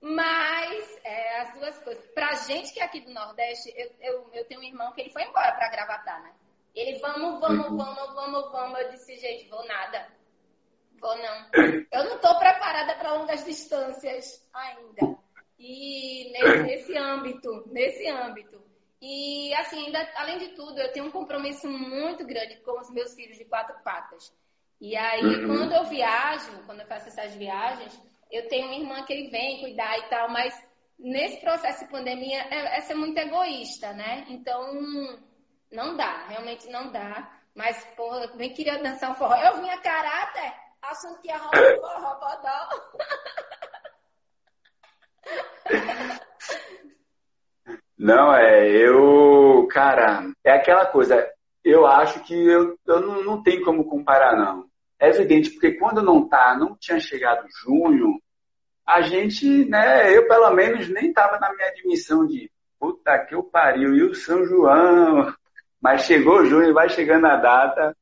Mas 0.00 1.00
é, 1.04 1.40
as 1.40 1.54
duas 1.54 1.78
coisas. 1.80 2.06
Pra 2.14 2.34
gente 2.34 2.72
que 2.72 2.80
é 2.80 2.84
aqui 2.84 3.00
do 3.00 3.12
Nordeste, 3.12 3.72
eu, 3.76 3.90
eu, 4.00 4.30
eu 4.32 4.44
tenho 4.46 4.60
um 4.60 4.64
irmão 4.64 4.92
que 4.92 5.00
ele 5.00 5.10
foi 5.10 5.24
embora 5.24 5.52
pra 5.52 5.70
Gravatar, 5.70 6.22
né? 6.22 6.32
Ele, 6.74 6.98
vamos, 7.00 7.40
vamos, 7.40 7.66
uhum. 7.66 7.76
vamos, 7.76 8.14
vamos, 8.14 8.52
vamos. 8.52 8.80
Eu 8.80 8.90
disse, 8.90 9.16
gente, 9.16 9.48
vou 9.48 9.66
nada. 9.66 10.06
Vou 11.00 11.16
não. 11.16 11.46
Eu 11.92 12.04
não 12.04 12.18
tô 12.18 12.38
preparada 12.38 12.94
para 12.94 13.14
longas 13.14 13.44
distâncias 13.44 14.46
ainda. 14.52 15.18
E 15.58 16.30
nesse, 16.32 16.62
nesse 16.62 16.96
âmbito, 16.96 17.64
nesse 17.72 18.08
âmbito. 18.08 18.62
E 19.00 19.54
assim, 19.54 19.86
ainda, 19.86 20.08
além 20.16 20.38
de 20.38 20.48
tudo, 20.48 20.80
eu 20.80 20.92
tenho 20.92 21.06
um 21.06 21.10
compromisso 21.10 21.68
muito 21.68 22.24
grande 22.26 22.56
com 22.56 22.80
os 22.80 22.90
meus 22.90 23.14
filhos 23.14 23.38
de 23.38 23.44
quatro 23.44 23.76
patas. 23.82 24.32
E 24.80 24.96
aí, 24.96 25.24
uhum. 25.24 25.46
quando 25.46 25.72
eu 25.72 25.84
viajo, 25.84 26.64
quando 26.66 26.80
eu 26.80 26.86
faço 26.86 27.08
essas 27.08 27.34
viagens, 27.34 28.00
eu 28.30 28.48
tenho 28.48 28.66
uma 28.66 28.76
irmã 28.76 29.04
que 29.04 29.12
ele 29.12 29.28
vem 29.28 29.60
cuidar 29.60 29.98
e 29.98 30.08
tal, 30.08 30.28
mas 30.30 30.54
nesse 30.98 31.40
processo 31.40 31.84
de 31.84 31.90
pandemia 31.90 32.40
é, 32.50 32.78
é 32.78 32.80
ser 32.82 32.94
muito 32.94 33.18
egoísta, 33.18 33.92
né? 33.92 34.26
Então, 34.28 34.72
não 35.70 35.96
dá, 35.96 36.26
realmente 36.26 36.68
não 36.68 36.90
dá. 36.90 37.38
Mas, 37.54 37.84
porra, 37.96 38.24
eu 38.24 38.36
nem 38.36 38.52
queria 38.52 38.78
dançar 38.78 39.10
um 39.10 39.14
forró. 39.14 39.34
Eu 39.34 39.60
vinha 39.60 39.78
caráter, 39.78 40.54
um 41.36 41.80
forró 41.80 42.14
bodó. 42.20 42.58
Não, 47.98 48.32
é, 48.32 48.68
eu, 48.70 49.66
cara, 49.70 50.30
é 50.44 50.52
aquela 50.52 50.86
coisa, 50.86 51.28
eu 51.64 51.84
acho 51.84 52.20
que 52.20 52.32
eu, 52.32 52.78
eu 52.86 53.00
não, 53.00 53.24
não 53.24 53.42
tenho 53.42 53.64
como 53.64 53.84
comparar, 53.84 54.36
não. 54.36 54.68
É 55.00 55.08
evidente, 55.08 55.50
porque 55.50 55.72
quando 55.72 56.00
não 56.00 56.28
tá, 56.28 56.56
não 56.56 56.76
tinha 56.76 57.00
chegado 57.00 57.46
junho, 57.62 58.20
a 58.86 59.02
gente, 59.02 59.64
né, 59.66 60.16
eu 60.16 60.26
pelo 60.28 60.50
menos 60.52 60.88
nem 60.88 61.12
tava 61.12 61.38
na 61.38 61.52
minha 61.52 61.68
admissão 61.68 62.26
de 62.26 62.50
puta 62.78 63.18
que 63.26 63.34
eu 63.34 63.42
pariu, 63.42 63.94
e 63.94 64.02
o 64.02 64.14
São 64.14 64.44
João, 64.44 65.34
mas 65.80 66.02
chegou 66.02 66.46
junho, 66.46 66.72
vai 66.72 66.88
chegando 66.88 67.26
a 67.26 67.36
data, 67.36 67.96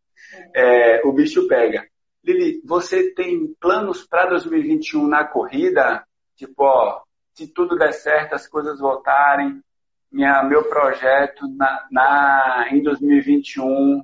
é, 0.54 1.00
o 1.04 1.12
bicho 1.12 1.48
pega. 1.48 1.86
Lili, 2.26 2.60
você 2.64 3.14
tem 3.14 3.54
planos 3.60 4.04
para 4.04 4.30
2021 4.30 5.06
na 5.06 5.24
corrida? 5.24 6.04
Tipo, 6.34 6.64
ó, 6.64 7.02
se 7.32 7.46
tudo 7.46 7.76
der 7.76 7.92
certo, 7.92 8.34
as 8.34 8.48
coisas 8.48 8.80
voltarem, 8.80 9.62
minha, 10.10 10.42
meu 10.42 10.64
projeto 10.64 11.46
na, 11.56 11.86
na, 11.88 12.66
em 12.72 12.82
2021 12.82 14.02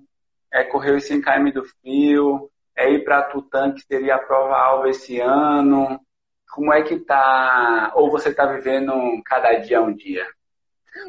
é 0.53 0.63
correr 0.63 0.95
os 0.95 1.05
100 1.05 1.21
km 1.21 1.51
do 1.53 1.65
frio, 1.65 2.49
é 2.77 2.93
ir 2.93 3.03
para 3.03 3.25
Tutã, 3.25 3.73
que 3.73 3.81
seria 3.81 4.15
a 4.15 4.25
prova 4.25 4.57
alva 4.57 4.89
esse 4.89 5.19
ano. 5.19 6.01
Como 6.49 6.73
é 6.73 6.83
que 6.83 7.01
tá? 7.01 7.93
Ou 7.97 8.09
você 8.09 8.29
está 8.29 8.47
vivendo 8.47 8.93
cada 9.25 9.55
dia 9.55 9.83
um 9.83 9.93
dia? 9.93 10.27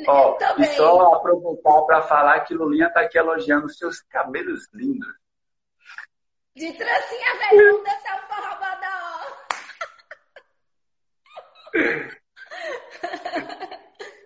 Ó, 0.07 0.38
e 0.57 0.64
só 0.64 1.14
aproveitar 1.14 1.82
para 1.86 2.01
falar 2.01 2.39
que 2.39 2.55
Lulinha 2.55 2.88
está 2.88 3.01
aqui 3.01 3.20
elogiando 3.20 3.70
seus 3.70 4.01
cabelos 4.01 4.68
lindos. 4.74 5.23
De 6.56 6.72
trancinha 6.74 7.38
velha, 7.38 7.72
não 7.72 7.84
dançar 7.84 8.24
um 8.24 8.28
forró 8.28 8.54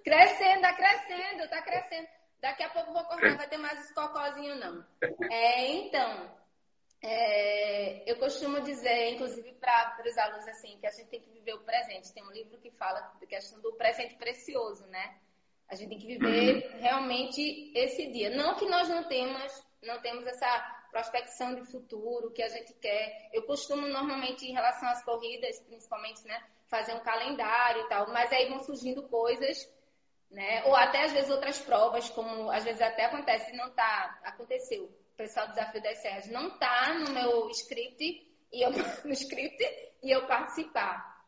Crescendo, 0.03 0.61
tá 0.61 0.73
crescendo, 0.73 1.49
tá 1.49 1.61
crescendo. 1.61 2.07
Daqui 2.39 2.63
a 2.63 2.69
pouco 2.69 2.93
vou 2.93 3.03
cortar, 3.05 3.37
vai 3.37 3.47
ter 3.47 3.57
mais 3.57 3.85
escocozinho, 3.85 4.55
não. 4.55 4.85
É, 5.31 5.65
então, 5.67 6.37
é, 7.01 8.09
eu 8.09 8.17
costumo 8.17 8.61
dizer, 8.61 9.13
inclusive 9.13 9.53
para 9.53 10.01
os 10.05 10.17
alunos, 10.17 10.47
assim, 10.47 10.77
que 10.79 10.87
a 10.87 10.91
gente 10.91 11.09
tem 11.09 11.21
que 11.21 11.29
viver 11.31 11.53
o 11.53 11.63
presente. 11.63 12.13
Tem 12.13 12.23
um 12.23 12.31
livro 12.31 12.57
que 12.59 12.71
fala 12.71 12.99
da 13.19 13.27
questão 13.27 13.59
do 13.61 13.73
presente 13.73 14.15
precioso, 14.15 14.85
né? 14.87 15.17
A 15.69 15.75
gente 15.75 15.89
tem 15.89 15.99
que 15.99 16.07
viver 16.07 16.77
realmente 16.79 17.71
esse 17.75 18.11
dia. 18.11 18.29
Não 18.29 18.55
que 18.55 18.65
nós 18.65 18.87
não 18.87 19.03
temos, 19.05 19.63
não 19.83 20.01
temos 20.01 20.25
essa 20.25 20.76
prospecção 20.91 21.55
de 21.55 21.65
futuro 21.71 22.31
que 22.31 22.41
a 22.41 22.49
gente 22.49 22.73
quer. 22.73 23.29
Eu 23.33 23.43
costumo 23.43 23.87
normalmente, 23.87 24.45
em 24.45 24.53
relação 24.53 24.89
às 24.89 25.03
corridas, 25.03 25.59
principalmente, 25.61 26.25
né, 26.25 26.43
fazer 26.67 26.93
um 26.93 26.99
calendário 26.99 27.83
e 27.83 27.89
tal, 27.89 28.07
mas 28.09 28.31
aí 28.31 28.49
vão 28.49 28.59
surgindo 28.59 29.03
coisas 29.03 29.69
né? 30.29 30.63
Ou 30.65 30.75
até 30.75 31.05
às 31.05 31.13
vezes 31.13 31.29
outras 31.29 31.59
provas, 31.59 32.09
como 32.09 32.51
às 32.51 32.63
vezes 32.63 32.81
até 32.81 33.05
acontece, 33.05 33.55
não 33.55 33.69
tá, 33.71 34.19
aconteceu. 34.23 34.85
O 34.85 35.17
pessoal 35.17 35.47
do 35.47 35.53
Desafio 35.53 35.81
das 35.81 35.97
Serras 35.99 36.27
não 36.27 36.57
tá 36.57 36.93
no 36.93 37.11
meu 37.11 37.49
script 37.49 38.03
e 38.51 38.61
eu 38.61 38.71
no 39.03 39.13
script 39.13 39.63
e 40.03 40.11
eu 40.11 40.27
participar. 40.27 41.25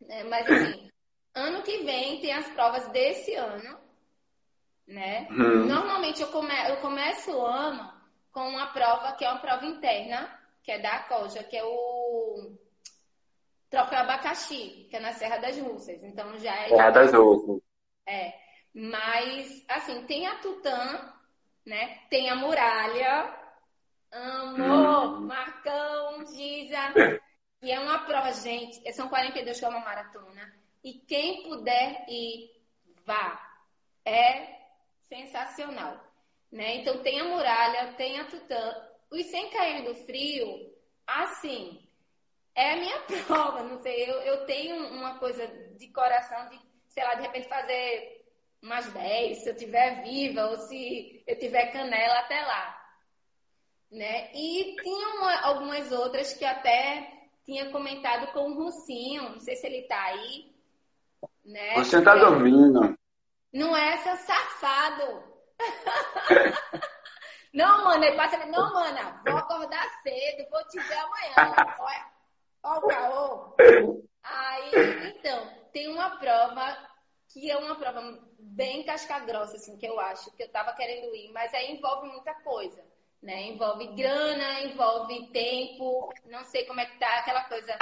Né? 0.00 0.24
Mas 0.24 0.48
assim, 0.50 0.90
ano 1.34 1.62
que 1.62 1.78
vem 1.78 2.20
tem 2.20 2.32
as 2.32 2.48
provas 2.50 2.88
desse 2.88 3.34
ano, 3.34 3.78
né? 4.86 5.26
Uhum. 5.30 5.66
Normalmente 5.66 6.22
eu, 6.22 6.28
come, 6.28 6.54
eu 6.70 6.80
começo 6.80 7.32
o 7.32 7.44
ano 7.44 7.97
com 8.32 8.48
uma 8.48 8.68
prova 8.68 9.12
que 9.12 9.24
é 9.24 9.30
uma 9.30 9.40
prova 9.40 9.64
interna, 9.66 10.38
que 10.62 10.72
é 10.72 10.78
da 10.78 11.00
Coja, 11.00 11.42
que 11.44 11.56
é 11.56 11.64
o 11.64 12.56
Troféu 13.70 13.98
Abacaxi, 14.00 14.86
que 14.90 14.96
é 14.96 15.00
na 15.00 15.12
Serra 15.12 15.38
das 15.38 15.58
Russas. 15.58 16.02
Então 16.02 16.38
já 16.38 16.54
é. 16.54 16.68
Serra 16.68 16.90
das 16.90 17.12
Russas. 17.12 17.62
É. 18.06 18.34
Mas, 18.74 19.64
assim, 19.68 20.04
tem 20.06 20.26
a 20.26 20.36
Tutã, 20.36 21.12
né? 21.66 22.00
Tem 22.08 22.30
a 22.30 22.36
muralha. 22.36 23.34
Amo, 24.10 24.64
hum. 24.64 25.20
Marcão, 25.26 26.24
Giza. 26.26 27.20
E 27.62 27.70
é 27.70 27.80
uma 27.80 28.04
prova, 28.06 28.32
gente. 28.32 28.92
São 28.92 29.08
42 29.08 29.60
km 29.60 29.72
maratona. 29.72 30.54
E 30.82 30.94
quem 30.94 31.42
puder 31.42 32.06
ir, 32.08 32.50
vá. 33.04 33.44
É 34.04 34.58
sensacional. 35.08 36.07
Né? 36.50 36.76
Então 36.76 37.02
tem 37.02 37.20
a 37.20 37.24
muralha, 37.24 37.94
tem 37.94 38.18
a 38.18 38.24
Tutã. 38.24 38.74
Os 39.10 39.26
100 39.26 39.50
km 39.50 39.84
do 39.84 39.94
frio, 39.94 40.72
assim, 41.06 41.80
é 42.54 42.72
a 42.72 42.76
minha 42.76 43.00
prova. 43.26 43.62
Não 43.62 43.78
sei, 43.78 44.10
eu, 44.10 44.16
eu 44.22 44.46
tenho 44.46 44.76
uma 44.88 45.18
coisa 45.18 45.46
de 45.76 45.88
coração 45.92 46.48
de 46.48 46.58
sei 46.98 47.04
lá, 47.04 47.14
de 47.14 47.22
repente 47.22 47.48
fazer 47.48 48.24
umas 48.60 48.92
10, 48.92 49.38
se 49.38 49.50
eu 49.50 49.56
tiver 49.56 50.02
viva 50.02 50.46
ou 50.46 50.56
se 50.56 51.22
eu 51.26 51.38
tiver 51.38 51.72
canela 51.72 52.18
até 52.18 52.40
lá. 52.40 52.76
Né? 53.90 54.32
E 54.34 54.76
tinha 54.82 55.08
uma, 55.16 55.40
algumas 55.42 55.92
outras 55.92 56.34
que 56.34 56.44
até 56.44 57.08
tinha 57.44 57.70
comentado 57.70 58.32
com 58.32 58.50
o 58.50 58.54
Russinho, 58.54 59.30
não 59.30 59.40
sei 59.40 59.54
se 59.56 59.66
ele 59.66 59.82
tá 59.82 60.02
aí. 60.02 60.52
Né? 61.44 61.74
Você 61.76 62.02
tá 62.02 62.16
dormindo. 62.16 62.98
Não 63.52 63.76
é 63.76 63.96
seu 63.98 64.16
safado. 64.16 65.22
Não, 67.52 67.84
mana, 67.84 68.06
ele 68.06 68.16
passa 68.16 68.46
não, 68.46 68.72
mana, 68.72 69.22
vou 69.26 69.36
acordar 69.36 69.88
cedo, 70.02 70.48
vou 70.50 70.64
te 70.68 70.78
ver 70.80 70.98
amanhã. 70.98 71.76
Olha, 71.78 72.06
olha 72.62 72.78
o 72.78 72.88
caô. 72.88 73.56
Aí, 74.22 74.70
então, 75.16 75.48
tem 75.72 75.88
uma 75.88 76.18
prova 76.18 76.76
que 77.32 77.50
é 77.50 77.56
uma 77.56 77.76
prova 77.76 78.18
bem 78.38 78.84
casca-grossa, 78.84 79.56
assim, 79.56 79.76
que 79.76 79.86
eu 79.86 79.98
acho, 80.00 80.30
que 80.32 80.42
eu 80.42 80.48
tava 80.50 80.72
querendo 80.74 81.14
ir, 81.14 81.30
mas 81.32 81.52
aí 81.54 81.72
envolve 81.72 82.08
muita 82.08 82.34
coisa, 82.34 82.82
né? 83.22 83.42
Envolve 83.42 83.86
grana, 83.94 84.62
envolve 84.62 85.28
tempo, 85.28 86.12
não 86.26 86.44
sei 86.44 86.64
como 86.64 86.80
é 86.80 86.86
que 86.86 86.98
tá 86.98 87.18
aquela 87.18 87.44
coisa. 87.44 87.76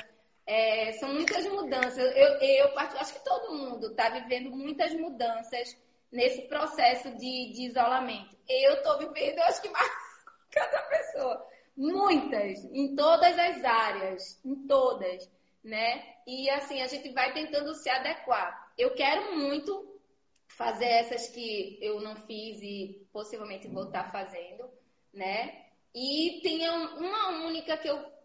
É, 0.47 0.93
são 0.93 1.13
muitas 1.13 1.45
mudanças. 1.47 1.99
Eu, 1.99 2.29
eu 2.41 2.79
acho 2.79 3.15
que 3.15 3.25
todo 3.25 3.55
mundo 3.55 3.89
está 3.89 4.09
vivendo 4.11 4.51
muitas 4.51 4.93
mudanças 4.95 5.77
nesse 6.11 6.43
processo 6.43 7.11
de, 7.17 7.53
de 7.53 7.67
isolamento. 7.69 8.37
Eu 8.49 8.75
estou 8.75 8.99
vivendo, 8.99 9.39
acho 9.41 9.63
que 9.63 9.69
mais 9.69 9.91
cada 10.51 10.83
pessoa. 10.83 11.47
Muitas, 11.77 12.65
em 12.73 12.95
todas 12.97 13.39
as 13.39 13.65
áreas, 13.65 14.41
em 14.45 14.67
todas, 14.67 15.31
né? 15.63 16.17
E 16.27 16.49
assim, 16.51 16.81
a 16.81 16.87
gente 16.87 17.11
vai 17.11 17.33
tentando 17.33 17.75
se 17.75 17.91
adequar. 17.91 18.73
Eu 18.79 18.95
quero 18.95 19.37
muito 19.37 20.01
fazer 20.47 20.87
essas 20.87 21.29
que 21.29 21.79
eu 21.83 22.01
não 22.01 22.17
fiz 22.17 22.63
e 22.63 23.07
possivelmente 23.13 23.69
vou 23.69 23.85
estar 23.85 24.11
fazendo, 24.11 24.71
né? 25.13 25.67
E 25.95 26.41
tem 26.43 26.69
uma 26.69 27.45
única 27.47 27.77
que 27.77 27.89
eu 27.89 28.17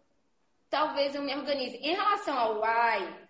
talvez 0.72 1.14
eu 1.14 1.22
me 1.22 1.34
organize. 1.34 1.76
Em 1.76 1.94
relação 1.94 2.36
ao 2.36 2.60
why, 2.60 3.21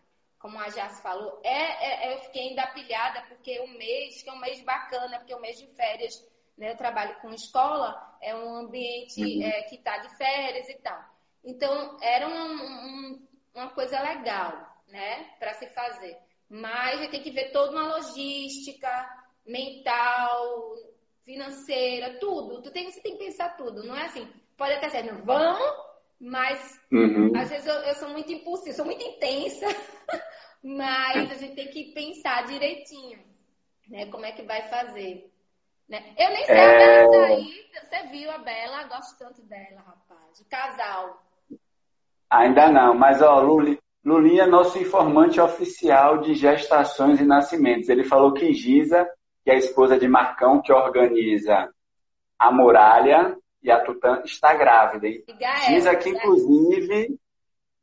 como 0.43 0.59
a 0.59 0.69
Jas 0.69 1.01
falou, 1.01 1.41
é, 1.45 1.51
é, 1.51 2.07
é 2.09 2.15
eu 2.15 2.19
fiquei 2.19 2.49
ainda 2.49 2.67
pilhada 2.67 3.23
porque 3.29 3.61
o 3.61 3.69
mês, 3.79 4.23
que 4.23 4.29
é 4.29 4.33
um 4.33 4.41
mês 4.41 4.61
bacana, 4.63 5.19
porque 5.19 5.33
é 5.33 5.37
um 5.37 5.41
mês 5.41 5.57
de 5.57 5.69
férias, 5.69 6.21
né? 6.59 6.73
Eu 6.73 6.77
trabalho 6.77 7.15
com 7.21 7.31
escola, 7.31 8.19
é 8.21 8.35
um 8.35 8.57
ambiente 8.57 9.23
uhum. 9.23 9.43
é, 9.45 9.63
que 9.63 9.77
está 9.77 9.99
de 9.99 10.17
férias 10.17 10.69
e 10.69 10.75
tal. 10.75 11.01
Então, 11.45 11.97
era 12.03 12.29
um, 12.29 12.55
um, 12.55 13.29
uma 13.55 13.71
coisa 13.71 14.01
legal, 14.01 14.53
né, 14.89 15.31
para 15.39 15.55
se 15.55 15.67
fazer. 15.69 16.19
Mas 16.51 16.99
gente 17.01 17.11
tem 17.13 17.23
que 17.23 17.31
ver 17.31 17.51
toda 17.51 17.73
uma 17.73 17.97
logística 17.97 18.91
mental, 19.47 20.75
financeira, 21.25 22.19
tudo. 22.19 22.63
Tu 22.63 22.71
tem, 22.71 22.91
você 22.91 23.01
tem 23.01 23.17
que 23.17 23.25
pensar 23.25 23.57
tudo. 23.57 23.85
Não 23.85 23.97
é 23.97 24.07
assim, 24.07 24.29
pode 24.57 24.75
até 24.75 24.89
ser, 24.89 25.05
não, 25.05 25.25
vamos, 25.25 25.93
mas 26.23 26.81
uhum. 26.93 27.33
às 27.37 27.51
vezes 27.51 27.67
eu, 27.67 27.75
eu, 27.75 27.95
sou 27.95 28.09
muito 28.11 28.33
impulsiva, 28.33 28.77
sou 28.77 28.85
muito 28.85 29.03
intensa, 29.03 29.67
mas 30.63 31.31
a 31.31 31.35
gente 31.35 31.55
tem 31.55 31.69
que 31.69 31.93
pensar 31.93 32.47
direitinho, 32.47 33.19
né? 33.89 34.07
Como 34.07 34.25
é 34.25 34.33
que 34.33 34.43
vai 34.43 34.69
fazer. 34.69 35.31
Né? 35.89 36.15
Eu 36.17 36.31
nem 36.31 36.47
sei 36.47 36.55
é... 36.55 36.65
a 36.65 36.79
Bela 36.79 37.11
tá 37.11 37.27
aí, 37.27 37.71
você 37.73 38.07
viu 38.09 38.31
a 38.31 38.39
Bela, 38.39 38.85
gosto 38.85 39.19
tanto 39.19 39.43
dela, 39.43 39.81
rapaz, 39.81 40.39
de 40.39 40.45
casal. 40.45 41.23
Ainda 42.31 42.71
não, 42.71 42.95
mas 42.95 43.21
ó, 43.21 43.41
Luli, 43.41 43.79
Lulinha 44.05 44.45
é 44.45 44.47
nosso 44.47 44.79
informante 44.79 45.41
oficial 45.41 46.19
de 46.19 46.35
gestações 46.35 47.21
e 47.21 47.25
nascimentos. 47.25 47.89
Ele 47.89 48.05
falou 48.05 48.33
que 48.33 48.55
Giza, 48.55 49.07
que 49.45 49.51
é 49.51 49.55
a 49.55 49.59
esposa 49.59 49.99
de 49.99 50.09
Marcão, 50.09 50.63
que 50.63 50.73
organiza 50.73 51.69
a 52.39 52.51
muralha 52.51 53.37
e 53.63 53.71
a 53.71 53.81
Tutã, 53.81 54.23
está 54.25 54.55
grávida. 54.55 55.07
E 55.07 55.25
Giza 55.67 55.95
que 55.95 56.09
inclusive, 56.09 57.17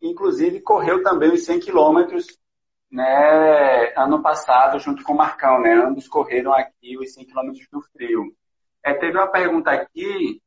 inclusive 0.02 0.62
correu 0.62 1.04
também 1.04 1.32
os 1.32 1.46
100 1.46 1.60
quilômetros 1.60 2.40
né, 2.92 3.94
ano 3.96 4.22
passado 4.22 4.80
junto 4.80 5.04
com 5.04 5.14
o 5.14 5.18
Marcão, 5.18 5.62
né? 5.62 5.74
Ambos 5.74 6.08
correram 6.08 6.54
aqui 6.54 6.98
os 6.98 7.14
100 7.14 7.26
quilômetros 7.26 7.68
do 7.72 7.82
frio. 7.82 8.34
É, 8.84 8.94
teve 8.94 9.18
uma 9.18 9.32
pergunta 9.32 9.72
aqui, 9.72 10.42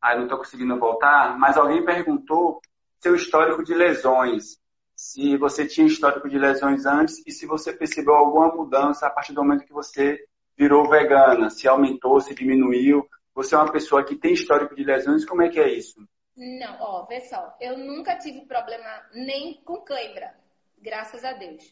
aí 0.00 0.16
não 0.16 0.24
estou 0.24 0.38
conseguindo 0.38 0.78
voltar, 0.78 1.38
mas 1.38 1.56
alguém 1.56 1.84
perguntou 1.84 2.60
seu 3.00 3.14
histórico 3.14 3.62
de 3.62 3.74
lesões. 3.74 4.58
Se 4.96 5.36
você 5.36 5.66
tinha 5.66 5.86
histórico 5.86 6.28
de 6.28 6.38
lesões 6.38 6.86
antes 6.86 7.22
e 7.26 7.32
se 7.32 7.46
você 7.46 7.72
percebeu 7.72 8.14
alguma 8.14 8.54
mudança 8.54 9.06
a 9.06 9.10
partir 9.10 9.32
do 9.32 9.42
momento 9.42 9.66
que 9.66 9.72
você 9.72 10.24
virou 10.56 10.88
vegana, 10.88 11.50
se 11.50 11.66
aumentou, 11.66 12.20
se 12.20 12.34
diminuiu. 12.34 13.06
Você 13.34 13.54
é 13.54 13.58
uma 13.58 13.72
pessoa 13.72 14.04
que 14.04 14.14
tem 14.14 14.32
histórico 14.32 14.74
de 14.74 14.84
lesões, 14.84 15.24
como 15.24 15.42
é 15.42 15.48
que 15.48 15.58
é 15.58 15.68
isso? 15.68 16.00
Não, 16.36 16.76
ó, 16.80 17.06
só, 17.28 17.56
eu 17.60 17.76
nunca 17.76 18.16
tive 18.16 18.46
problema 18.46 19.02
nem 19.12 19.60
com 19.64 19.80
cãibra, 19.82 20.34
graças 20.78 21.24
a 21.24 21.32
Deus. 21.32 21.62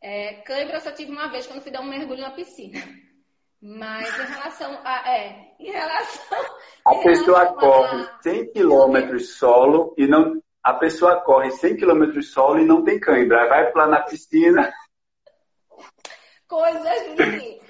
É, 0.00 0.34
cãibra 0.42 0.76
eu 0.76 0.80
só 0.80 0.92
tive 0.92 1.10
uma 1.10 1.28
vez 1.28 1.46
quando 1.46 1.62
fui 1.62 1.72
dar 1.72 1.80
um 1.80 1.88
mergulho 1.88 2.20
na 2.20 2.30
piscina. 2.30 2.78
Mas 3.60 4.06
em 4.20 4.26
relação 4.26 4.78
a. 4.84 5.10
É, 5.10 5.54
em 5.58 5.70
relação. 5.70 6.56
A 6.84 6.94
em 6.94 7.02
pessoa 7.02 7.38
relação 7.38 7.58
corre 7.58 8.02
a... 8.02 8.18
100 8.22 8.52
quilômetros 8.52 9.36
solo 9.36 9.94
e 9.96 10.06
não 10.06 10.42
a 10.62 10.74
pessoa 10.74 11.20
corre 11.22 11.50
100 11.50 11.76
km 11.76 12.20
solo 12.22 12.58
e 12.58 12.64
não 12.64 12.84
tem 12.84 13.00
cãibra. 13.00 13.48
Vai 13.48 13.72
lá 13.72 13.86
na 13.86 14.02
piscina. 14.02 14.72
Coisas 16.46 16.86
assim. 16.86 17.60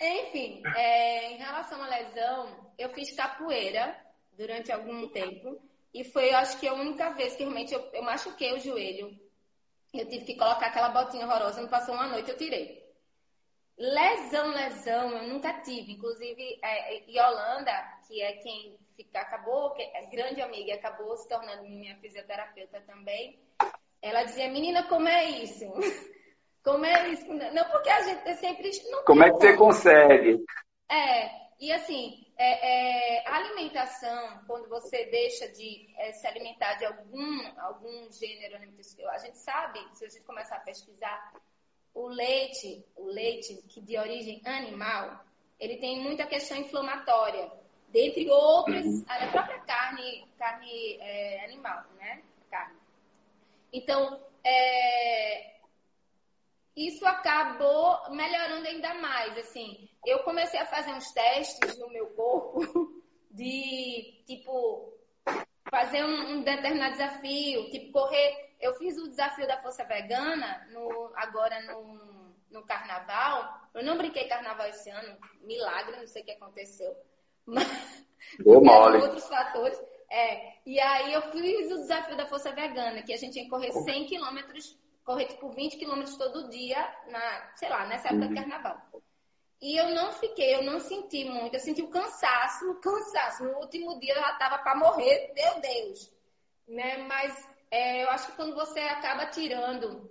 Enfim, 0.00 0.62
é, 0.74 1.32
em 1.32 1.36
relação 1.36 1.82
à 1.82 1.88
lesão, 1.88 2.72
eu 2.78 2.88
fiz 2.90 3.14
capoeira 3.14 3.96
durante 4.36 4.72
algum 4.72 5.08
tempo. 5.08 5.60
E 5.94 6.04
foi, 6.04 6.32
acho 6.32 6.58
que, 6.58 6.66
a 6.66 6.74
única 6.74 7.10
vez 7.10 7.36
que 7.36 7.42
realmente 7.42 7.72
eu, 7.72 7.80
eu 7.92 8.02
machuquei 8.02 8.52
o 8.54 8.58
joelho. 8.58 9.10
Eu 9.92 10.08
tive 10.08 10.24
que 10.24 10.36
colocar 10.36 10.66
aquela 10.66 10.88
botinha 10.88 11.26
horrorosa. 11.26 11.60
Não 11.60 11.68
passou 11.68 11.94
uma 11.94 12.08
noite, 12.08 12.30
eu 12.30 12.36
tirei. 12.36 12.82
Lesão, 13.76 14.48
lesão, 14.52 15.10
eu 15.10 15.28
nunca 15.28 15.52
tive. 15.60 15.92
Inclusive, 15.92 16.58
é, 16.62 17.02
Yolanda, 17.10 17.72
que 18.06 18.22
é 18.22 18.32
quem 18.34 18.78
fica, 18.96 19.20
acabou, 19.20 19.72
que 19.72 19.82
é 19.82 20.06
grande 20.06 20.40
amiga, 20.40 20.74
acabou 20.74 21.16
se 21.16 21.28
tornando 21.28 21.62
minha 21.64 21.96
fisioterapeuta 21.96 22.80
também. 22.86 23.38
Ela 24.00 24.24
dizia, 24.24 24.50
menina, 24.50 24.84
como 24.84 25.08
é 25.08 25.24
isso? 25.24 25.64
Como 26.64 26.84
é 26.84 27.08
isso? 27.08 27.26
Não, 27.26 27.64
porque 27.70 27.90
a 27.90 28.02
gente 28.02 28.34
sempre. 28.36 28.70
Não 28.88 29.04
como 29.04 29.24
é 29.24 29.32
que 29.32 29.36
você 29.36 29.56
consegue? 29.56 30.44
É, 30.88 31.28
e 31.58 31.72
assim, 31.72 32.21
é, 32.36 33.18
é, 33.18 33.28
a 33.28 33.36
alimentação, 33.36 34.40
quando 34.46 34.68
você 34.68 35.06
deixa 35.06 35.48
de 35.48 35.88
é, 35.96 36.12
se 36.12 36.26
alimentar 36.26 36.74
de 36.74 36.84
algum, 36.86 37.60
algum 37.60 38.10
gênero 38.12 38.56
alimentício, 38.56 39.08
a 39.10 39.18
gente 39.18 39.38
sabe, 39.38 39.78
se 39.92 40.04
a 40.04 40.08
gente 40.08 40.24
começar 40.24 40.56
a 40.56 40.60
pesquisar, 40.60 41.32
o 41.94 42.08
leite, 42.08 42.84
o 42.96 43.06
leite 43.06 43.62
que 43.68 43.80
de 43.80 43.98
origem 43.98 44.40
animal, 44.44 45.24
ele 45.60 45.76
tem 45.76 46.00
muita 46.00 46.26
questão 46.26 46.56
inflamatória 46.56 47.52
dentre 47.92 48.28
outras, 48.30 48.86
uhum. 48.86 49.04
a 49.06 49.26
própria 49.28 49.60
carne, 49.60 50.26
carne 50.38 50.96
é, 50.98 51.44
animal, 51.44 51.84
né? 51.98 52.22
Carne. 52.50 52.78
Então, 53.72 54.20
é, 54.42 55.52
isso 56.74 57.06
acabou 57.06 58.10
melhorando 58.10 58.66
ainda 58.66 58.94
mais, 58.94 59.36
assim. 59.36 59.88
Eu 60.04 60.20
comecei 60.20 60.58
a 60.58 60.66
fazer 60.66 60.92
uns 60.92 61.10
testes 61.12 61.78
no 61.78 61.88
meu 61.88 62.08
corpo 62.08 62.60
de, 63.30 64.22
tipo, 64.26 64.92
fazer 65.70 66.04
um, 66.04 66.32
um 66.32 66.42
determinado 66.42 66.92
desafio, 66.92 67.70
tipo, 67.70 67.92
correr. 67.92 68.56
Eu 68.60 68.74
fiz 68.74 68.96
o 68.98 69.08
desafio 69.08 69.46
da 69.46 69.60
força 69.62 69.84
vegana 69.84 70.66
no, 70.70 71.12
agora 71.16 71.60
no, 71.62 72.34
no 72.50 72.62
carnaval. 72.64 73.60
Eu 73.74 73.84
não 73.84 73.96
brinquei 73.96 74.28
carnaval 74.28 74.66
esse 74.68 74.90
ano, 74.90 75.16
milagre, 75.40 75.96
não 75.96 76.06
sei 76.06 76.22
o 76.22 76.24
que 76.24 76.32
aconteceu. 76.32 76.94
Deu 78.38 78.62
mole. 78.62 78.98
outros 78.98 79.26
fatores. 79.26 79.80
É, 80.10 80.58
e 80.66 80.78
aí 80.78 81.12
eu 81.12 81.22
fiz 81.32 81.72
o 81.72 81.78
desafio 81.78 82.16
da 82.16 82.26
Força 82.26 82.52
Vegana, 82.52 83.02
que 83.02 83.12
a 83.12 83.16
gente 83.16 83.40
ia 83.40 83.48
correr 83.48 83.72
100 83.72 84.06
quilômetros, 84.06 84.78
correr 85.04 85.24
tipo 85.24 85.48
20 85.48 85.78
quilômetros 85.78 86.16
todo 86.16 86.50
dia, 86.50 86.78
na, 87.08 87.52
sei 87.56 87.68
lá, 87.70 87.86
nessa 87.86 88.08
época 88.08 88.26
uhum. 88.26 88.34
de 88.34 88.40
carnaval. 88.40 88.76
E 89.62 89.76
eu 89.76 89.90
não 89.90 90.10
fiquei, 90.10 90.56
eu 90.56 90.64
não 90.64 90.80
senti 90.80 91.24
muito, 91.24 91.54
eu 91.54 91.60
senti 91.60 91.80
o 91.82 91.88
cansaço, 91.88 92.68
o 92.68 92.80
cansaço. 92.80 93.44
No 93.44 93.58
último 93.58 94.00
dia 94.00 94.12
eu 94.12 94.20
já 94.20 94.34
tava 94.34 94.58
para 94.58 94.74
morrer, 94.74 95.32
meu 95.36 95.60
Deus. 95.60 96.12
Né? 96.66 96.98
Mas 97.06 97.48
é, 97.70 98.02
eu 98.02 98.10
acho 98.10 98.26
que 98.26 98.36
quando 98.36 98.56
você 98.56 98.80
acaba 98.80 99.26
tirando 99.26 100.10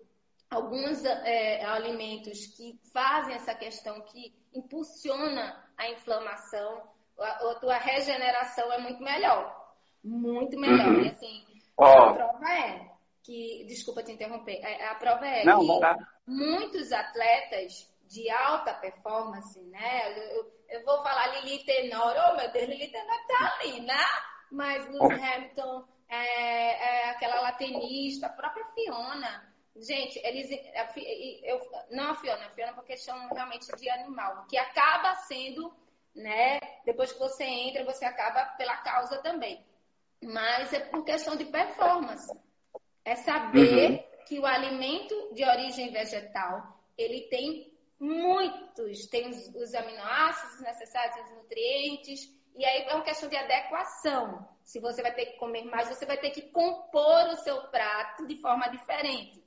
alguns 0.49 1.04
é, 1.04 1.66
alimentos 1.66 2.47
que 2.56 2.80
fazem 2.93 3.36
essa 3.36 3.54
questão, 3.54 3.99
que 4.06 4.34
impulsiona 4.56 5.62
a 5.78 5.89
inflamação, 5.89 6.84
a, 7.20 7.52
a 7.52 7.56
tua 7.56 7.78
regeneração 7.78 8.72
é 8.72 8.80
muito 8.80 9.04
melhor. 9.04 9.76
Muito 10.02 10.58
melhor. 10.58 10.93
Uhum. 10.93 11.04
E 11.04 11.10
assim, 11.10 11.43
oh. 11.76 11.84
a 11.84 12.14
prova 12.14 12.49
é 12.54 12.89
que, 13.22 13.66
desculpa 13.68 14.02
te 14.02 14.14
interromper, 14.14 14.62
a, 14.64 14.91
a 14.91 14.95
prova 14.95 15.28
é 15.28 15.43
Não, 15.43 15.60
que 15.60 16.06
muitos 16.26 16.93
atletas 16.93 17.91
de 18.12 18.30
alta 18.30 18.74
performance, 18.74 19.59
né? 19.62 20.36
Eu, 20.36 20.51
eu 20.70 20.86
vou 20.86 21.01
falar 21.03 21.28
Lili 21.41 21.64
Tenor, 21.64 22.16
oh 22.30 22.36
meu 22.36 22.51
Deus, 22.51 22.68
Lili 22.68 22.91
Tenor 22.91 23.28
tá 23.28 23.59
ali, 23.59 23.82
né? 23.82 24.03
Mas 24.51 24.86
Lewis 24.88 24.99
oh. 25.01 25.26
Hamilton, 25.26 25.86
é, 26.09 27.05
é, 27.05 27.09
aquela 27.12 27.41
latenista, 27.41 28.28
a 28.28 28.34
própria 28.34 28.66
Fiona. 28.74 29.51
Gente, 29.78 30.20
eles. 30.26 30.49
Eu, 31.43 31.62
não 31.91 32.12
a 32.12 32.16
Fiona, 32.16 32.45
a 32.45 32.49
Fiona 32.49 32.74
por 32.74 32.84
questão 32.84 33.30
realmente 33.30 33.66
de 33.78 33.89
animal, 33.89 34.45
que 34.47 34.57
acaba 34.57 35.16
sendo 35.16 35.74
né? 36.16 36.59
Depois 36.86 37.12
que 37.12 37.20
você 37.20 37.43
entra, 37.43 37.86
você 37.86 38.05
acaba 38.05 38.45
pela 38.57 38.78
causa 38.78 39.22
também. 39.22 39.64
Mas 40.24 40.72
é 40.74 40.80
por 40.80 41.03
questão 41.03 41.36
de 41.36 41.45
performance. 41.45 42.32
É 43.03 43.16
saber 43.16 43.91
uhum. 43.91 44.03
que 44.28 44.39
o 44.39 44.45
alimento 44.45 45.34
de 45.34 45.43
origem 45.43 45.91
vegetal, 45.91 46.80
ele 46.97 47.22
tem 47.30 47.71
muitos, 48.02 49.08
os, 49.08 49.56
os 49.56 49.76
aminoácidos 49.76 50.60
necessários, 50.62 51.16
os 51.18 51.38
nutrientes, 51.38 52.28
e 52.56 52.66
aí 52.66 52.86
é 52.88 52.95
uma 52.95 53.04
questão 53.04 53.30
de 53.30 53.38
adequação. 53.38 54.45
Se 54.64 54.80
você 54.80 55.02
vai 55.02 55.14
ter 55.14 55.28
que 55.28 55.38
comer 55.38 55.64
mais, 55.66 55.88
você 55.88 56.06
vai 56.06 56.18
ter 56.18 56.32
que 56.32 56.41
compor 56.41 57.28
o 57.32 57.38
seu 57.38 57.62
prato 57.68 58.26
de 58.26 58.41
forma 58.41 58.68
diferente. 58.70 59.41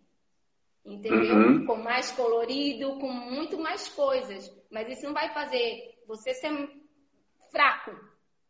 Entendeu? 0.84 1.34
Uhum. 1.34 1.66
Com 1.66 1.76
mais 1.76 2.12
colorido, 2.12 2.98
com 2.98 3.10
muito 3.10 3.58
mais 3.58 3.88
coisas. 3.88 4.50
Mas 4.70 4.88
isso 4.88 5.06
não 5.06 5.14
vai 5.14 5.32
fazer 5.32 5.98
você 6.06 6.32
ser 6.34 6.52
fraco. 7.50 7.90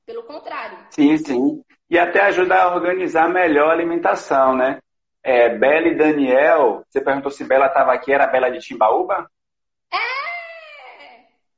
Pelo 0.04 0.24
contrário. 0.24 0.78
Sim, 0.90 1.16
sim. 1.16 1.64
E 1.88 1.98
até 1.98 2.20
ajudar 2.22 2.64
a 2.64 2.74
organizar 2.74 3.28
melhor 3.28 3.70
a 3.70 3.72
alimentação, 3.72 4.54
né? 4.54 4.80
É, 5.22 5.48
Bela 5.56 5.88
e 5.88 5.96
Daniel, 5.96 6.82
você 6.86 7.00
perguntou 7.00 7.30
se 7.30 7.44
Bela 7.44 7.66
estava 7.66 7.94
aqui, 7.94 8.12
era 8.12 8.26
Bela 8.26 8.50
de 8.50 8.58
Timbaúba? 8.58 9.30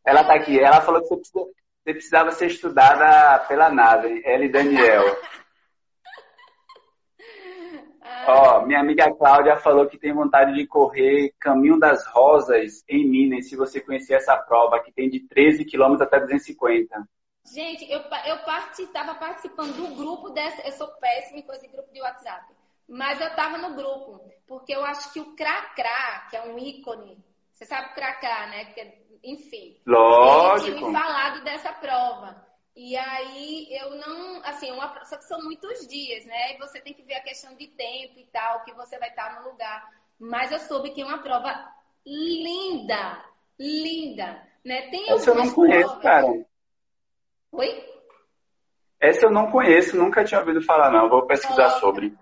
É! 0.06 0.10
Ela 0.10 0.24
tá 0.24 0.34
aqui. 0.34 0.58
Ela 0.58 0.80
falou 0.80 1.02
que 1.02 1.08
você, 1.08 1.16
precisa, 1.16 1.44
você 1.84 1.92
precisava 1.92 2.30
ser 2.30 2.46
estudada 2.46 3.40
pela 3.46 3.70
NASA, 3.70 4.08
ela 4.24 4.44
e 4.44 4.48
Daniel. 4.48 5.04
Ó, 8.28 8.66
minha 8.66 8.80
amiga 8.80 9.12
Cláudia 9.14 9.56
falou 9.56 9.86
que 9.86 9.98
tem 9.98 10.12
vontade 10.12 10.54
de 10.54 10.66
correr 10.66 11.32
Caminho 11.40 11.78
das 11.78 12.06
Rosas 12.06 12.84
em 12.88 13.08
Minas, 13.08 13.48
se 13.48 13.56
você 13.56 13.80
conhecer 13.80 14.14
essa 14.14 14.36
prova, 14.36 14.80
que 14.80 14.92
tem 14.92 15.08
de 15.08 15.20
13 15.20 15.64
quilômetros 15.64 16.06
até 16.06 16.18
250. 16.20 17.08
Gente, 17.52 17.88
eu, 17.90 18.00
eu 18.26 18.36
estava 18.78 19.14
participando 19.14 19.76
do 19.76 19.94
grupo 19.94 20.30
dessa. 20.30 20.66
Eu 20.66 20.72
sou 20.72 20.88
péssima 21.00 21.38
em 21.38 21.42
coisa 21.42 21.62
de 21.62 21.68
grupo 21.68 21.92
de 21.92 22.00
WhatsApp. 22.00 22.52
Mas 22.88 23.20
eu 23.20 23.28
estava 23.28 23.58
no 23.58 23.74
grupo, 23.74 24.20
porque 24.46 24.72
eu 24.74 24.84
acho 24.84 25.12
que 25.12 25.20
o 25.20 25.34
Cracrá, 25.34 26.26
que 26.30 26.36
é 26.36 26.42
um 26.42 26.58
ícone, 26.58 27.18
você 27.52 27.64
sabe 27.64 27.90
o 27.90 27.94
Cracrá, 27.94 28.46
né? 28.48 28.66
Que, 28.66 28.80
enfim. 29.26 29.80
Lógico. 29.86 30.70
Ele 30.70 30.78
tinha 30.78 30.88
me 30.88 30.98
falado 30.98 31.44
dessa 31.44 31.72
prova. 31.72 32.46
E 32.76 32.94
aí 32.96 33.68
eu 33.70 33.96
não, 33.96 34.42
assim, 34.44 34.70
uma, 34.70 35.02
só 35.04 35.16
que 35.16 35.24
são 35.24 35.42
muitos 35.42 35.86
dias, 35.86 36.26
né? 36.26 36.54
E 36.54 36.58
você 36.58 36.80
tem 36.80 36.92
que 36.92 37.02
ver 37.02 37.14
a 37.14 37.22
questão 37.22 37.54
de 37.56 37.66
tempo 37.68 38.18
e 38.18 38.26
tal, 38.26 38.62
que 38.64 38.74
você 38.74 38.98
vai 38.98 39.08
estar 39.08 39.40
no 39.40 39.50
lugar. 39.50 39.82
Mas 40.18 40.52
eu 40.52 40.58
soube 40.58 40.90
que 40.90 41.00
é 41.00 41.06
uma 41.06 41.22
prova 41.22 41.72
linda, 42.04 43.24
linda, 43.58 44.46
né? 44.64 44.90
Tem 44.90 45.10
Essa 45.10 45.30
eu 45.30 45.34
não 45.34 45.50
conheço, 45.50 45.88
provas... 45.88 46.02
cara. 46.02 46.46
Oi? 47.52 47.96
Essa 49.00 49.26
eu 49.26 49.30
não 49.30 49.50
conheço, 49.50 49.96
nunca 49.96 50.24
tinha 50.24 50.40
ouvido 50.40 50.60
falar, 50.62 50.90
não. 50.90 51.08
Vou 51.08 51.26
pesquisar 51.26 51.70
sobre. 51.80 52.14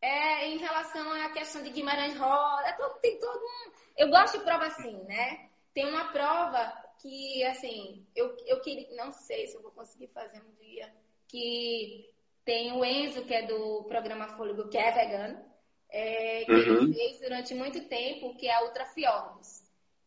É, 0.00 0.48
em 0.48 0.58
relação 0.58 1.12
à 1.12 1.28
questão 1.30 1.62
de 1.62 1.70
Guimarães 1.70 2.16
Rosa, 2.16 2.66
é 2.66 2.72
tem 3.00 3.18
todo 3.20 3.38
um. 3.38 3.72
Eu 3.96 4.08
gosto 4.08 4.38
de 4.38 4.44
prova 4.44 4.66
assim, 4.66 4.96
né? 5.04 5.49
Tem 5.72 5.86
uma 5.86 6.06
prova 6.12 6.72
que, 7.00 7.42
assim, 7.44 8.06
eu, 8.14 8.36
eu 8.46 8.60
queria, 8.60 8.94
não 8.96 9.12
sei 9.12 9.46
se 9.46 9.56
eu 9.56 9.62
vou 9.62 9.70
conseguir 9.70 10.08
fazer 10.08 10.38
um 10.38 10.64
dia, 10.64 10.92
que 11.28 12.10
tem 12.44 12.72
o 12.72 12.84
Enzo, 12.84 13.24
que 13.24 13.34
é 13.34 13.46
do 13.46 13.84
programa 13.84 14.28
Fôlego, 14.36 14.68
que 14.68 14.76
é 14.76 14.90
vegano, 14.90 15.40
é, 15.88 16.44
que 16.44 16.52
uhum. 16.52 16.82
ele 16.82 16.94
fez 16.94 17.20
durante 17.20 17.54
muito 17.54 17.84
tempo, 17.88 18.36
que 18.36 18.46
é 18.46 18.54
a 18.54 18.64
Ultra 18.64 18.84
Fiordos, 18.86 19.62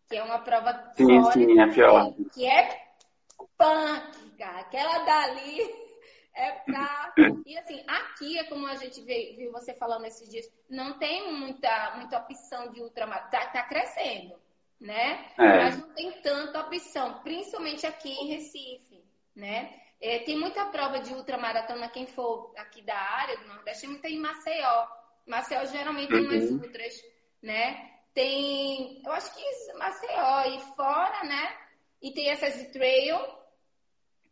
que 0.07 0.17
é 0.17 0.23
uma 0.23 0.39
prova 0.39 0.91
sim, 0.95 1.23
sim, 1.31 1.59
é 1.59 1.71
Fiordos. 1.71 2.33
que 2.33 2.45
é 2.45 2.83
punk, 3.57 4.37
cara. 4.37 4.59
Aquela 4.59 4.99
dali 4.99 5.61
é 6.35 6.51
pra. 6.51 7.13
E 7.45 7.57
assim, 7.57 7.83
aqui 7.87 8.37
é 8.37 8.43
como 8.45 8.67
a 8.67 8.75
gente 8.75 9.01
viu 9.01 9.51
você 9.51 9.73
falando 9.73 10.05
esses 10.05 10.29
dias, 10.29 10.49
não 10.69 10.97
tem 10.99 11.31
muita, 11.31 11.95
muita 11.95 12.19
opção 12.19 12.71
de 12.71 12.81
ultramar. 12.81 13.29
Tá, 13.29 13.47
tá 13.47 13.63
crescendo 13.63 14.42
né? 14.83 15.25
É. 15.37 15.63
Mas 15.63 15.77
não 15.77 15.89
tem 15.93 16.11
tanta 16.21 16.59
opção, 16.59 17.21
principalmente 17.23 17.87
aqui 17.87 18.11
em 18.11 18.27
Recife, 18.27 19.01
né? 19.33 19.79
É, 20.01 20.19
tem 20.19 20.37
muita 20.37 20.65
prova 20.65 20.99
de 20.99 21.13
ultramaratona, 21.13 21.89
quem 21.89 22.05
for 22.05 22.53
aqui 22.57 22.81
da 22.81 22.97
área 22.97 23.37
do 23.37 23.47
Nordeste, 23.47 23.81
tem 23.81 23.89
muita 23.89 24.09
em 24.09 24.19
Maceió. 24.19 24.87
Maceió 25.25 25.65
geralmente 25.67 26.13
uhum. 26.13 26.19
tem 26.19 26.27
mais 26.27 26.51
uhum. 26.51 26.57
ultras, 26.57 26.93
né? 27.41 27.91
Tem, 28.13 29.01
eu 29.03 29.11
acho 29.13 29.33
que 29.33 29.73
Maceió 29.77 30.53
e 30.53 30.59
fora, 30.75 31.23
né? 31.23 31.57
E 32.01 32.11
tem 32.11 32.29
essas 32.29 32.55
de 32.55 32.65
trail, 32.73 33.17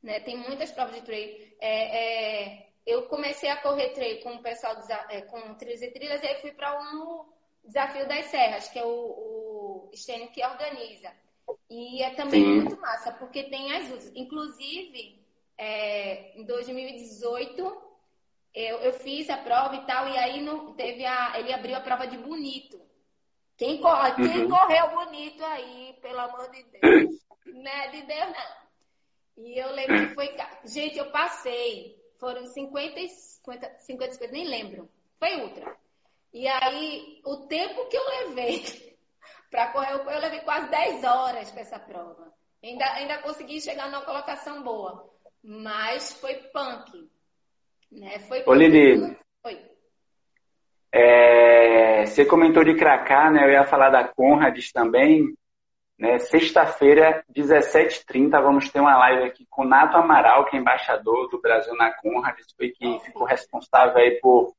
né? 0.03 0.19
Tem 0.19 0.35
muitas 0.35 0.69
provas 0.73 0.95
de 0.95 1.01
trail. 1.03 1.55
É, 1.61 2.49
é, 2.49 2.67
eu 2.85 3.07
comecei 3.07 3.49
a 3.49 3.61
correr 3.61 3.93
trail 3.93 4.21
com 4.21 4.35
o 4.35 4.43
pessoal 4.43 4.75
é, 5.09 5.21
com 5.21 5.55
trilhas 5.55 5.81
e 5.81 5.91
trilhas, 5.91 6.21
e 6.21 6.27
aí 6.27 6.41
fui 6.41 6.51
para 6.51 6.77
um 6.77 7.25
Desafio 7.63 8.07
das 8.07 8.25
Serras, 8.25 8.67
que 8.69 8.79
é 8.79 8.83
o, 8.83 8.89
o 8.89 9.40
Estênio 9.91 10.31
que 10.31 10.43
organiza. 10.43 11.11
E 11.69 12.01
é 12.01 12.11
também 12.11 12.43
Sim. 12.43 12.61
muito 12.61 12.79
massa, 12.79 13.11
porque 13.13 13.43
tem 13.43 13.73
as 13.73 13.89
lutas. 13.89 14.11
Inclusive, 14.15 15.19
é, 15.57 16.37
em 16.37 16.43
2018, 16.43 17.61
eu, 18.53 18.77
eu, 18.77 18.93
fiz 18.93 19.29
a 19.29 19.37
prova 19.37 19.75
e 19.75 19.85
tal, 19.85 20.07
e 20.09 20.17
aí 20.17 20.41
no, 20.41 20.73
teve 20.73 21.05
a, 21.05 21.39
ele 21.39 21.53
abriu 21.53 21.75
a 21.75 21.81
prova 21.81 22.07
de 22.07 22.17
bonito. 22.17 22.81
Quem, 23.57 23.79
corre, 23.79 24.15
quem 24.15 24.43
uhum. 24.43 24.49
correu 24.49 24.89
bonito 24.89 25.43
aí, 25.45 25.97
pelo 26.01 26.19
amor 26.19 26.49
de 26.49 26.63
Deus? 26.63 27.21
Não 27.45 27.71
é 27.71 27.87
de 27.89 28.01
Deus, 28.03 28.29
não. 28.29 29.45
E 29.45 29.57
eu 29.57 29.71
lembro 29.71 30.07
que 30.07 30.13
foi. 30.13 30.29
Gente, 30.63 30.97
eu 30.97 31.11
passei. 31.11 31.99
Foram 32.19 32.45
50, 32.45 33.07
50, 33.07 33.79
50, 33.79 34.13
50 34.13 34.31
nem 34.31 34.47
lembro. 34.47 34.89
Foi 35.19 35.41
ultra. 35.41 35.75
E 36.31 36.47
aí, 36.47 37.19
o 37.25 37.37
tempo 37.47 37.87
que 37.87 37.97
eu 37.97 38.07
levei 38.07 38.90
para 39.51 39.67
correr, 39.67 39.91
eu 39.91 40.19
levei 40.19 40.39
quase 40.39 40.69
10 40.69 41.03
horas 41.03 41.51
para 41.51 41.61
essa 41.61 41.77
prova. 41.77 42.33
Ainda, 42.63 42.85
ainda 42.93 43.17
consegui 43.21 43.59
chegar 43.59 43.91
numa 43.91 44.05
colocação 44.05 44.63
boa. 44.63 45.09
Mas 45.43 46.13
foi 46.19 46.35
punk. 46.53 47.09
Né? 47.91 48.19
Foi 48.19 48.43
Ô, 48.47 48.53
Lili. 48.53 49.17
Oi. 49.43 49.71
É, 50.93 52.05
você 52.05 52.25
comentou 52.25 52.63
de 52.63 52.75
Cracá, 52.75 53.29
né? 53.29 53.43
Eu 53.43 53.51
ia 53.51 53.65
falar 53.65 53.89
da 53.89 54.07
Conrads 54.07 54.71
também. 54.71 55.35
Né? 55.99 56.17
Sexta-feira, 56.19 57.23
17h30, 57.31 58.31
vamos 58.41 58.69
ter 58.69 58.79
uma 58.79 58.97
live 58.97 59.23
aqui 59.23 59.45
com 59.49 59.65
Nato 59.65 59.97
Amaral, 59.97 60.45
que 60.45 60.55
é 60.55 60.59
embaixador 60.59 61.29
do 61.29 61.39
Brasil 61.39 61.75
na 61.75 61.91
Conrads, 61.91 62.47
foi 62.57 62.69
que 62.69 62.99
ficou 63.01 63.23
responsável 63.23 63.97
aí 63.97 64.19
por 64.19 64.55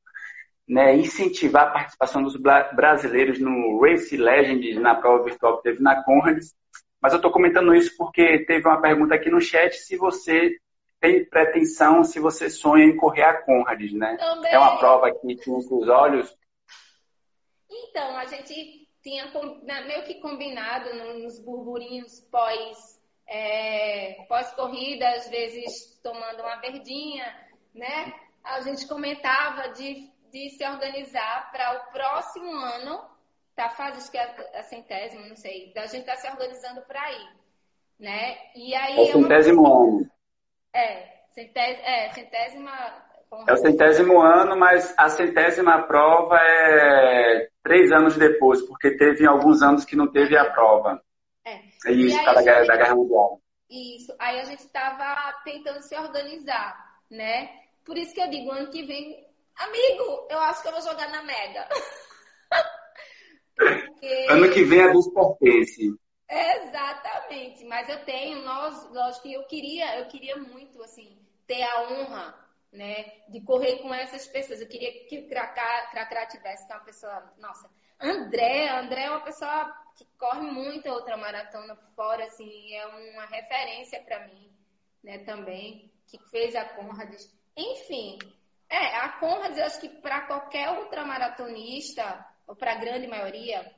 né, 0.72 0.96
incentivar 0.96 1.66
a 1.66 1.70
participação 1.70 2.22
dos 2.22 2.34
brasileiros 2.34 3.38
no 3.38 3.78
Race 3.78 4.16
Legends, 4.16 4.80
na 4.80 4.94
prova 4.94 5.24
virtual 5.24 5.58
que 5.58 5.64
teve 5.64 5.82
na 5.82 6.02
Conrads. 6.02 6.54
Mas 6.98 7.12
eu 7.12 7.18
estou 7.18 7.30
comentando 7.30 7.74
isso 7.74 7.94
porque 7.98 8.46
teve 8.46 8.66
uma 8.66 8.80
pergunta 8.80 9.14
aqui 9.14 9.28
no 9.28 9.38
chat 9.38 9.74
se 9.74 9.98
você 9.98 10.56
tem 10.98 11.26
pretensão, 11.26 12.02
se 12.02 12.18
você 12.18 12.48
sonha 12.48 12.86
em 12.86 12.96
correr 12.96 13.24
a 13.24 13.42
Conrads, 13.42 13.92
né? 13.92 14.16
Também. 14.16 14.50
É 14.50 14.58
uma 14.58 14.78
prova 14.78 15.12
que 15.12 15.36
tinha 15.36 15.54
os 15.54 15.70
olhos. 15.90 16.34
Então, 17.70 18.16
a 18.16 18.24
gente 18.24 18.88
tinha 19.02 19.30
meio 19.86 20.04
que 20.04 20.22
combinado 20.22 20.88
nos 20.94 21.38
burburinhos 21.38 22.20
pós, 22.30 22.98
é, 23.28 24.24
pós-corrida, 24.26 25.06
às 25.10 25.28
vezes 25.28 26.00
tomando 26.02 26.40
uma 26.40 26.56
verdinha, 26.62 27.26
né? 27.74 28.14
A 28.42 28.62
gente 28.62 28.88
comentava 28.88 29.68
de 29.68 30.11
de 30.32 30.48
se 30.50 30.66
organizar 30.66 31.50
para 31.52 31.76
o 31.76 31.92
próximo 31.92 32.50
ano, 32.50 33.04
tá 33.54 33.68
fazendo, 33.68 33.98
acho 33.98 34.10
que 34.10 34.18
é 34.18 34.58
a 34.58 34.62
centésima, 34.62 35.26
não 35.28 35.36
sei, 35.36 35.72
a 35.76 35.86
gente 35.86 36.06
tá 36.06 36.16
se 36.16 36.28
organizando 36.28 36.80
para 36.82 37.12
ir, 37.12 37.28
né? 38.00 38.38
E 38.56 38.74
aí... 38.74 38.96
É 38.96 39.02
o 39.02 39.12
centésimo 39.12 39.66
ano. 39.66 40.10
É, 40.72 41.22
centés, 41.32 41.78
é, 41.84 42.10
centésima... 42.12 42.72
É 43.46 43.52
o 43.52 43.56
centésimo 43.56 44.20
ano, 44.20 44.58
mas 44.58 44.94
a 44.98 45.08
centésima 45.08 45.86
prova 45.86 46.38
é 46.38 47.48
três 47.62 47.90
anos 47.92 48.16
depois, 48.16 48.60
porque 48.62 48.96
teve 48.96 49.26
alguns 49.26 49.62
anos 49.62 49.84
que 49.84 49.96
não 49.96 50.10
teve 50.10 50.36
a 50.36 50.50
prova. 50.50 51.02
É. 51.44 51.60
É 51.86 51.92
isso, 51.92 52.22
causa 52.24 52.42
da, 52.42 52.64
da 52.64 52.76
Guerra 52.76 52.94
Mundial. 52.94 53.40
Isso. 53.70 54.14
Aí 54.18 54.38
a 54.38 54.44
gente 54.44 54.60
estava 54.60 55.32
tentando 55.44 55.80
se 55.80 55.96
organizar, 55.96 56.76
né? 57.10 57.48
Por 57.86 57.96
isso 57.96 58.14
que 58.14 58.20
eu 58.20 58.28
digo, 58.28 58.50
ano 58.50 58.70
que 58.70 58.84
vem 58.84 59.31
Amigo, 59.56 60.26
eu 60.30 60.38
acho 60.38 60.62
que 60.62 60.68
eu 60.68 60.72
vou 60.72 60.82
jogar 60.82 61.08
na 61.10 61.22
Mega. 61.22 61.68
Porque... 63.56 64.26
Ano 64.30 64.50
que 64.50 64.64
vem 64.64 64.80
é 64.80 64.92
dos 64.92 65.08
pertence. 65.12 65.94
Exatamente, 66.28 67.64
mas 67.66 67.88
eu 67.88 68.04
tenho, 68.04 68.42
nós, 68.42 68.90
lógico 68.90 69.22
que 69.22 69.34
eu 69.34 69.44
queria, 69.44 69.98
eu 69.98 70.06
queria 70.06 70.36
muito, 70.36 70.82
assim, 70.82 71.18
ter 71.46 71.62
a 71.62 71.82
honra, 71.82 72.34
né, 72.72 73.22
de 73.28 73.40
correr 73.42 73.78
com 73.78 73.92
essas 73.92 74.26
pessoas. 74.26 74.60
Eu 74.60 74.68
queria 74.68 75.06
que 75.06 75.18
o 75.18 75.28
Cracá 75.28 76.26
tivesse, 76.30 76.66
que 76.66 76.72
é 76.72 76.76
uma 76.76 76.84
pessoa, 76.84 77.34
nossa, 77.38 77.70
André, 78.00 78.68
André 78.70 79.04
é 79.04 79.10
uma 79.10 79.20
pessoa 79.20 79.72
que 79.94 80.06
corre 80.18 80.40
muito 80.40 80.88
outra 80.88 81.16
maratona 81.18 81.76
fora, 81.94 82.24
assim, 82.24 82.74
é 82.74 82.86
uma 82.86 83.26
referência 83.26 84.00
para 84.02 84.26
mim, 84.26 84.50
né, 85.04 85.18
também, 85.18 85.92
que 86.06 86.18
fez 86.30 86.56
a 86.56 86.64
Conrads. 86.64 87.30
Enfim, 87.54 88.18
é, 88.72 88.96
a 88.96 89.08
Conrad, 89.20 89.56
eu 89.56 89.64
acho 89.66 89.80
que 89.80 89.88
para 89.88 90.26
qualquer 90.26 90.70
ultramaratonista, 90.78 92.26
ou 92.46 92.56
para 92.56 92.72
a 92.72 92.78
grande 92.78 93.06
maioria, 93.06 93.70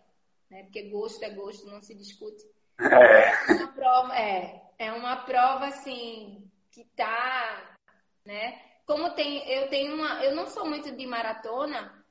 né, 0.49 0.62
porque 0.62 0.88
gosto 0.88 1.22
é 1.24 1.30
gosto, 1.30 1.66
não 1.66 1.82
se 1.82 1.95
discute. 1.97 2.45
É. 2.78 3.53
é 3.53 3.55
uma 3.55 3.72
prova, 3.72 4.16
é, 4.16 4.62
é 4.78 4.92
uma 4.92 5.16
prova 5.24 5.66
assim 5.66 6.49
que 6.70 6.84
tá, 6.97 7.76
né? 8.24 8.61
Como 8.86 9.14
tem, 9.14 9.49
eu 9.51 9.68
tenho 9.68 9.95
uma, 9.95 10.24
eu 10.24 10.34
não 10.34 10.47
sou 10.47 10.66
muito 10.66 10.95
de 10.95 11.07
maratona, 11.07 12.05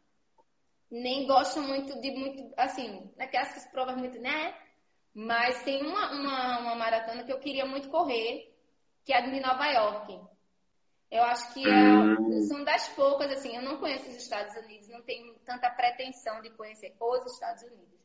nem 0.90 1.26
gosto 1.26 1.62
muito 1.62 2.00
de 2.02 2.12
muito, 2.12 2.54
assim, 2.58 3.12
naquelas 3.16 3.66
provas 3.72 3.96
muito, 3.96 4.20
né? 4.20 4.56
Mas 5.14 5.64
tem 5.64 5.86
uma, 5.86 6.12
uma, 6.12 6.60
uma 6.60 6.76
maratona 6.76 7.24
que 7.24 7.32
eu 7.32 7.40
queria 7.40 7.66
muito 7.66 7.90
correr, 7.90 8.54
que 9.06 9.14
é 9.14 9.18
a 9.18 9.22
de 9.22 9.40
Nova 9.40 9.68
York. 9.68 10.33
Eu 11.14 11.22
acho 11.26 11.54
que 11.54 11.64
é, 11.64 11.94
hum. 11.94 12.42
são 12.48 12.64
das 12.64 12.88
poucas, 12.90 13.32
assim, 13.32 13.56
eu 13.56 13.62
não 13.62 13.78
conheço 13.78 14.10
os 14.10 14.16
Estados 14.16 14.56
Unidos, 14.56 14.90
não 14.90 15.04
tenho 15.04 15.36
tanta 15.46 15.70
pretensão 15.70 16.42
de 16.42 16.50
conhecer 16.50 16.96
os 17.00 17.34
Estados 17.34 17.62
Unidos. 17.62 18.00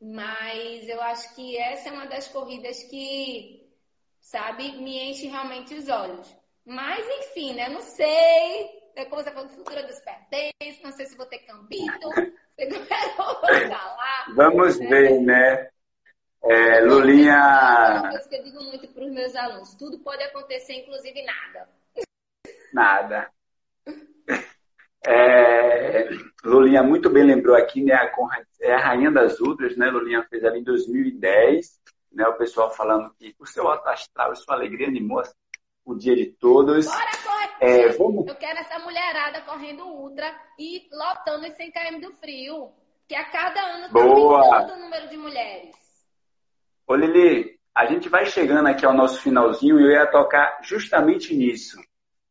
Mas 0.00 0.88
eu 0.88 1.00
acho 1.00 1.32
que 1.36 1.56
essa 1.56 1.90
é 1.90 1.92
uma 1.92 2.06
das 2.06 2.26
corridas 2.26 2.82
que 2.82 3.72
sabe, 4.20 4.72
me 4.78 4.98
enche 4.98 5.28
realmente 5.28 5.76
os 5.76 5.88
olhos. 5.88 6.36
Mas, 6.66 7.06
enfim, 7.20 7.54
né? 7.54 7.68
Não 7.68 7.82
sei. 7.82 8.68
É 8.96 9.04
como 9.04 9.22
você 9.22 9.30
falou, 9.30 9.48
futura 9.50 9.84
dos 9.84 10.00
pertences, 10.00 10.82
não 10.82 10.90
sei 10.90 11.06
se 11.06 11.16
vou 11.16 11.26
ter 11.26 11.38
cambito, 11.46 12.10
se 12.58 12.66
não 12.66 12.84
lá. 13.68 14.26
Vamos 14.34 14.76
né? 14.80 14.88
ver, 14.88 15.20
né? 15.20 15.70
É, 16.42 16.80
Lulinha. 16.80 18.00
Uma 18.00 18.10
coisa 18.10 18.28
que 18.28 18.34
eu 18.34 18.42
digo 18.42 18.64
muito 18.64 18.88
para 18.88 19.04
os 19.04 19.12
meus 19.12 19.36
alunos: 19.36 19.72
tudo 19.76 20.00
pode 20.00 20.24
acontecer, 20.24 20.72
inclusive 20.72 21.22
nada. 21.22 21.79
Nada. 22.72 23.30
É, 25.06 26.08
Lulinha 26.44 26.82
muito 26.82 27.08
bem 27.08 27.24
lembrou 27.24 27.56
aqui, 27.56 27.82
né? 27.82 27.94
A 27.94 28.10
Conrad 28.10 28.46
é 28.60 28.74
a 28.74 28.78
rainha 28.78 29.10
das 29.10 29.40
outras, 29.40 29.76
né? 29.76 29.90
Lulinha 29.90 30.26
fez 30.28 30.44
ali 30.44 30.60
em 30.60 30.64
2010, 30.64 31.80
né? 32.12 32.26
O 32.26 32.36
pessoal 32.36 32.70
falando 32.70 33.12
que 33.18 33.34
o 33.38 33.46
seu 33.46 33.66
alto 33.66 33.88
astral 33.88 34.32
e 34.32 34.36
sua 34.36 34.54
alegria 34.54 34.88
animou 34.88 35.22
o 35.84 35.94
dia 35.94 36.14
de 36.14 36.26
todos. 36.26 36.86
Bora, 36.86 37.10
corre! 37.24 37.48
É, 37.60 37.88
vamos... 37.90 38.26
Eu 38.26 38.34
quero 38.36 38.58
essa 38.58 38.78
mulherada 38.78 39.40
correndo 39.42 39.84
ultra 39.86 40.32
e 40.58 40.88
lotando 40.92 41.46
os 41.46 41.54
100 41.54 41.72
km 41.72 42.00
do 42.00 42.12
frio. 42.16 42.70
Que 43.08 43.14
a 43.14 43.24
cada 43.24 43.60
ano 43.60 43.86
está 43.86 44.00
aumentando 44.00 44.74
o 44.74 44.82
número 44.82 45.08
de 45.08 45.16
mulheres. 45.16 45.74
Ô 46.86 46.94
Lili, 46.94 47.58
a 47.74 47.86
gente 47.86 48.08
vai 48.08 48.26
chegando 48.26 48.68
aqui 48.68 48.86
ao 48.86 48.94
nosso 48.94 49.20
finalzinho 49.20 49.80
e 49.80 49.82
eu 49.82 49.90
ia 49.90 50.06
tocar 50.06 50.60
justamente 50.62 51.34
nisso. 51.34 51.80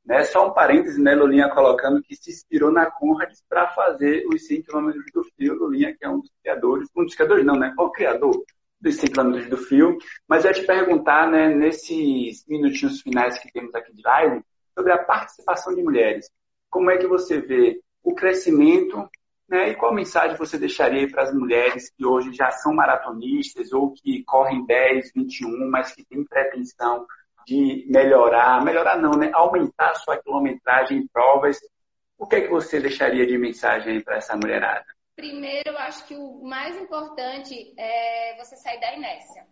Né? 0.09 0.23
Só 0.23 0.47
um 0.47 0.53
parêntese, 0.53 0.99
né, 0.99 1.13
Lulinha 1.13 1.49
colocando 1.49 2.01
que 2.01 2.15
se 2.15 2.31
inspirou 2.31 2.71
na 2.71 2.89
Conrad 2.89 3.31
para 3.47 3.67
fazer 3.67 4.25
os 4.25 4.47
100 4.47 4.63
km 4.63 4.91
do 5.13 5.23
fio. 5.37 5.53
Lulinha, 5.53 5.95
que 5.95 6.03
é 6.03 6.09
um 6.09 6.19
dos 6.19 6.31
criadores, 6.41 6.89
um 6.97 7.05
dos 7.05 7.13
criadores 7.13 7.45
não, 7.45 7.55
né? 7.55 7.75
O 7.77 7.91
criador 7.91 8.43
dos 8.81 8.95
100 8.95 9.11
km 9.11 9.47
do 9.47 9.57
fio. 9.57 9.99
Mas 10.27 10.43
eu 10.43 10.49
ia 10.49 10.55
te 10.55 10.65
perguntar, 10.65 11.29
né, 11.29 11.53
nesses 11.53 12.43
minutinhos 12.47 13.01
finais 13.01 13.37
que 13.37 13.51
temos 13.51 13.75
aqui 13.75 13.93
de 13.93 14.01
live, 14.01 14.41
sobre 14.75 14.91
a 14.91 14.97
participação 14.97 15.75
de 15.75 15.83
mulheres. 15.83 16.27
Como 16.71 16.89
é 16.89 16.97
que 16.97 17.05
você 17.05 17.39
vê 17.39 17.79
o 18.01 18.15
crescimento 18.15 19.07
né, 19.47 19.69
e 19.69 19.75
qual 19.75 19.93
mensagem 19.93 20.35
você 20.37 20.57
deixaria 20.57 21.07
para 21.07 21.23
as 21.23 21.33
mulheres 21.33 21.91
que 21.95 22.03
hoje 22.03 22.33
já 22.33 22.49
são 22.49 22.73
maratonistas 22.73 23.71
ou 23.73 23.93
que 23.93 24.23
correm 24.23 24.65
10, 24.65 25.11
21, 25.13 25.69
mas 25.69 25.91
que 25.91 26.03
têm 26.03 26.23
pretensão 26.23 27.05
de 27.49 27.85
melhorar, 27.89 28.63
melhorar 28.63 28.97
não, 28.97 29.11
né? 29.11 29.31
Aumentar 29.33 29.89
a 29.89 29.95
sua 29.95 30.21
quilometragem 30.21 30.99
em 30.99 31.07
provas. 31.07 31.57
O 32.15 32.27
que 32.27 32.35
é 32.35 32.41
que 32.41 32.49
você 32.49 32.79
deixaria 32.79 33.25
de 33.25 33.37
mensagem 33.37 34.01
para 34.01 34.17
essa 34.17 34.37
mulherada? 34.37 34.85
Primeiro, 35.15 35.71
eu 35.71 35.77
acho 35.79 36.05
que 36.05 36.15
o 36.15 36.43
mais 36.43 36.77
importante 36.77 37.73
é 37.75 38.37
você 38.37 38.55
sair 38.55 38.79
da 38.79 38.93
inércia. 38.95 39.47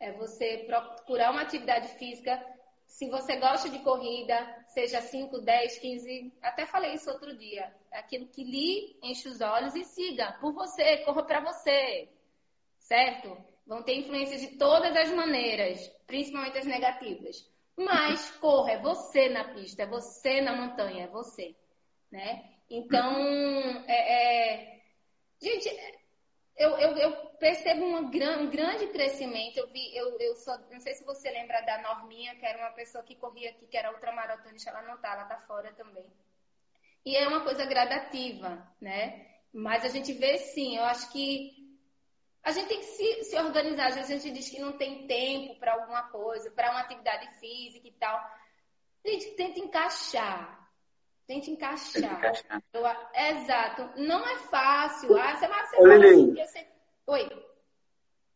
É 0.00 0.12
você 0.12 0.64
procurar 0.66 1.30
uma 1.30 1.42
atividade 1.42 1.88
física. 1.96 2.44
Se 2.86 3.08
você 3.08 3.36
gosta 3.36 3.68
de 3.68 3.78
corrida, 3.80 4.36
seja 4.68 5.00
5, 5.00 5.42
10, 5.42 5.78
15, 5.78 6.32
até 6.42 6.66
falei 6.66 6.94
isso 6.94 7.10
outro 7.10 7.36
dia. 7.36 7.72
Aquilo 7.92 8.26
que 8.26 8.42
lhe 8.42 8.98
enche 9.00 9.28
os 9.28 9.40
olhos 9.40 9.76
e 9.76 9.84
siga 9.84 10.36
por 10.40 10.52
você, 10.52 10.98
corra 11.04 11.22
para 11.22 11.40
você. 11.40 12.08
Certo? 12.80 13.49
Vão 13.70 13.84
ter 13.84 13.94
influências 13.94 14.40
de 14.40 14.58
todas 14.58 14.96
as 14.96 15.12
maneiras, 15.12 15.86
principalmente 16.04 16.58
as 16.58 16.66
negativas. 16.66 17.48
Mas 17.76 18.28
corra, 18.42 18.72
é 18.72 18.82
você 18.82 19.28
na 19.28 19.44
pista, 19.54 19.84
é 19.84 19.86
você 19.86 20.40
na 20.40 20.56
montanha, 20.56 21.04
é 21.04 21.06
você. 21.06 21.54
Né? 22.10 22.50
Então, 22.68 23.16
é, 23.86 24.72
é... 24.72 24.82
gente, 25.40 25.68
eu, 26.56 26.70
eu, 26.78 26.96
eu, 26.96 27.12
percebo 27.38 27.84
um 27.84 28.10
grande 28.10 28.88
crescimento. 28.88 29.58
Eu 29.58 29.68
vi, 29.68 29.96
eu, 29.96 30.18
eu 30.18 30.34
só, 30.34 30.58
não 30.72 30.80
sei 30.80 30.94
se 30.94 31.04
você 31.04 31.30
lembra 31.30 31.60
da 31.60 31.80
Norminha, 31.80 32.34
que 32.34 32.44
era 32.44 32.58
uma 32.58 32.72
pessoa 32.72 33.04
que 33.04 33.14
corria 33.14 33.50
aqui, 33.50 33.68
que 33.68 33.76
era 33.76 33.92
ultramaratonista, 33.92 34.70
ela 34.70 34.82
não 34.82 35.00
tá, 35.00 35.12
ela 35.12 35.26
tá 35.26 35.38
fora 35.46 35.72
também. 35.74 36.12
E 37.06 37.16
é 37.16 37.28
uma 37.28 37.44
coisa 37.44 37.64
gradativa, 37.66 38.68
né? 38.80 39.28
Mas 39.52 39.84
a 39.84 39.88
gente 39.88 40.12
vê 40.12 40.38
sim, 40.38 40.76
eu 40.76 40.82
acho 40.82 41.12
que 41.12 41.59
a 42.42 42.52
gente 42.52 42.68
tem 42.68 42.78
que 42.78 42.86
se, 42.86 43.24
se 43.24 43.36
organizar. 43.36 43.88
Às 43.88 43.96
vezes 43.96 44.10
a 44.10 44.14
gente 44.14 44.32
diz 44.32 44.48
que 44.48 44.60
não 44.60 44.72
tem 44.72 45.06
tempo 45.06 45.58
para 45.58 45.74
alguma 45.74 46.04
coisa, 46.04 46.50
para 46.50 46.70
uma 46.70 46.80
atividade 46.80 47.28
física 47.38 47.86
e 47.86 47.92
tal. 47.92 48.16
A 49.04 49.08
gente 49.08 49.30
tenta 49.32 49.60
encaixar. 49.60 50.58
Tente 51.26 51.50
encaixar. 51.50 52.16
encaixar. 52.16 52.62
Eu, 52.72 52.82
exato. 53.36 53.90
Não 54.00 54.26
é 54.26 54.36
fácil. 54.36 55.16
Ah, 55.16 55.36
você, 55.36 55.46
você 55.46 55.76
Ô, 55.76 55.92
assim, 55.92 56.34
você... 56.34 56.66
Oi. 57.06 57.28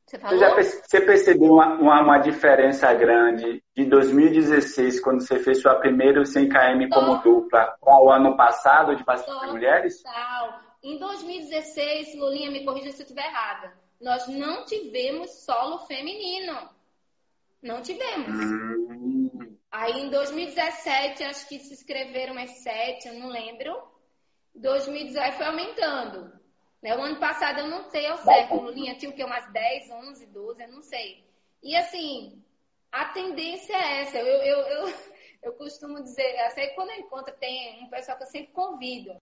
Você, 0.06 0.18
falou? 0.18 0.38
Você, 0.38 0.44
já, 0.44 0.82
você 0.82 1.00
percebeu 1.00 1.52
uma, 1.52 1.74
uma, 1.74 2.02
uma, 2.02 2.18
diferença 2.18 2.92
grande 2.92 3.64
de 3.74 3.84
2016, 3.86 5.00
quando 5.00 5.26
você 5.26 5.38
fez 5.38 5.62
sua 5.62 5.76
primeira 5.76 6.24
100 6.24 6.48
km 6.50 6.88
como 6.92 7.22
dupla, 7.22 7.74
para 7.80 8.02
o 8.02 8.10
ano 8.10 8.36
passado 8.36 8.94
de 8.94 9.02
participação 9.02 9.46
de 9.46 9.52
mulheres? 9.52 10.02
Total. 10.02 10.60
Em 10.82 10.98
2016, 10.98 12.16
Lulinha, 12.16 12.50
me 12.50 12.64
corrija 12.66 12.90
se 12.92 13.00
eu 13.00 13.04
estiver 13.04 13.24
errada 13.24 13.83
nós 14.00 14.26
não 14.28 14.64
tivemos 14.64 15.30
solo 15.44 15.86
feminino. 15.86 16.70
Não 17.62 17.80
tivemos. 17.80 18.28
Aí 19.70 20.02
em 20.02 20.10
2017, 20.10 21.24
acho 21.24 21.48
que 21.48 21.58
se 21.58 21.72
inscreveram 21.72 22.34
mais 22.34 22.62
sete, 22.62 23.08
eu 23.08 23.14
não 23.14 23.28
lembro. 23.28 23.74
2018 24.54 25.36
foi 25.36 25.46
aumentando. 25.46 26.32
Né? 26.82 26.96
O 26.96 27.00
ano 27.00 27.18
passado 27.18 27.60
eu 27.60 27.68
não 27.68 27.90
sei 27.90 28.06
ao 28.06 28.18
certo, 28.18 28.54
Lulinha, 28.54 28.94
tinha 28.96 29.10
o 29.10 29.14
quê? 29.14 29.24
Umas 29.24 29.50
10, 29.52 29.90
11, 29.90 30.26
12, 30.26 30.62
eu 30.62 30.68
não 30.68 30.82
sei. 30.82 31.24
E 31.62 31.74
assim, 31.74 32.44
a 32.92 33.06
tendência 33.06 33.74
é 33.74 34.02
essa. 34.02 34.18
Eu, 34.18 34.26
eu, 34.26 34.58
eu, 34.58 34.94
eu 35.42 35.52
costumo 35.54 36.02
dizer, 36.02 36.38
assim, 36.40 36.68
quando 36.74 36.90
eu 36.90 37.00
encontro, 37.00 37.34
tem 37.38 37.82
um 37.82 37.88
pessoal 37.88 38.18
que 38.18 38.24
eu 38.24 38.28
sempre 38.28 38.52
convido, 38.52 39.16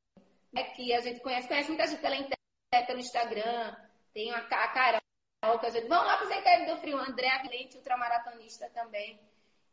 né, 0.53 0.65
que 0.75 0.93
a 0.93 1.01
gente 1.01 1.21
conhece, 1.21 1.49
conhece 1.49 1.69
muita 1.69 1.87
gente 1.87 2.01
pela 2.01 2.17
internet, 2.17 2.87
pelo 2.87 2.99
Instagram, 2.99 3.77
tem 4.13 4.31
a, 4.33 4.39
a 4.39 4.69
Carol, 4.69 5.59
que. 5.59 5.89
Vamos 5.89 6.07
lá 6.07 6.17
para 6.17 6.27
o 6.27 6.29
CKM 6.29 6.67
do 6.67 6.81
Frio, 6.81 6.99
André 6.99 7.29
Avilente, 7.29 7.77
ultramaratonista 7.77 8.69
também. 8.71 9.21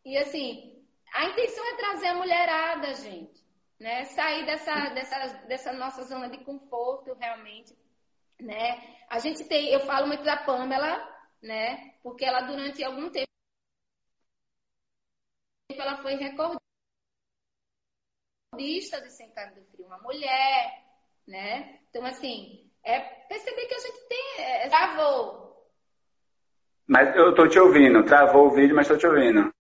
E 0.06 0.18
assim, 0.18 0.86
a 1.14 1.26
intenção 1.26 1.66
é 1.66 1.78
trazer 1.78 2.08
a 2.08 2.16
mulherada, 2.16 2.94
gente. 2.96 3.44
Né? 3.80 4.06
Sair 4.06 4.46
dessa, 4.46 4.90
dessa, 4.90 5.28
dessa 5.46 5.74
nossa 5.74 6.04
zona 6.04 6.30
de 6.30 6.44
conforto, 6.44 7.14
realmente. 7.14 7.78
Né? 8.40 8.98
A 9.10 9.20
gente 9.20 9.44
tem, 9.46 9.70
eu 9.70 9.82
falo 9.82 10.08
muito 10.08 10.24
da 10.24 10.38
Pamela, 10.38 11.08
né? 11.42 11.96
Porque 12.04 12.26
ela 12.26 12.42
durante 12.42 12.84
algum 12.84 13.10
tempo 13.10 13.30
ela 15.70 16.02
foi 16.02 16.16
recordista 16.16 16.60
de 19.02 19.12
100 19.12 19.28
do 19.56 19.64
frio, 19.72 19.86
uma 19.86 19.98
mulher, 20.00 20.86
né? 21.26 21.80
Então 21.90 22.06
assim, 22.06 22.69
é 22.84 23.00
perceber 23.28 23.66
que 23.66 23.76
a 23.76 23.80
gente 23.80 24.08
tem. 24.08 24.46
É, 24.46 24.70
travou. 24.70 25.50
Mas 26.88 27.16
eu 27.16 27.36
tô 27.36 27.48
te 27.48 27.60
ouvindo. 27.60 28.04
Travou 28.04 28.48
o 28.48 28.52
vídeo, 28.52 28.76
mas 28.76 28.88
tô 28.88 28.98
te 28.98 29.06
ouvindo. 29.06 29.54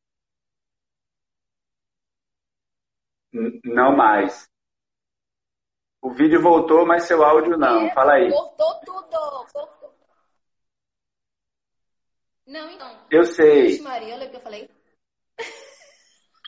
N 3.32 3.62
não 3.64 3.96
mais. 3.96 4.50
O 6.02 6.12
vídeo 6.12 6.42
voltou, 6.42 6.86
mas 6.86 7.04
seu 7.04 7.24
áudio 7.24 7.58
não. 7.58 7.82
É, 7.82 7.94
Fala 7.94 8.14
aí. 8.14 8.30
Voltou 8.30 8.80
tudo. 8.86 9.46
Voltou. 9.54 9.94
Não, 12.48 12.72
então. 12.72 13.08
Eu 13.12 13.26
sei. 13.26 13.68
Vixe, 13.68 13.84
Maria, 13.84 14.16
olha 14.16 14.28
o 14.28 14.30
que 14.32 14.38
eu 14.38 14.42
falei. 14.42 14.70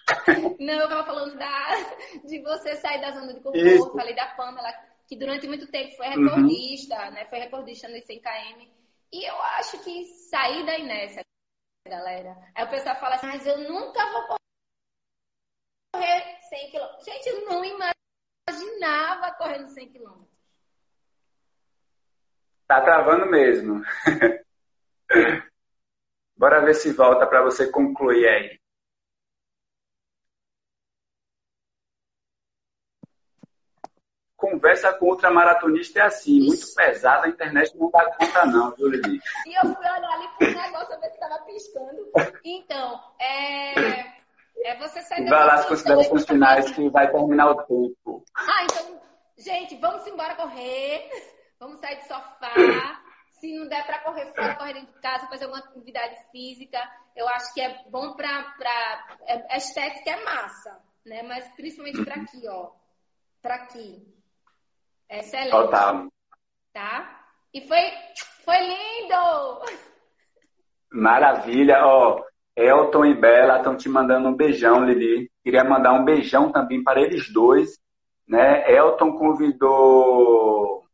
não, 0.59 0.73
eu 0.73 0.89
tava 0.89 1.05
falando 1.05 1.37
da, 1.37 1.75
de 2.25 2.41
você 2.41 2.75
sair 2.77 2.99
da 3.01 3.11
zona 3.11 3.33
de 3.33 3.41
conforto. 3.41 3.67
Isso. 3.67 3.93
Falei 3.93 4.15
da 4.15 4.25
Pamela 4.33 4.90
que 5.11 5.17
durante 5.17 5.45
muito 5.45 5.67
tempo 5.69 5.93
foi 5.97 6.07
uhum. 6.07 6.23
recordista, 6.23 6.95
uhum. 6.95 7.11
né? 7.11 7.25
Foi 7.25 7.39
recordista 7.39 7.89
no 7.89 8.01
100 8.01 8.21
km. 8.21 8.65
E 9.11 9.29
eu 9.29 9.41
acho 9.41 9.83
que 9.83 10.05
sair 10.05 10.65
da 10.65 10.79
inércia, 10.79 11.21
galera. 11.85 12.37
Aí 12.55 12.63
o 12.63 12.69
pessoal 12.69 12.95
fala 12.95 13.15
assim, 13.15 13.27
mas 13.27 13.45
eu 13.45 13.57
nunca 13.57 14.09
vou 14.09 14.37
correr 15.93 16.39
100 16.47 16.71
km. 16.71 17.03
Gente, 17.03 17.27
eu 17.27 17.45
não 17.45 17.61
imaginava 17.65 19.35
correndo 19.35 19.67
100 19.67 19.91
km. 19.91 20.23
Tá 22.65 22.81
travando 22.81 23.25
mesmo. 23.25 23.83
Bora 26.37 26.63
ver 26.63 26.75
se 26.75 26.93
volta 26.93 27.27
para 27.27 27.43
você 27.43 27.69
concluir 27.69 28.29
aí. 28.29 28.60
Conversa 34.41 34.91
com 34.93 35.05
outra 35.05 35.29
maratonista 35.29 35.99
é 35.99 36.01
assim, 36.01 36.39
Ixi. 36.39 36.47
muito 36.47 36.75
pesada, 36.75 37.27
a 37.27 37.29
internet 37.29 37.77
não 37.77 37.91
dá 37.91 38.03
conta 38.15 38.45
não, 38.47 38.71
viu, 38.71 38.87
Lili? 38.89 39.21
E 39.45 39.55
eu 39.55 39.73
fui 39.73 39.85
olhar 39.85 40.11
ali 40.11 40.27
pro 40.37 40.47
negócio, 40.47 40.99
ver 40.99 41.07
se 41.07 41.13
estava 41.13 41.39
piscando. 41.43 42.11
Então, 42.43 42.99
é, 43.19 43.99
é 44.65 44.77
você 44.79 45.01
sair 45.03 45.29
Vai 45.29 45.45
lá 45.45 45.53
as 45.53 45.65
considerações 45.65 46.25
finais 46.25 46.71
que 46.71 46.89
vai 46.89 47.11
terminar 47.11 47.51
o 47.51 47.55
tempo. 47.63 48.25
Ah, 48.35 48.63
então, 48.63 49.01
gente, 49.37 49.77
vamos 49.77 50.05
embora 50.07 50.35
correr, 50.35 51.07
vamos 51.59 51.79
sair 51.79 51.97
do 51.97 52.07
sofá, 52.07 52.99
se 53.39 53.55
não 53.55 53.67
der 53.67 53.85
para 53.85 53.99
correr 53.99 54.33
fora, 54.33 54.55
correr 54.55 54.73
dentro 54.73 54.93
de 54.93 55.01
casa, 55.01 55.27
fazer 55.27 55.45
alguma 55.45 55.63
atividade 55.63 56.15
física, 56.31 56.79
eu 57.15 57.27
acho 57.29 57.53
que 57.53 57.61
é 57.61 57.83
bom 57.89 58.13
para. 58.13 58.43
Pra... 58.57 59.17
É, 59.27 59.53
a 59.53 59.57
estética 59.57 60.11
é 60.11 60.23
massa, 60.23 60.79
né? 61.05 61.23
Mas 61.23 61.47
principalmente 61.55 62.03
para 62.03 62.15
aqui, 62.15 62.47
ó. 62.47 62.71
Para 63.41 63.55
aqui. 63.55 64.20
É 65.11 65.19
excelente. 65.19 65.51
Total. 65.51 66.07
Tá? 66.71 67.21
E 67.53 67.67
foi, 67.67 67.81
foi 68.45 68.57
lindo! 68.61 69.65
Maravilha, 70.89 71.85
ó. 71.85 72.23
Elton 72.55 73.05
e 73.05 73.13
Bela 73.13 73.57
estão 73.57 73.75
te 73.75 73.89
mandando 73.89 74.29
um 74.29 74.33
beijão, 74.33 74.85
Lili. 74.85 75.29
Queria 75.43 75.65
mandar 75.65 75.91
um 75.91 76.05
beijão 76.05 76.49
também 76.49 76.81
para 76.81 77.01
eles 77.01 77.29
dois. 77.31 77.77
Né? 78.25 78.71
Elton 78.71 79.11
convidou 79.17 80.85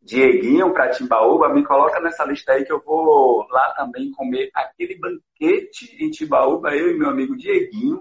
Dieguinho 0.00 0.72
para 0.72 0.90
Timbaúba. 0.90 1.48
Me 1.48 1.64
coloca 1.64 1.98
nessa 2.00 2.24
lista 2.24 2.52
aí 2.52 2.64
que 2.64 2.72
eu 2.72 2.80
vou 2.84 3.44
lá 3.50 3.74
também 3.74 4.12
comer 4.12 4.48
aquele 4.54 4.96
banquete 4.96 5.96
em 5.98 6.08
Timbaúba, 6.08 6.72
eu 6.76 6.92
e 6.92 6.96
meu 6.96 7.08
amigo 7.08 7.36
Dieguinho. 7.36 8.00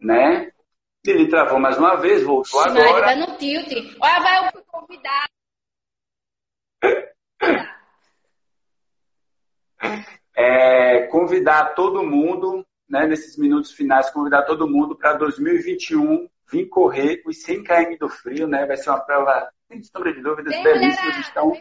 Né? 0.00 0.50
Lili 1.06 1.28
travou 1.28 1.58
mais 1.58 1.78
uma 1.78 1.96
vez, 1.96 2.22
voltou 2.22 2.60
agora. 2.60 3.06
Tá 3.06 3.16
no 3.16 3.36
tilt. 3.38 3.72
Olha, 4.00 4.20
vai 4.20 4.48
o 4.48 4.64
convidado. 4.66 5.26
é, 10.36 11.06
convidar 11.08 11.74
todo 11.74 12.04
mundo, 12.04 12.64
né, 12.88 13.06
nesses 13.06 13.38
minutos 13.38 13.72
finais, 13.72 14.10
convidar 14.10 14.42
todo 14.42 14.68
mundo 14.68 14.96
para 14.96 15.14
2021 15.14 16.28
vir 16.50 16.68
correr 16.68 17.22
os 17.26 17.42
100 17.42 17.64
km 17.64 17.96
do 17.98 18.08
frio, 18.08 18.46
né? 18.46 18.66
Vai 18.66 18.76
ser 18.76 18.90
uma 18.90 19.00
prova, 19.00 19.50
sem 19.68 19.82
sombra 19.82 20.12
de 20.12 20.22
dúvidas, 20.22 20.52
Bem 20.52 20.62
belíssima. 20.62 21.20
Estão... 21.20 21.52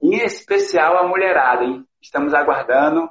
Em 0.00 0.16
especial 0.24 0.98
a 0.98 1.08
mulherada, 1.08 1.64
hein? 1.64 1.84
Estamos 2.00 2.32
aguardando. 2.34 3.10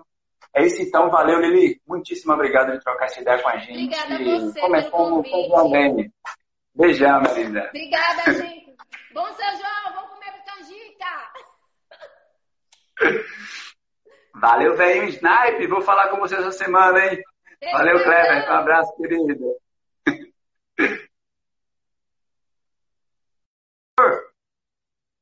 É 0.55 0.65
isso 0.65 0.81
então, 0.81 1.09
valeu, 1.09 1.39
Lili. 1.41 1.81
Muitíssimo 1.85 2.31
obrigado 2.33 2.71
por 2.71 2.79
trocar 2.81 3.05
essa 3.05 3.21
ideia 3.21 3.41
com 3.43 3.49
a 3.49 3.57
gente. 3.57 3.71
Obrigada 3.71 4.15
a 4.15 4.39
você 4.39 4.59
Como, 4.61 4.71
pelo 4.71 4.91
como, 4.91 5.15
convite. 5.23 5.49
como 5.49 6.11
Beijão, 6.73 7.21
linda. 7.35 7.67
Obrigada, 7.69 8.33
gente. 8.33 8.73
Bom 9.13 9.25
São 9.33 9.57
João, 9.57 9.93
vamos 9.95 10.09
comer 10.11 10.31
canjica. 10.45 11.31
Valeu, 14.35 14.77
velho 14.77 15.09
Snipe. 15.09 15.67
Vou 15.67 15.81
falar 15.81 16.07
com 16.09 16.19
você 16.19 16.35
essa 16.35 16.51
semana, 16.51 17.05
hein? 17.05 17.21
Valeu, 17.73 18.01
Cleber. 18.03 18.49
Um 18.49 18.53
abraço, 18.53 18.95
querido. 18.95 19.57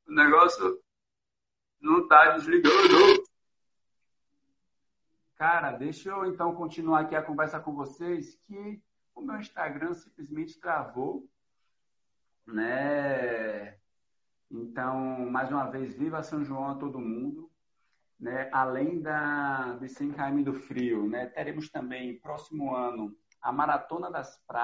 O 0.06 0.14
negócio 0.14 0.80
não 1.82 2.08
tá 2.08 2.32
desligando. 2.38 3.23
Cara, 5.44 5.74
deixa 5.74 6.10
eu 6.10 6.26
então 6.26 6.56
continuar 6.56 7.02
aqui 7.02 7.18
a 7.18 7.22
conversa 7.22 7.60
com 7.60 7.74
vocês 7.76 8.34
que 8.34 8.82
o 9.14 9.20
meu 9.20 9.38
Instagram 9.38 9.94
simplesmente 9.94 10.58
travou, 10.58 11.30
né? 12.48 13.78
Então, 14.50 15.30
mais 15.30 15.52
uma 15.52 15.70
vez, 15.70 15.96
viva 15.96 16.24
São 16.24 16.46
João 16.46 16.70
a 16.70 16.76
todo 16.76 16.98
mundo 16.98 17.52
né, 18.18 18.50
além 18.54 19.02
da, 19.02 19.74
de 19.74 19.90
100 19.90 20.14
km 20.14 20.44
do 20.44 20.54
frio, 20.54 21.10
né, 21.10 21.26
teremos 21.26 21.70
também, 21.70 22.18
próximo 22.22 22.74
ano, 22.74 23.14
a 23.42 23.52
Maratona 23.52 24.10
das 24.10 24.38
Praias. 24.48 24.62